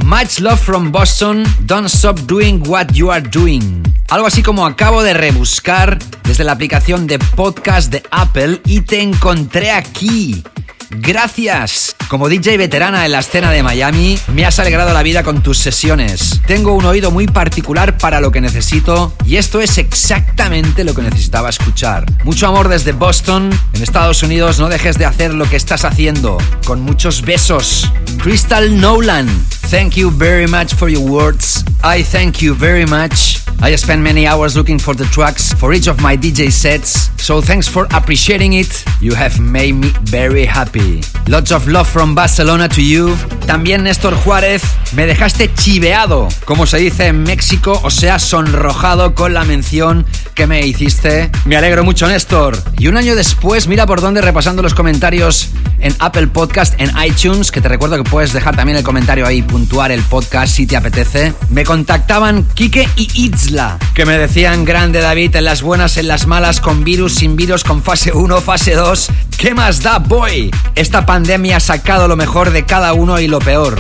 Much 0.05 0.39
love 0.39 0.59
from 0.59 0.91
Boston, 0.91 1.45
don't 1.65 1.89
stop 1.89 2.19
doing 2.27 2.63
what 2.63 2.95
you 2.95 3.09
are 3.11 3.21
doing. 3.21 3.83
Algo 4.09 4.27
así 4.27 4.41
como 4.41 4.65
acabo 4.65 5.03
de 5.03 5.13
rebuscar 5.13 5.99
desde 6.23 6.43
la 6.43 6.53
aplicación 6.53 7.07
de 7.07 7.19
podcast 7.19 7.91
de 7.91 8.03
Apple 8.11 8.61
y 8.65 8.81
te 8.81 9.01
encontré 9.01 9.71
aquí. 9.71 10.43
Gracias. 10.89 11.95
Como 12.07 12.29
DJ 12.29 12.57
veterana 12.57 13.05
en 13.05 13.11
la 13.11 13.19
escena 13.19 13.51
de 13.51 13.63
Miami, 13.63 14.17
me 14.33 14.45
has 14.45 14.59
alegrado 14.59 14.93
la 14.93 15.03
vida 15.03 15.23
con 15.23 15.43
tus 15.43 15.57
sesiones. 15.57 16.41
Tengo 16.47 16.73
un 16.73 16.85
oído 16.85 17.11
muy 17.11 17.27
particular 17.27 17.97
para 17.97 18.21
lo 18.21 18.31
que 18.31 18.41
necesito 18.41 19.13
y 19.25 19.35
esto 19.35 19.59
es 19.59 19.77
exactamente 19.77 20.83
lo 20.83 20.93
que 20.93 21.01
necesitaba 21.01 21.49
escuchar. 21.49 22.05
Mucho 22.23 22.47
amor 22.47 22.69
desde 22.69 22.93
Boston. 22.93 23.49
En 23.73 23.83
Estados 23.83 24.23
Unidos 24.23 24.59
no 24.59 24.69
dejes 24.69 24.97
de 24.97 25.05
hacer 25.05 25.33
lo 25.33 25.49
que 25.49 25.57
estás 25.57 25.83
haciendo. 25.83 26.37
Con 26.65 26.81
muchos 26.81 27.21
besos. 27.21 27.91
Crystal 28.21 28.79
Nolan. 28.79 29.27
Thank 29.69 29.97
you 29.97 30.09
very 30.09 30.47
much 30.47 30.73
for 30.75 30.87
your 30.87 31.05
words. 31.05 31.65
I 31.83 32.01
thank 32.01 32.41
you 32.41 32.53
very 32.53 32.85
much. 32.85 33.43
I 33.59 33.75
spent 33.75 34.01
many 34.01 34.25
hours 34.25 34.55
looking 34.55 34.79
for 34.79 34.93
the 34.93 35.03
tracks 35.05 35.51
for 35.53 35.73
each 35.73 35.87
of 35.87 35.99
my 35.99 36.15
DJ 36.15 36.51
sets, 36.51 37.09
so 37.17 37.41
thanks 37.41 37.67
for 37.67 37.85
appreciating 37.91 38.53
it. 38.53 38.85
You 39.01 39.13
have 39.15 39.41
made 39.41 39.73
me 39.73 39.89
very 40.03 40.45
happy. 40.45 41.01
Lots 41.27 41.51
of 41.51 41.67
love 41.67 41.89
from 41.89 42.15
Barcelona 42.15 42.69
to 42.69 42.81
you. 42.81 43.15
También 43.45 43.83
Néstor 43.83 44.13
Juárez, 44.15 44.63
me 44.93 45.05
dejaste 45.05 45.53
chiveado, 45.53 46.29
como 46.45 46.65
se 46.65 46.77
dice 46.77 47.07
en 47.07 47.23
México, 47.23 47.79
o 47.83 47.89
sea, 47.89 48.19
sonrojado 48.19 49.15
con 49.15 49.33
la 49.33 49.43
mención 49.43 50.05
que 50.35 50.47
me 50.47 50.65
hiciste. 50.65 51.31
Me 51.45 51.57
alegro 51.57 51.83
mucho, 51.83 52.07
Néstor. 52.07 52.57
Y 52.77 52.87
un 52.87 52.97
año 52.97 53.15
después, 53.15 53.67
mira 53.67 53.85
por 53.85 54.01
dónde 54.01 54.21
repasando 54.21 54.61
los 54.61 54.73
comentarios 54.75 55.49
en 55.79 55.95
Apple 55.99 56.27
Podcast, 56.27 56.79
en 56.79 56.91
iTunes, 57.03 57.51
que 57.51 57.61
te 57.61 57.69
recuerdo 57.69 57.97
que 57.97 58.09
puedes 58.09 58.33
dejar 58.33 58.55
también 58.55 58.77
el 58.77 58.83
comentario 58.83 59.25
ahí, 59.25 59.41
puntuar 59.57 59.91
el 59.91 60.03
podcast 60.03 60.53
si 60.53 60.67
te 60.67 60.77
apetece. 60.77 61.33
Me 61.49 61.63
contactaban 61.63 62.43
Kike 62.53 62.87
y 62.95 63.09
Itzla, 63.25 63.79
que 63.95 64.05
me 64.05 64.15
decían, 64.15 64.65
grande 64.65 65.01
David, 65.01 65.35
en 65.35 65.45
las 65.45 65.63
buenas, 65.63 65.97
en 65.97 66.07
las 66.07 66.27
malas, 66.27 66.61
con 66.61 66.83
virus, 66.83 67.15
sin 67.15 67.35
virus, 67.35 67.63
con 67.63 67.81
fase 67.81 68.11
1, 68.13 68.39
fase 68.41 68.75
2. 68.75 69.07
¿Qué 69.35 69.55
más 69.55 69.81
da, 69.81 69.97
boy? 69.97 70.51
Esta 70.75 71.07
pandemia 71.07 71.57
ha 71.57 71.59
sacado 71.59 72.07
lo 72.07 72.15
mejor 72.15 72.51
de 72.51 72.65
cada 72.65 72.93
uno 72.93 73.19
y 73.19 73.27
lo 73.27 73.39
peor. 73.39 73.79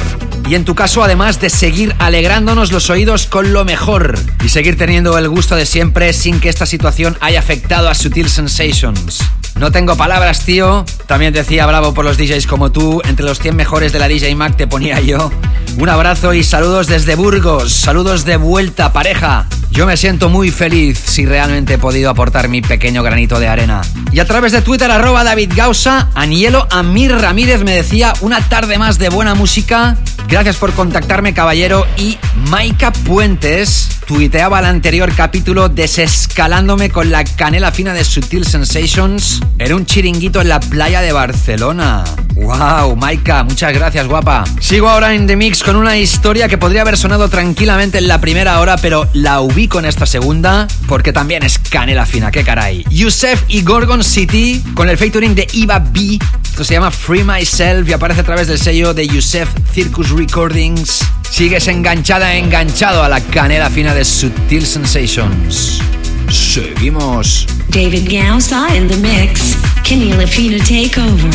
Y 0.49 0.55
en 0.55 0.65
tu 0.65 0.73
caso, 0.73 1.03
además 1.03 1.39
de 1.39 1.51
seguir 1.51 1.95
alegrándonos 1.99 2.71
los 2.71 2.89
oídos 2.89 3.27
con 3.27 3.53
lo 3.53 3.63
mejor 3.63 4.17
y 4.43 4.49
seguir 4.49 4.79
teniendo 4.79 5.15
el 5.19 5.29
gusto 5.29 5.55
de 5.55 5.67
siempre 5.67 6.11
sin 6.11 6.39
que 6.39 6.49
esta 6.49 6.65
situación 6.65 7.19
haya 7.21 7.37
afectado 7.37 7.87
a 7.87 7.93
Sutil 7.93 8.29
Sensations. 8.29 9.19
No 9.59 9.71
tengo 9.71 9.95
palabras, 9.95 10.45
tío. 10.45 10.85
También 11.07 11.33
decía 11.33 11.65
bravo 11.65 11.93
por 11.93 12.05
los 12.05 12.17
DJs 12.17 12.45
como 12.45 12.71
tú. 12.71 13.01
Entre 13.07 13.25
los 13.25 13.39
100 13.39 13.55
mejores 13.55 13.91
de 13.91 13.99
la 13.99 14.07
DJ 14.07 14.35
Mac 14.35 14.55
te 14.55 14.67
ponía 14.67 14.99
yo. 15.01 15.31
Un 15.79 15.89
abrazo 15.89 16.33
y 16.33 16.43
saludos 16.43 16.87
desde 16.87 17.15
Burgos. 17.15 17.71
Saludos 17.73 18.23
de 18.23 18.37
vuelta, 18.37 18.93
pareja. 18.93 19.47
Yo 19.71 19.85
me 19.85 19.97
siento 19.97 20.29
muy 20.29 20.49
feliz 20.49 20.97
si 20.97 21.25
realmente 21.25 21.75
he 21.75 21.77
podido 21.77 22.09
aportar 22.09 22.49
mi 22.49 22.61
pequeño 22.61 23.03
granito 23.03 23.39
de 23.39 23.47
arena. 23.47 23.81
Y 24.11 24.19
a 24.19 24.25
través 24.25 24.51
de 24.51 24.61
Twitter, 24.61 24.89
arroba 24.89 25.23
David 25.23 25.53
Gausa, 25.55 26.09
Anielo 26.15 26.67
Amir 26.71 27.11
Ramírez 27.11 27.63
me 27.63 27.75
decía 27.75 28.13
una 28.21 28.41
tarde 28.49 28.77
más 28.77 28.97
de 28.97 29.09
buena 29.09 29.35
música. 29.35 29.97
Gracias 30.27 30.57
por 30.57 30.73
contactarme, 30.73 31.33
caballero. 31.33 31.85
Y 31.97 32.17
Maika 32.49 32.91
Puentes 32.91 33.89
tuiteaba 34.07 34.59
el 34.59 34.65
anterior 34.65 35.13
capítulo 35.15 35.69
desescalándome 35.69 36.89
con 36.89 37.11
la 37.11 37.23
canela 37.23 37.71
fina 37.71 37.93
de 37.93 38.03
Sutil 38.03 38.45
Sensations 38.45 39.41
en 39.59 39.73
un 39.73 39.85
chiringuito 39.85 40.41
en 40.41 40.49
la 40.49 40.59
playa 40.59 41.01
de 41.01 41.11
Barcelona. 41.11 42.03
¡Wow! 42.35 42.95
Maika, 42.95 43.43
muchas 43.43 43.73
gracias, 43.73 44.07
guapa. 44.07 44.43
Sigo 44.59 44.89
ahora 44.89 45.13
en 45.13 45.25
The 45.25 45.35
Mix 45.35 45.63
con 45.63 45.75
una 45.75 45.97
historia 45.97 46.47
que 46.47 46.57
podría 46.57 46.81
haber 46.81 46.97
sonado 46.97 47.29
tranquilamente 47.29 47.97
en 47.97 48.07
la 48.07 48.21
primera 48.21 48.59
hora, 48.59 48.77
pero 48.77 49.09
la 49.13 49.41
ubico 49.41 49.79
en 49.79 49.85
esta 49.85 50.05
segunda 50.05 50.67
porque 50.87 51.13
también 51.13 51.43
es 51.43 51.57
canela 51.57 52.05
fina, 52.05 52.31
qué 52.31 52.43
caray. 52.43 52.85
Yusef 52.89 53.43
y 53.47 53.63
Gorgon 53.63 54.03
City 54.03 54.63
con 54.75 54.89
el 54.89 54.97
featuring 54.97 55.33
de 55.33 55.47
Eva 55.53 55.79
B. 55.79 56.19
Esto 56.43 56.63
se 56.63 56.73
llama 56.73 56.91
Free 56.91 57.23
Myself 57.23 57.89
y 57.89 57.93
aparece 57.93 58.21
a 58.21 58.23
través 58.23 58.47
del 58.47 58.59
sello 58.59 58.93
de 58.93 59.07
Yusef 59.07 59.49
Circus 59.73 60.09
Recordings. 60.11 61.05
Sigues 61.29 61.67
enganchada, 61.67 62.35
enganchado 62.35 63.03
a 63.03 63.09
la 63.09 63.21
canela 63.21 63.69
fina 63.69 63.93
de 63.93 64.05
Sutil 64.05 64.65
Sensations. 64.65 65.81
Seguimos. 66.29 67.47
David 67.77 68.09
Gausa 68.09 68.73
in 68.73 68.87
the 68.87 68.97
mix. 68.97 69.53
Canela 69.85 70.27
Fina 70.27 70.57
Takeover. 70.57 71.31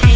Thank 0.00 0.15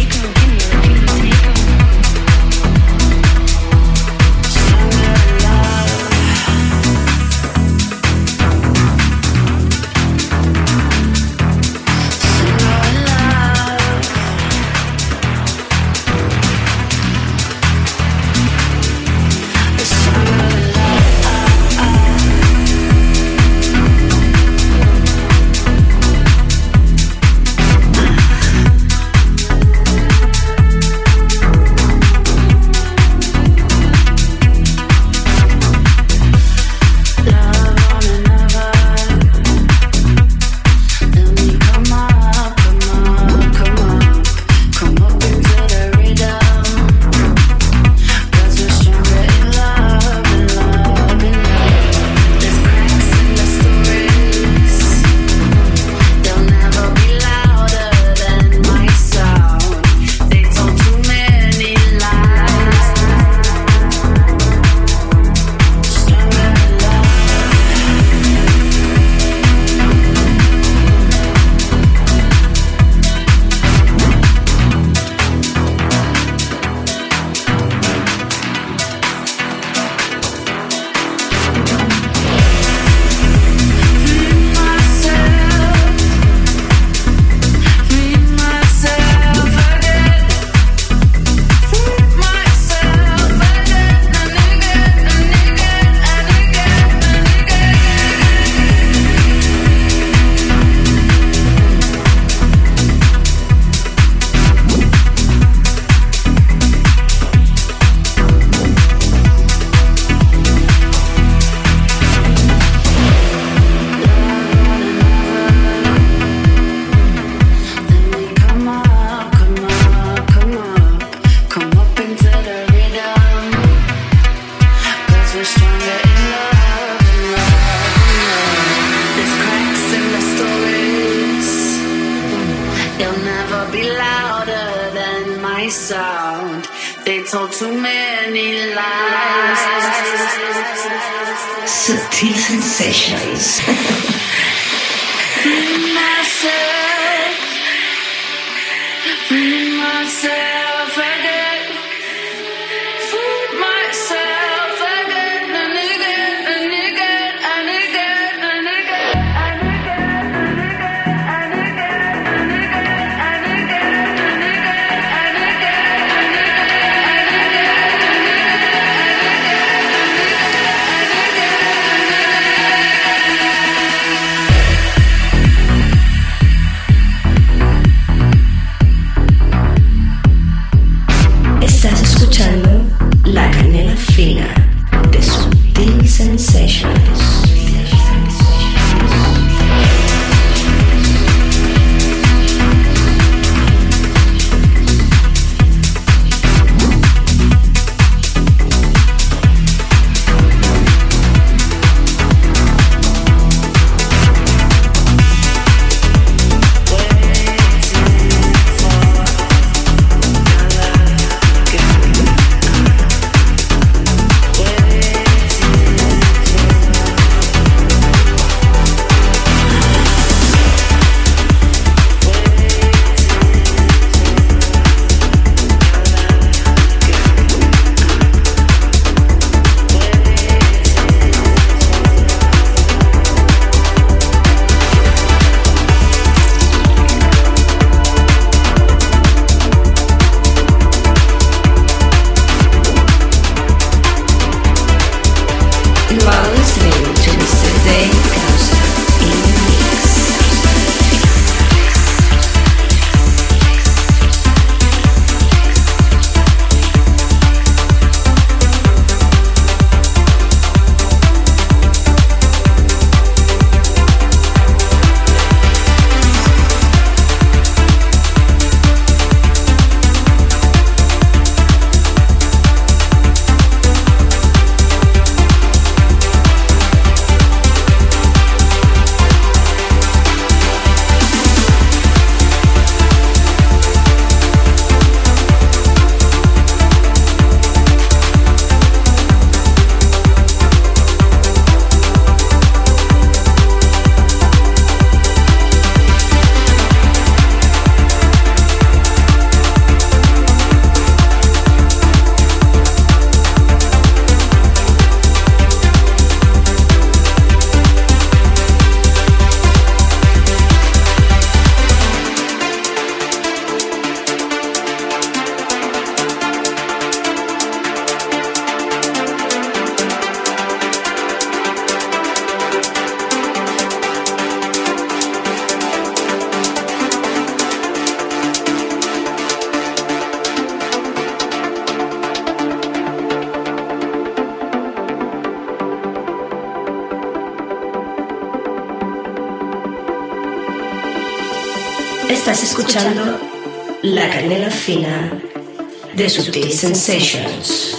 de 346.21 346.29
Sutil 346.29 346.71
Sensations. 346.71 347.90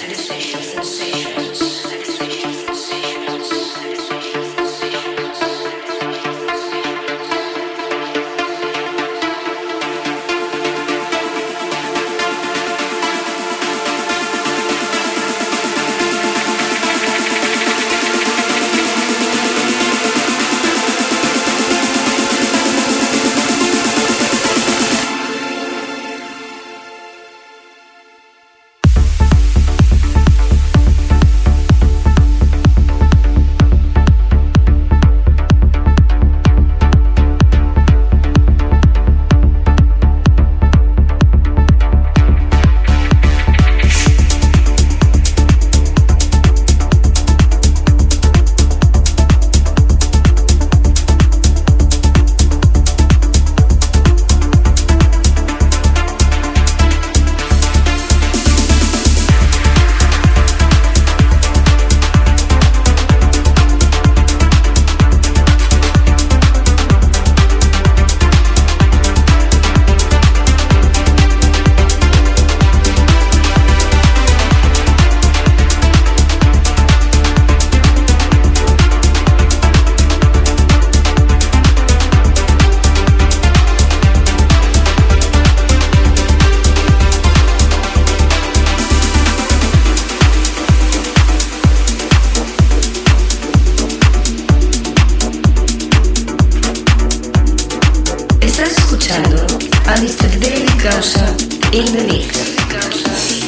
Escuchando 98.93 99.47
a 99.87 99.95
Mr. 100.01 100.29
David 100.39 100.69
Causa 100.83 101.35
in 101.73 101.87
the 101.93 102.05
mix. 102.05 103.42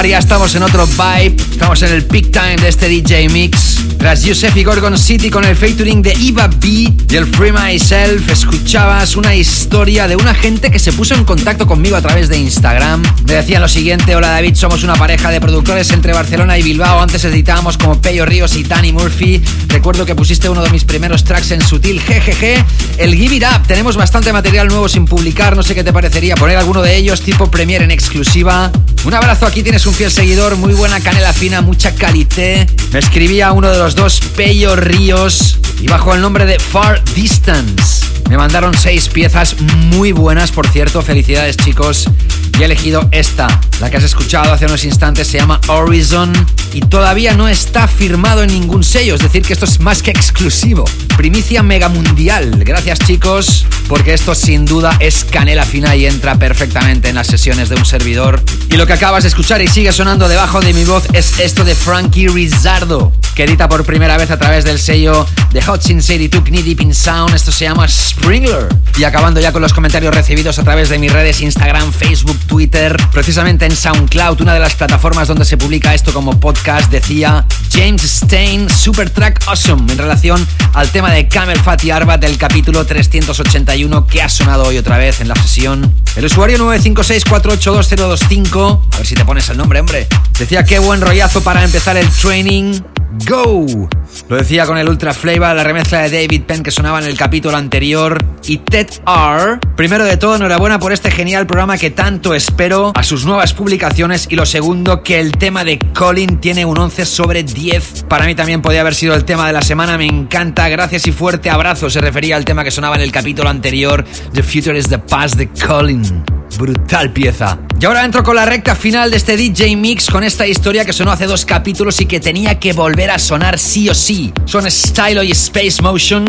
Comprobar, 0.00 0.06
ya 0.06 0.18
estamos 0.18 0.54
en 0.54 0.62
otro 0.62 0.86
vibe. 0.86 1.36
Estamos 1.50 1.82
en 1.82 1.92
el 1.92 2.04
peak 2.04 2.30
time 2.30 2.56
de 2.56 2.68
este 2.68 2.88
DJ 2.88 3.28
Mix. 3.28 3.78
Tras 3.98 4.22
Yusef 4.22 4.56
y 4.56 4.64
Gorgon 4.64 4.96
City 4.96 5.28
con 5.28 5.44
el 5.44 5.54
featuring 5.54 6.00
de 6.00 6.12
Eva 6.12 6.48
B 6.48 6.68
y 6.68 7.16
el 7.16 7.26
Free 7.26 7.52
Myself, 7.52 8.30
escuchabas 8.30 9.14
una 9.16 9.34
historia 9.34 10.08
de 10.08 10.16
una 10.16 10.32
gente 10.32 10.70
que 10.70 10.78
se 10.78 10.92
puso 10.92 11.14
en 11.14 11.24
contacto 11.24 11.66
conmigo 11.66 11.96
a 11.96 12.00
través 12.00 12.30
de 12.30 12.38
Instagram. 12.38 13.02
Me 13.26 13.34
decían 13.34 13.60
lo 13.60 13.68
siguiente: 13.68 14.16
Hola 14.16 14.28
David, 14.28 14.54
somos 14.54 14.84
una 14.84 14.94
pareja 14.94 15.30
de 15.30 15.40
productores 15.40 15.90
entre 15.90 16.14
Barcelona 16.14 16.56
y 16.56 16.62
Bilbao. 16.62 17.02
Antes 17.02 17.24
editábamos 17.24 17.76
como 17.76 18.00
Peyo 18.00 18.24
Ríos 18.24 18.56
y 18.56 18.64
Tani 18.64 18.92
Murphy. 18.92 19.42
Recuerdo 19.68 20.06
que 20.06 20.14
pusiste 20.14 20.48
uno 20.48 20.62
de 20.62 20.70
mis 20.70 20.84
primeros 20.84 21.24
tracks 21.24 21.50
en 21.50 21.60
sutil, 21.60 22.00
jejeje. 22.00 22.64
El 22.96 23.14
Give 23.14 23.34
It 23.34 23.44
Up. 23.44 23.66
Tenemos 23.66 23.96
bastante 23.96 24.32
material 24.32 24.68
nuevo 24.68 24.88
sin 24.88 25.04
publicar. 25.04 25.56
No 25.56 25.62
sé 25.62 25.74
qué 25.74 25.84
te 25.84 25.92
parecería 25.92 26.36
poner 26.36 26.56
alguno 26.56 26.80
de 26.80 26.96
ellos 26.96 27.20
tipo 27.20 27.50
Premiere 27.50 27.84
en 27.84 27.90
exclusiva. 27.90 28.72
Un 29.04 29.14
abrazo, 29.14 29.46
aquí 29.46 29.62
tienes 29.62 29.86
un 29.86 29.94
fiel 29.94 30.10
seguidor, 30.10 30.56
muy 30.56 30.74
buena 30.74 31.00
canela 31.00 31.32
fina, 31.32 31.62
mucha 31.62 31.94
calité. 31.94 32.66
Me 32.92 32.98
escribía 32.98 33.50
uno 33.52 33.70
de 33.70 33.78
los 33.78 33.94
dos 33.94 34.20
Peyo 34.36 34.76
Ríos 34.76 35.58
y 35.80 35.86
bajo 35.86 36.14
el 36.14 36.20
nombre 36.20 36.44
de 36.44 36.58
Far 36.58 37.02
Distance. 37.14 38.09
Me 38.30 38.36
mandaron 38.36 38.72
seis 38.78 39.08
piezas 39.08 39.56
muy 39.60 40.12
buenas, 40.12 40.52
por 40.52 40.68
cierto. 40.68 41.02
Felicidades, 41.02 41.56
chicos. 41.56 42.08
Y 42.56 42.62
he 42.62 42.64
elegido 42.64 43.08
esta, 43.10 43.60
la 43.80 43.90
que 43.90 43.96
has 43.96 44.04
escuchado 44.04 44.52
hace 44.52 44.66
unos 44.66 44.84
instantes, 44.84 45.26
se 45.26 45.38
llama 45.38 45.60
Horizon 45.66 46.32
y 46.72 46.80
todavía 46.82 47.34
no 47.34 47.48
está 47.48 47.88
firmado 47.88 48.44
en 48.44 48.52
ningún 48.52 48.84
sello, 48.84 49.16
es 49.16 49.22
decir, 49.22 49.42
que 49.42 49.52
esto 49.52 49.64
es 49.64 49.80
más 49.80 50.02
que 50.02 50.10
exclusivo. 50.12 50.84
Primicia 51.16 51.62
mega 51.64 51.88
mundial. 51.88 52.62
Gracias, 52.64 53.00
chicos, 53.00 53.66
porque 53.88 54.14
esto 54.14 54.36
sin 54.36 54.64
duda 54.64 54.96
es 55.00 55.24
canela 55.24 55.64
fina 55.64 55.96
y 55.96 56.06
entra 56.06 56.38
perfectamente 56.38 57.08
en 57.08 57.16
las 57.16 57.26
sesiones 57.26 57.68
de 57.68 57.74
un 57.74 57.84
servidor. 57.84 58.40
Y 58.68 58.76
lo 58.76 58.86
que 58.86 58.92
acabas 58.92 59.24
de 59.24 59.30
escuchar 59.30 59.60
y 59.60 59.66
sigue 59.66 59.92
sonando 59.92 60.28
debajo 60.28 60.60
de 60.60 60.72
mi 60.72 60.84
voz 60.84 61.04
es 61.14 61.40
esto 61.40 61.64
de 61.64 61.74
Frankie 61.74 62.28
Rizardo, 62.28 63.12
que 63.40 63.44
edita 63.44 63.70
por 63.70 63.86
primera 63.86 64.18
vez 64.18 64.30
a 64.30 64.38
través 64.38 64.64
del 64.64 64.78
sello 64.78 65.26
de 65.50 65.62
Hot 65.62 65.80
Sin 65.80 66.02
City 66.02 66.28
Knee 66.28 66.62
Deep 66.62 66.82
in 66.82 66.94
Sound. 66.94 67.34
Esto 67.34 67.50
se 67.50 67.64
llama 67.64 67.88
Springler. 67.88 68.68
Y 68.98 69.04
acabando 69.04 69.40
ya 69.40 69.50
con 69.50 69.62
los 69.62 69.72
comentarios 69.72 70.14
recibidos 70.14 70.58
a 70.58 70.62
través 70.62 70.90
de 70.90 70.98
mis 70.98 71.10
redes 71.10 71.40
Instagram, 71.40 71.90
Facebook, 71.90 72.38
Twitter, 72.46 72.94
precisamente 73.14 73.64
en 73.64 73.74
SoundCloud, 73.74 74.42
una 74.42 74.52
de 74.52 74.60
las 74.60 74.74
plataformas 74.74 75.26
donde 75.26 75.46
se 75.46 75.56
publica 75.56 75.94
esto 75.94 76.12
como 76.12 76.38
podcast, 76.38 76.90
decía 76.90 77.46
James 77.72 78.02
Stein, 78.02 78.68
Super 78.68 79.08
Track 79.08 79.42
Awesome, 79.46 79.90
en 79.90 79.96
relación 79.96 80.46
al 80.74 80.90
tema 80.90 81.10
de 81.10 81.26
Camel 81.26 81.58
Fat 81.60 81.82
y 81.84 81.92
Arbat 81.92 82.20
del 82.20 82.36
capítulo 82.36 82.84
381 82.84 84.06
que 84.06 84.20
ha 84.20 84.28
sonado 84.28 84.64
hoy 84.64 84.76
otra 84.76 84.98
vez 84.98 85.22
en 85.22 85.28
la 85.28 85.34
sesión. 85.36 85.94
El 86.14 86.26
usuario 86.26 86.58
956482025, 86.58 88.80
a 88.92 88.96
ver 88.98 89.06
si 89.06 89.14
te 89.14 89.24
pones 89.24 89.48
el 89.48 89.56
nombre, 89.56 89.80
hombre, 89.80 90.06
decía 90.38 90.62
qué 90.64 90.78
buen 90.78 91.00
rollazo 91.00 91.42
para 91.42 91.64
empezar 91.64 91.96
el 91.96 92.06
training. 92.10 92.82
Go! 93.30 93.88
Lo 94.28 94.36
decía 94.36 94.64
con 94.66 94.78
el 94.78 94.88
Ultra 94.88 95.12
Flavor, 95.12 95.56
la 95.56 95.64
remezcla 95.64 96.00
de 96.02 96.10
David 96.10 96.42
Penn 96.42 96.62
que 96.62 96.70
sonaba 96.70 97.00
en 97.00 97.06
el 97.06 97.16
capítulo 97.16 97.56
anterior. 97.56 98.24
Y 98.44 98.58
Ted 98.58 98.88
R. 99.06 99.58
Primero 99.76 100.04
de 100.04 100.16
todo, 100.16 100.36
enhorabuena 100.36 100.78
por 100.78 100.92
este 100.92 101.10
genial 101.10 101.46
programa 101.46 101.78
que 101.78 101.90
tanto 101.90 102.34
espero 102.34 102.92
a 102.94 103.02
sus 103.02 103.24
nuevas 103.24 103.54
publicaciones. 103.54 104.26
Y 104.30 104.36
lo 104.36 104.46
segundo, 104.46 105.02
que 105.02 105.20
el 105.20 105.32
tema 105.32 105.64
de 105.64 105.78
Colin 105.94 106.38
tiene 106.38 106.64
un 106.64 106.78
11 106.78 107.06
sobre 107.06 107.42
10. 107.42 108.06
Para 108.08 108.26
mí 108.26 108.34
también 108.34 108.62
podía 108.62 108.80
haber 108.80 108.94
sido 108.94 109.14
el 109.14 109.24
tema 109.24 109.46
de 109.46 109.52
la 109.52 109.62
semana. 109.62 109.98
Me 109.98 110.06
encanta. 110.06 110.68
Gracias 110.68 111.06
y 111.06 111.12
fuerte 111.12 111.50
abrazo. 111.50 111.90
Se 111.90 112.00
refería 112.00 112.36
al 112.36 112.44
tema 112.44 112.64
que 112.64 112.70
sonaba 112.70 112.96
en 112.96 113.02
el 113.02 113.12
capítulo 113.12 113.48
anterior. 113.48 114.04
The 114.32 114.42
Future 114.42 114.78
is 114.78 114.88
the 114.88 114.98
Past 114.98 115.36
de 115.36 115.48
Colin. 115.48 116.24
Brutal 116.58 117.12
pieza. 117.12 117.58
Y 117.80 117.86
ahora 117.86 118.04
entro 118.04 118.22
con 118.22 118.36
la 118.36 118.44
recta 118.44 118.74
final 118.74 119.10
de 119.10 119.16
este 119.16 119.36
DJ 119.36 119.76
Mix 119.76 120.10
con 120.10 120.22
esta 120.22 120.46
historia 120.46 120.84
que 120.84 120.92
sonó 120.92 121.12
hace 121.12 121.24
dos 121.24 121.46
capítulos 121.46 121.98
y 122.02 122.06
que 122.06 122.20
tenía 122.20 122.58
que 122.58 122.74
volver 122.74 123.10
a 123.10 123.18
sonar 123.18 123.58
sí 123.58 123.88
o 123.88 123.94
sí. 123.94 123.99
Son 124.00 124.70
Stylo 124.70 125.22
y 125.22 125.30
Space 125.32 125.82
Motion 125.82 126.24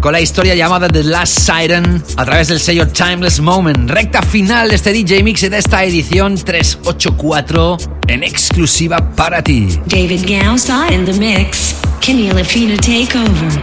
con 0.00 0.12
la 0.14 0.22
historia 0.22 0.54
llamada 0.54 0.88
The 0.88 1.04
Last 1.04 1.38
Siren 1.40 2.02
a 2.16 2.24
través 2.24 2.48
del 2.48 2.58
sello 2.58 2.88
Timeless 2.88 3.40
Moment. 3.40 3.90
Recta 3.90 4.22
final 4.22 4.70
de 4.70 4.76
este 4.76 4.90
DJ 4.90 5.22
Mix 5.22 5.42
de 5.42 5.58
esta 5.58 5.84
edición 5.84 6.36
384 6.36 7.76
en 8.08 8.22
exclusiva 8.22 9.10
para 9.14 9.44
ti. 9.44 9.68
David 9.84 10.24
Gausa 10.26 10.90
in 10.90 11.04
the 11.04 11.12
mix. 11.12 11.74
Kenny 12.00 12.30
Lafina 12.30 12.76
Takeover. 12.76 13.60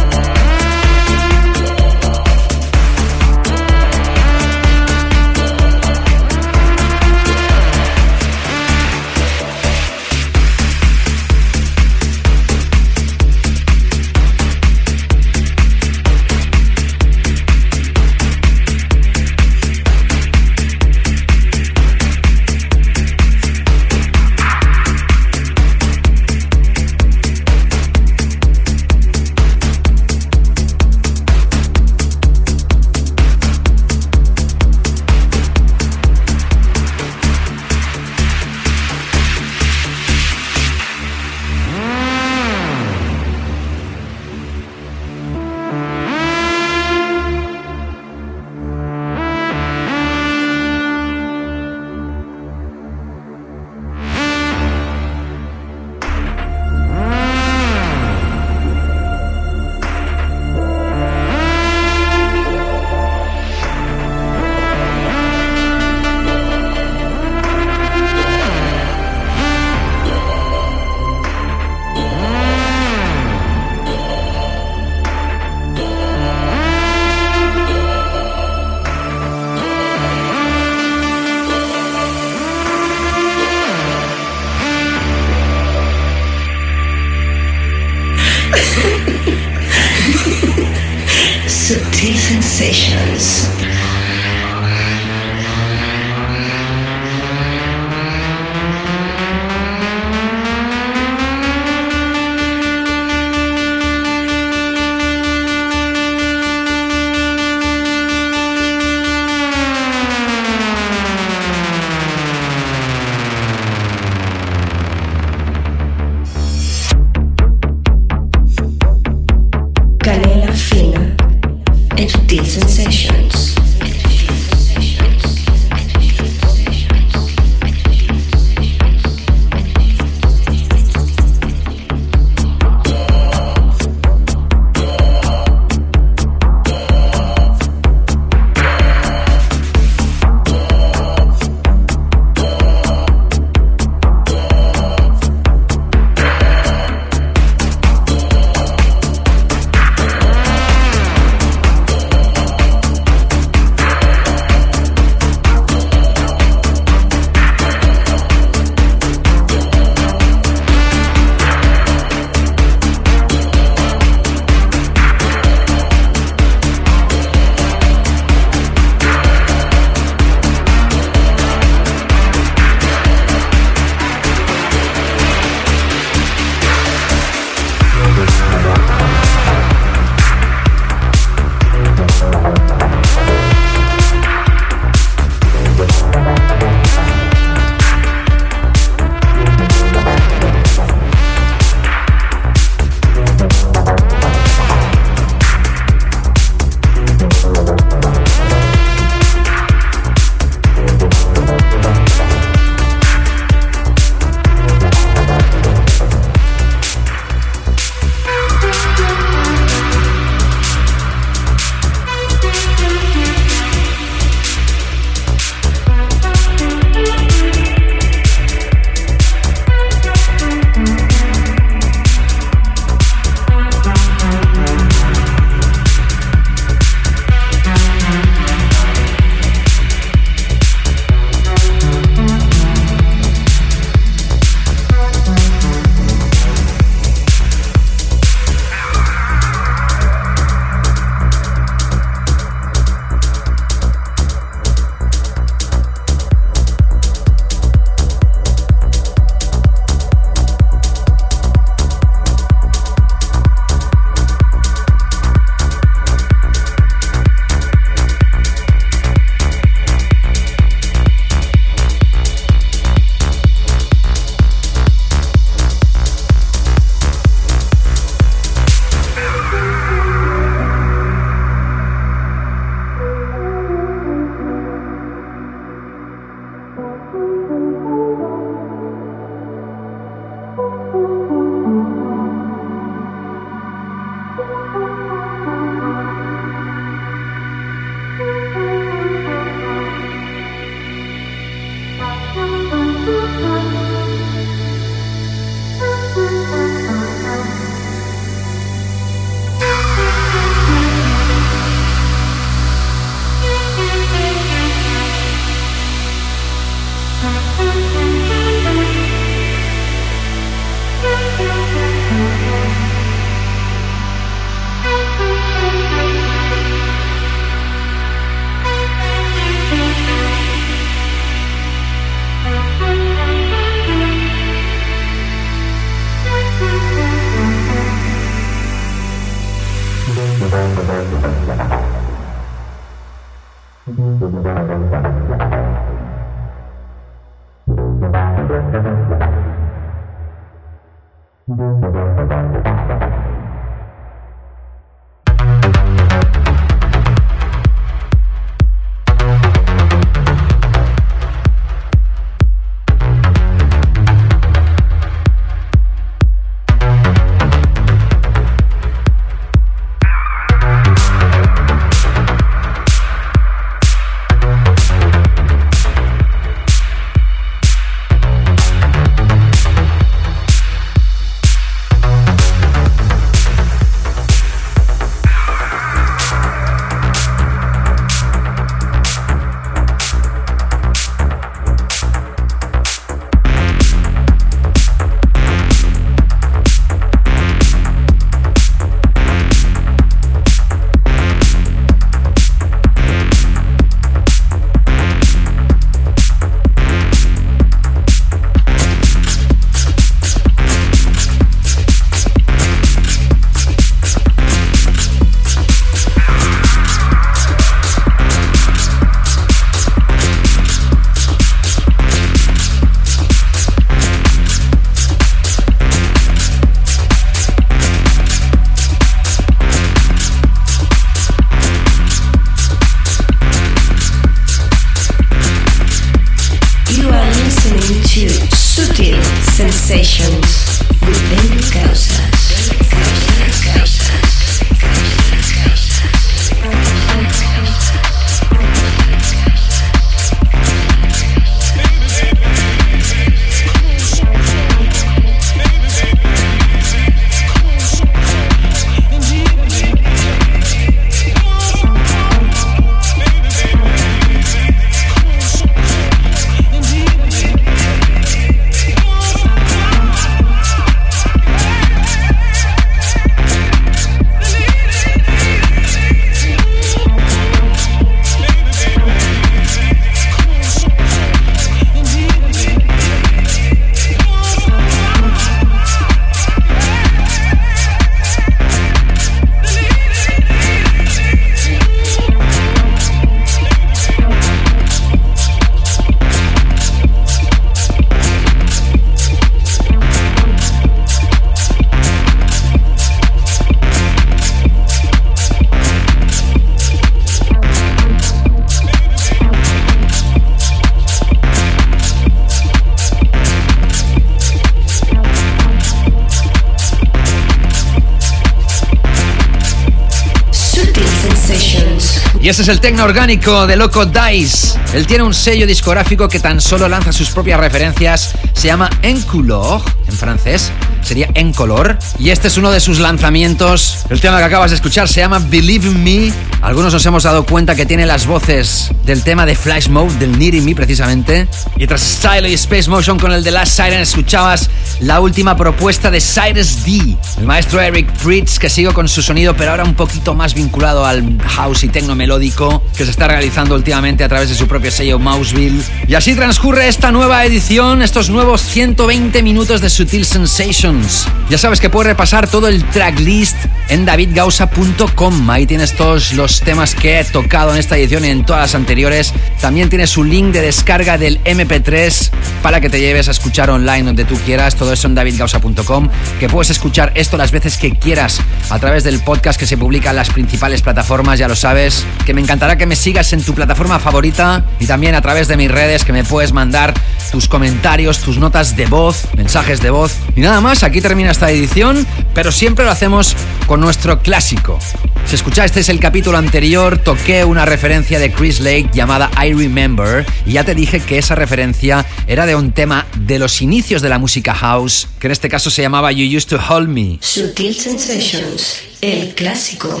ese 512.58 512.72
es 512.72 512.76
el 512.76 512.80
tecno 512.80 513.04
orgánico 513.04 513.68
de 513.68 513.76
Loco 513.76 514.04
Dice. 514.04 514.76
Él 514.92 515.06
tiene 515.06 515.22
un 515.22 515.32
sello 515.32 515.64
discográfico 515.64 516.28
que 516.28 516.40
tan 516.40 516.60
solo 516.60 516.88
lanza 516.88 517.12
sus 517.12 517.30
propias 517.30 517.60
referencias. 517.60 518.34
Se 518.52 518.66
llama 518.66 518.90
Encouleur, 519.02 519.80
en 520.08 520.16
francés. 520.16 520.72
Sería 521.02 521.28
En 521.34 521.52
Color. 521.52 521.98
Y 522.18 522.30
este 522.30 522.48
es 522.48 522.56
uno 522.56 522.72
de 522.72 522.80
sus 522.80 522.98
lanzamientos. 522.98 524.04
El 524.10 524.20
tema 524.20 524.38
que 524.38 524.44
acabas 524.44 524.72
de 524.72 524.76
escuchar 524.76 525.08
se 525.08 525.20
llama 525.20 525.38
Believe 525.38 525.90
Me. 525.90 526.32
Algunos 526.60 526.92
nos 526.92 527.06
hemos 527.06 527.22
dado 527.22 527.46
cuenta 527.46 527.76
que 527.76 527.86
tiene 527.86 528.04
las 528.06 528.26
voces 528.26 528.90
del 529.04 529.22
tema 529.22 529.46
de 529.46 529.54
Flash 529.54 529.88
Mode, 529.88 530.14
del 530.18 530.36
Needing 530.38 530.64
Me 530.64 530.74
precisamente. 530.74 531.48
Y 531.76 531.86
tras 531.86 532.02
Style 532.02 532.48
y 532.48 532.54
Space 532.54 532.90
Motion 532.90 533.18
con 533.18 533.32
el 533.32 533.44
de 533.44 533.52
Last 533.52 533.76
Siren 533.76 534.00
escuchabas 534.00 534.68
la 535.00 535.20
última 535.20 535.56
propuesta 535.56 536.10
de 536.10 536.20
Cyrus 536.20 536.84
D, 536.84 537.16
el 537.38 537.44
maestro 537.44 537.80
Eric 537.80 538.12
Fritz 538.16 538.58
que 538.58 538.68
sigue 538.68 538.92
con 538.92 539.08
su 539.08 539.22
sonido 539.22 539.54
pero 539.56 539.70
ahora 539.70 539.84
un 539.84 539.94
poquito 539.94 540.34
más 540.34 540.54
vinculado 540.54 541.04
al 541.04 541.38
house 541.42 541.84
y 541.84 541.88
tecno 541.88 542.14
melódico 542.14 542.82
que 542.96 543.04
se 543.04 543.10
está 543.10 543.28
realizando 543.28 543.74
últimamente 543.74 544.24
a 544.24 544.28
través 544.28 544.48
de 544.48 544.54
su 544.54 544.66
propio 544.66 544.90
sello 544.90 545.18
Mouseville. 545.18 545.82
Y 546.06 546.14
así 546.14 546.34
transcurre 546.34 546.88
esta 546.88 547.12
nueva 547.12 547.44
edición, 547.44 548.02
estos 548.02 548.30
nuevos 548.30 548.62
120 548.62 549.42
minutos 549.42 549.80
de 549.80 549.90
Sutil 549.90 550.24
Sensations. 550.24 551.26
Ya 551.48 551.58
sabes 551.58 551.80
que 551.80 551.90
puedes 551.90 552.08
repasar 552.08 552.48
todo 552.48 552.68
el 552.68 552.84
tracklist 552.84 553.56
en 553.88 554.04
davidgausa.com. 554.04 555.50
Ahí 555.50 555.66
tienes 555.66 555.94
todos 555.94 556.32
los 556.32 556.60
temas 556.60 556.94
que 556.94 557.20
he 557.20 557.24
tocado 557.24 557.72
en 557.72 557.78
esta 557.78 557.96
edición 557.96 558.24
y 558.24 558.28
en 558.28 558.44
todas 558.44 558.62
las 558.62 558.74
anteriores. 558.74 559.32
También 559.60 559.88
tienes 559.88 560.16
un 560.16 560.28
link 560.28 560.52
de 560.52 560.62
descarga 560.62 561.18
del 561.18 561.42
MP3 561.44 562.30
para 562.62 562.80
que 562.80 562.90
te 562.90 563.00
lleves 563.00 563.28
a 563.28 563.30
escuchar 563.30 563.70
online 563.70 564.04
donde 564.04 564.24
tú 564.24 564.36
quieras. 564.44 564.74
Todo 564.74 564.92
eso 564.92 565.06
en 565.08 565.14
davidgausa.com. 565.14 566.08
Que 566.38 566.48
puedes 566.48 566.70
escuchar 566.70 567.12
esto 567.14 567.36
las 567.36 567.50
veces 567.50 567.76
que 567.76 567.92
quieras 567.92 568.40
a 568.70 568.78
través 568.78 569.04
del 569.04 569.20
podcast 569.20 569.58
que 569.58 569.66
se 569.66 569.76
publica 569.76 570.10
en 570.10 570.16
las 570.16 570.30
principales 570.30 570.82
plataformas, 570.82 571.38
ya 571.38 571.48
lo 571.48 571.56
sabes. 571.56 572.04
Que 572.26 572.34
me 572.34 572.40
encantará 572.40 572.76
que 572.76 572.86
me 572.86 572.96
sigas 572.96 573.32
en 573.32 573.42
tu 573.42 573.54
plataforma 573.54 573.98
favorita 573.98 574.64
y 574.80 574.86
también 574.86 575.14
a 575.14 575.22
través 575.22 575.48
de 575.48 575.56
mis 575.56 575.70
redes 575.70 576.04
que 576.04 576.12
me 576.12 576.24
puedes 576.24 576.52
mandar 576.52 576.94
tus 577.30 577.48
comentarios, 577.48 578.20
tus 578.20 578.38
notas 578.38 578.76
de 578.76 578.86
voz, 578.86 579.26
mensajes 579.36 579.80
de 579.80 579.90
voz. 579.90 580.14
Y 580.36 580.40
nada 580.40 580.60
más, 580.60 580.82
aquí 580.82 581.00
termina 581.00 581.30
esta 581.30 581.50
edición, 581.50 582.06
pero 582.34 582.52
siempre 582.52 582.84
lo 582.84 582.90
hacemos 582.90 583.36
con 583.66 583.77
nuestro 583.78 584.20
clásico. 584.20 584.78
Si 585.26 585.34
escuchasteis 585.34 585.88
el 585.88 586.00
capítulo 586.00 586.38
anterior, 586.38 586.98
toqué 586.98 587.44
una 587.44 587.66
referencia 587.66 588.18
de 588.18 588.32
Chris 588.32 588.60
Lake 588.60 588.90
llamada 588.92 589.30
I 589.42 589.52
Remember 589.52 590.24
y 590.46 590.52
ya 590.52 590.64
te 590.64 590.74
dije 590.74 591.00
que 591.00 591.18
esa 591.18 591.34
referencia 591.34 592.06
era 592.26 592.46
de 592.46 592.54
un 592.54 592.72
tema 592.72 593.06
de 593.16 593.38
los 593.38 593.60
inicios 593.60 594.00
de 594.00 594.08
la 594.08 594.18
música 594.18 594.54
house, 594.54 595.08
que 595.20 595.26
en 595.26 595.32
este 595.32 595.48
caso 595.48 595.70
se 595.70 595.82
llamaba 595.82 596.12
You 596.12 596.36
Used 596.36 596.48
to 596.48 596.58
Hold 596.68 596.88
Me. 596.88 597.18
Sutil 597.20 597.74
Sensations, 597.74 598.80
el 599.00 599.34
clásico. 599.34 600.00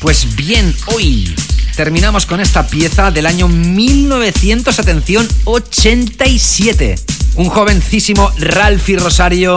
Pues 0.00 0.34
bien, 0.34 0.74
hoy 0.86 1.34
terminamos 1.76 2.26
con 2.26 2.40
esta 2.40 2.66
pieza 2.66 3.10
del 3.10 3.26
año 3.26 3.48
1900, 3.48 4.78
atención, 4.78 5.28
87. 5.44 7.19
Un 7.40 7.48
jovencísimo 7.48 8.30
Ralphie 8.36 8.98
Rosario 8.98 9.56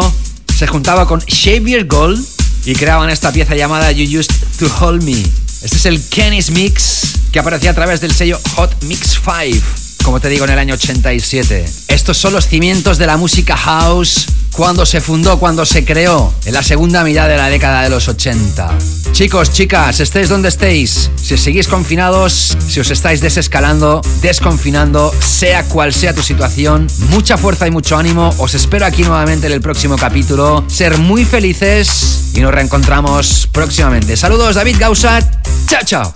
se 0.57 0.68
juntaba 0.68 1.05
con 1.05 1.19
Xavier 1.19 1.85
Gold 1.85 2.26
y 2.64 2.76
creaban 2.76 3.10
esta 3.10 3.34
pieza 3.34 3.55
llamada 3.55 3.91
You 3.91 4.22
Used 4.22 4.31
to 4.57 4.73
Hold 4.80 5.03
Me. 5.03 5.11
Este 5.11 5.76
es 5.76 5.85
el 5.85 6.01
Kenny's 6.01 6.49
Mix 6.51 7.15
que 7.34 7.39
aparecía 7.39 7.72
a 7.72 7.73
través 7.73 7.99
del 7.99 8.14
sello 8.14 8.39
Hot 8.55 8.84
Mix 8.84 9.19
5, 9.26 9.65
como 10.01 10.22
te 10.22 10.30
digo, 10.30 10.45
en 10.45 10.51
el 10.51 10.60
año 10.60 10.76
87. 10.76 11.65
Estos 11.89 12.18
son 12.18 12.31
los 12.31 12.47
cimientos 12.47 12.97
de 12.99 13.05
la 13.05 13.18
música 13.18 13.57
house 13.57 14.27
cuando 14.53 14.85
se 14.85 15.01
fundó, 15.01 15.39
cuando 15.39 15.65
se 15.65 15.84
creó, 15.84 16.34
en 16.45 16.53
la 16.53 16.63
segunda 16.63 17.03
mitad 17.03 17.27
de 17.27 17.38
la 17.38 17.49
década 17.49 17.81
de 17.84 17.89
los 17.89 18.07
80. 18.07 18.77
Chicos, 19.11 19.51
chicas, 19.51 19.99
estéis 19.99 20.30
donde 20.30 20.49
estéis, 20.49 21.11
si 21.15 21.38
seguís 21.38 21.67
confinados, 21.67 22.57
si 22.67 22.80
os 22.80 22.89
estáis 22.89 23.21
desescalando, 23.21 24.01
desconfinando, 24.21 25.13
sea 25.19 25.63
cual 25.65 25.93
sea 25.93 26.13
tu 26.13 26.21
situación, 26.21 26.88
mucha 27.09 27.38
fuerza 27.38 27.67
y 27.67 27.71
mucho 27.71 27.97
ánimo. 27.97 28.34
Os 28.38 28.55
espero 28.55 28.85
aquí 28.85 29.03
nuevamente 29.03 29.47
en 29.47 29.53
el 29.53 29.61
próximo 29.61 29.97
capítulo. 29.97 30.63
Ser 30.67 30.97
muy 30.97 31.25
felices 31.25 32.31
y 32.34 32.41
nos 32.41 32.53
reencontramos 32.53 33.47
próximamente. 33.51 34.17
Saludos, 34.17 34.55
David 34.55 34.77
Gausat. 34.80 35.25
Chao, 35.67 35.81
chao. 35.85 36.13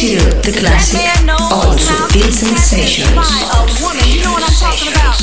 To 0.00 0.16
the 0.48 0.56
classic 0.56 0.96
on 1.28 1.76
Sutil 1.76 2.32
Sensations. 2.32 3.12
a 3.12 3.60
woman. 3.84 4.00
You 4.08 4.24
know 4.24 4.32
what 4.32 4.40
I'm 4.40 4.56
talking 4.56 4.88
about. 4.96 5.20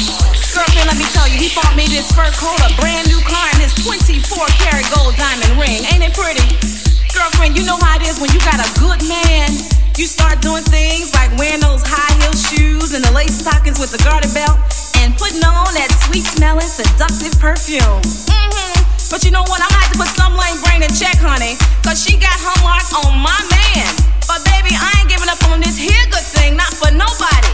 Girlfriend, 0.54 0.86
let 0.86 1.02
me 1.02 1.08
tell 1.18 1.26
you, 1.26 1.42
he 1.42 1.50
bought 1.58 1.74
me 1.74 1.90
this 1.90 2.06
fur 2.14 2.30
coat, 2.38 2.62
a 2.62 2.70
brand 2.78 3.10
new 3.10 3.18
car, 3.26 3.42
and 3.58 3.66
his 3.66 3.74
24 3.82 4.22
karat 4.62 4.86
gold 4.94 5.18
diamond 5.18 5.58
ring. 5.58 5.82
Ain't 5.90 6.06
it 6.06 6.14
pretty? 6.14 6.46
Girlfriend, 7.10 7.58
you 7.58 7.66
know 7.66 7.82
how 7.82 7.98
it 7.98 8.06
is 8.06 8.22
when 8.22 8.30
you 8.30 8.38
got 8.46 8.62
a 8.62 8.70
good 8.78 9.02
man. 9.10 9.50
You 9.98 10.06
start 10.06 10.46
doing 10.46 10.62
things 10.70 11.10
like 11.18 11.34
wearing 11.42 11.66
those 11.66 11.82
high 11.82 12.14
heel 12.22 12.38
shoes 12.38 12.94
and 12.94 13.02
the 13.02 13.10
lace 13.18 13.34
stockings 13.34 13.82
with 13.82 13.90
the 13.90 14.02
garter 14.06 14.30
belt 14.30 14.62
and 15.02 15.18
putting 15.18 15.42
on 15.42 15.74
that 15.74 15.90
sweet 16.06 16.30
smelling, 16.38 16.70
seductive 16.70 17.34
perfume. 17.42 18.06
hmm 18.30 18.78
But 19.10 19.26
you 19.26 19.34
know 19.34 19.42
what? 19.50 19.58
Gonna 19.58 19.74
have 19.74 19.90
to 19.90 19.98
put 19.98 20.14
some 20.14 20.38
lame 20.38 20.62
brain 20.62 20.86
in 20.86 20.94
check, 20.94 21.18
honey, 21.18 21.58
cause 21.82 21.98
she 21.98 22.14
got 22.22 22.38
her 22.38 22.58
mark 22.62 22.86
on 22.94 23.18
my 23.18 23.42
man. 23.50 24.07
But 24.38 24.46
baby, 24.54 24.70
I 24.78 25.00
ain't 25.00 25.10
giving 25.10 25.30
up 25.30 25.42
on 25.50 25.60
this 25.62 25.78
here 25.78 26.06
good 26.12 26.22
thing, 26.22 26.56
not 26.56 26.72
for 26.72 26.92
nobody. 26.94 27.50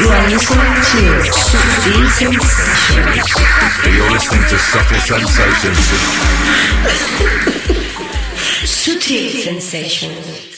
You 0.00 0.08
are 0.08 0.28
listening 0.32 0.72
to 0.80 1.28
Sutil 1.28 2.08
Sensations. 2.08 3.36
You're 3.84 4.10
listening 4.10 4.44
to 4.48 4.56
Subtle 4.56 4.98
Sensations. 4.98 5.92
Sutil 8.64 9.42
Sensations. 9.44 10.51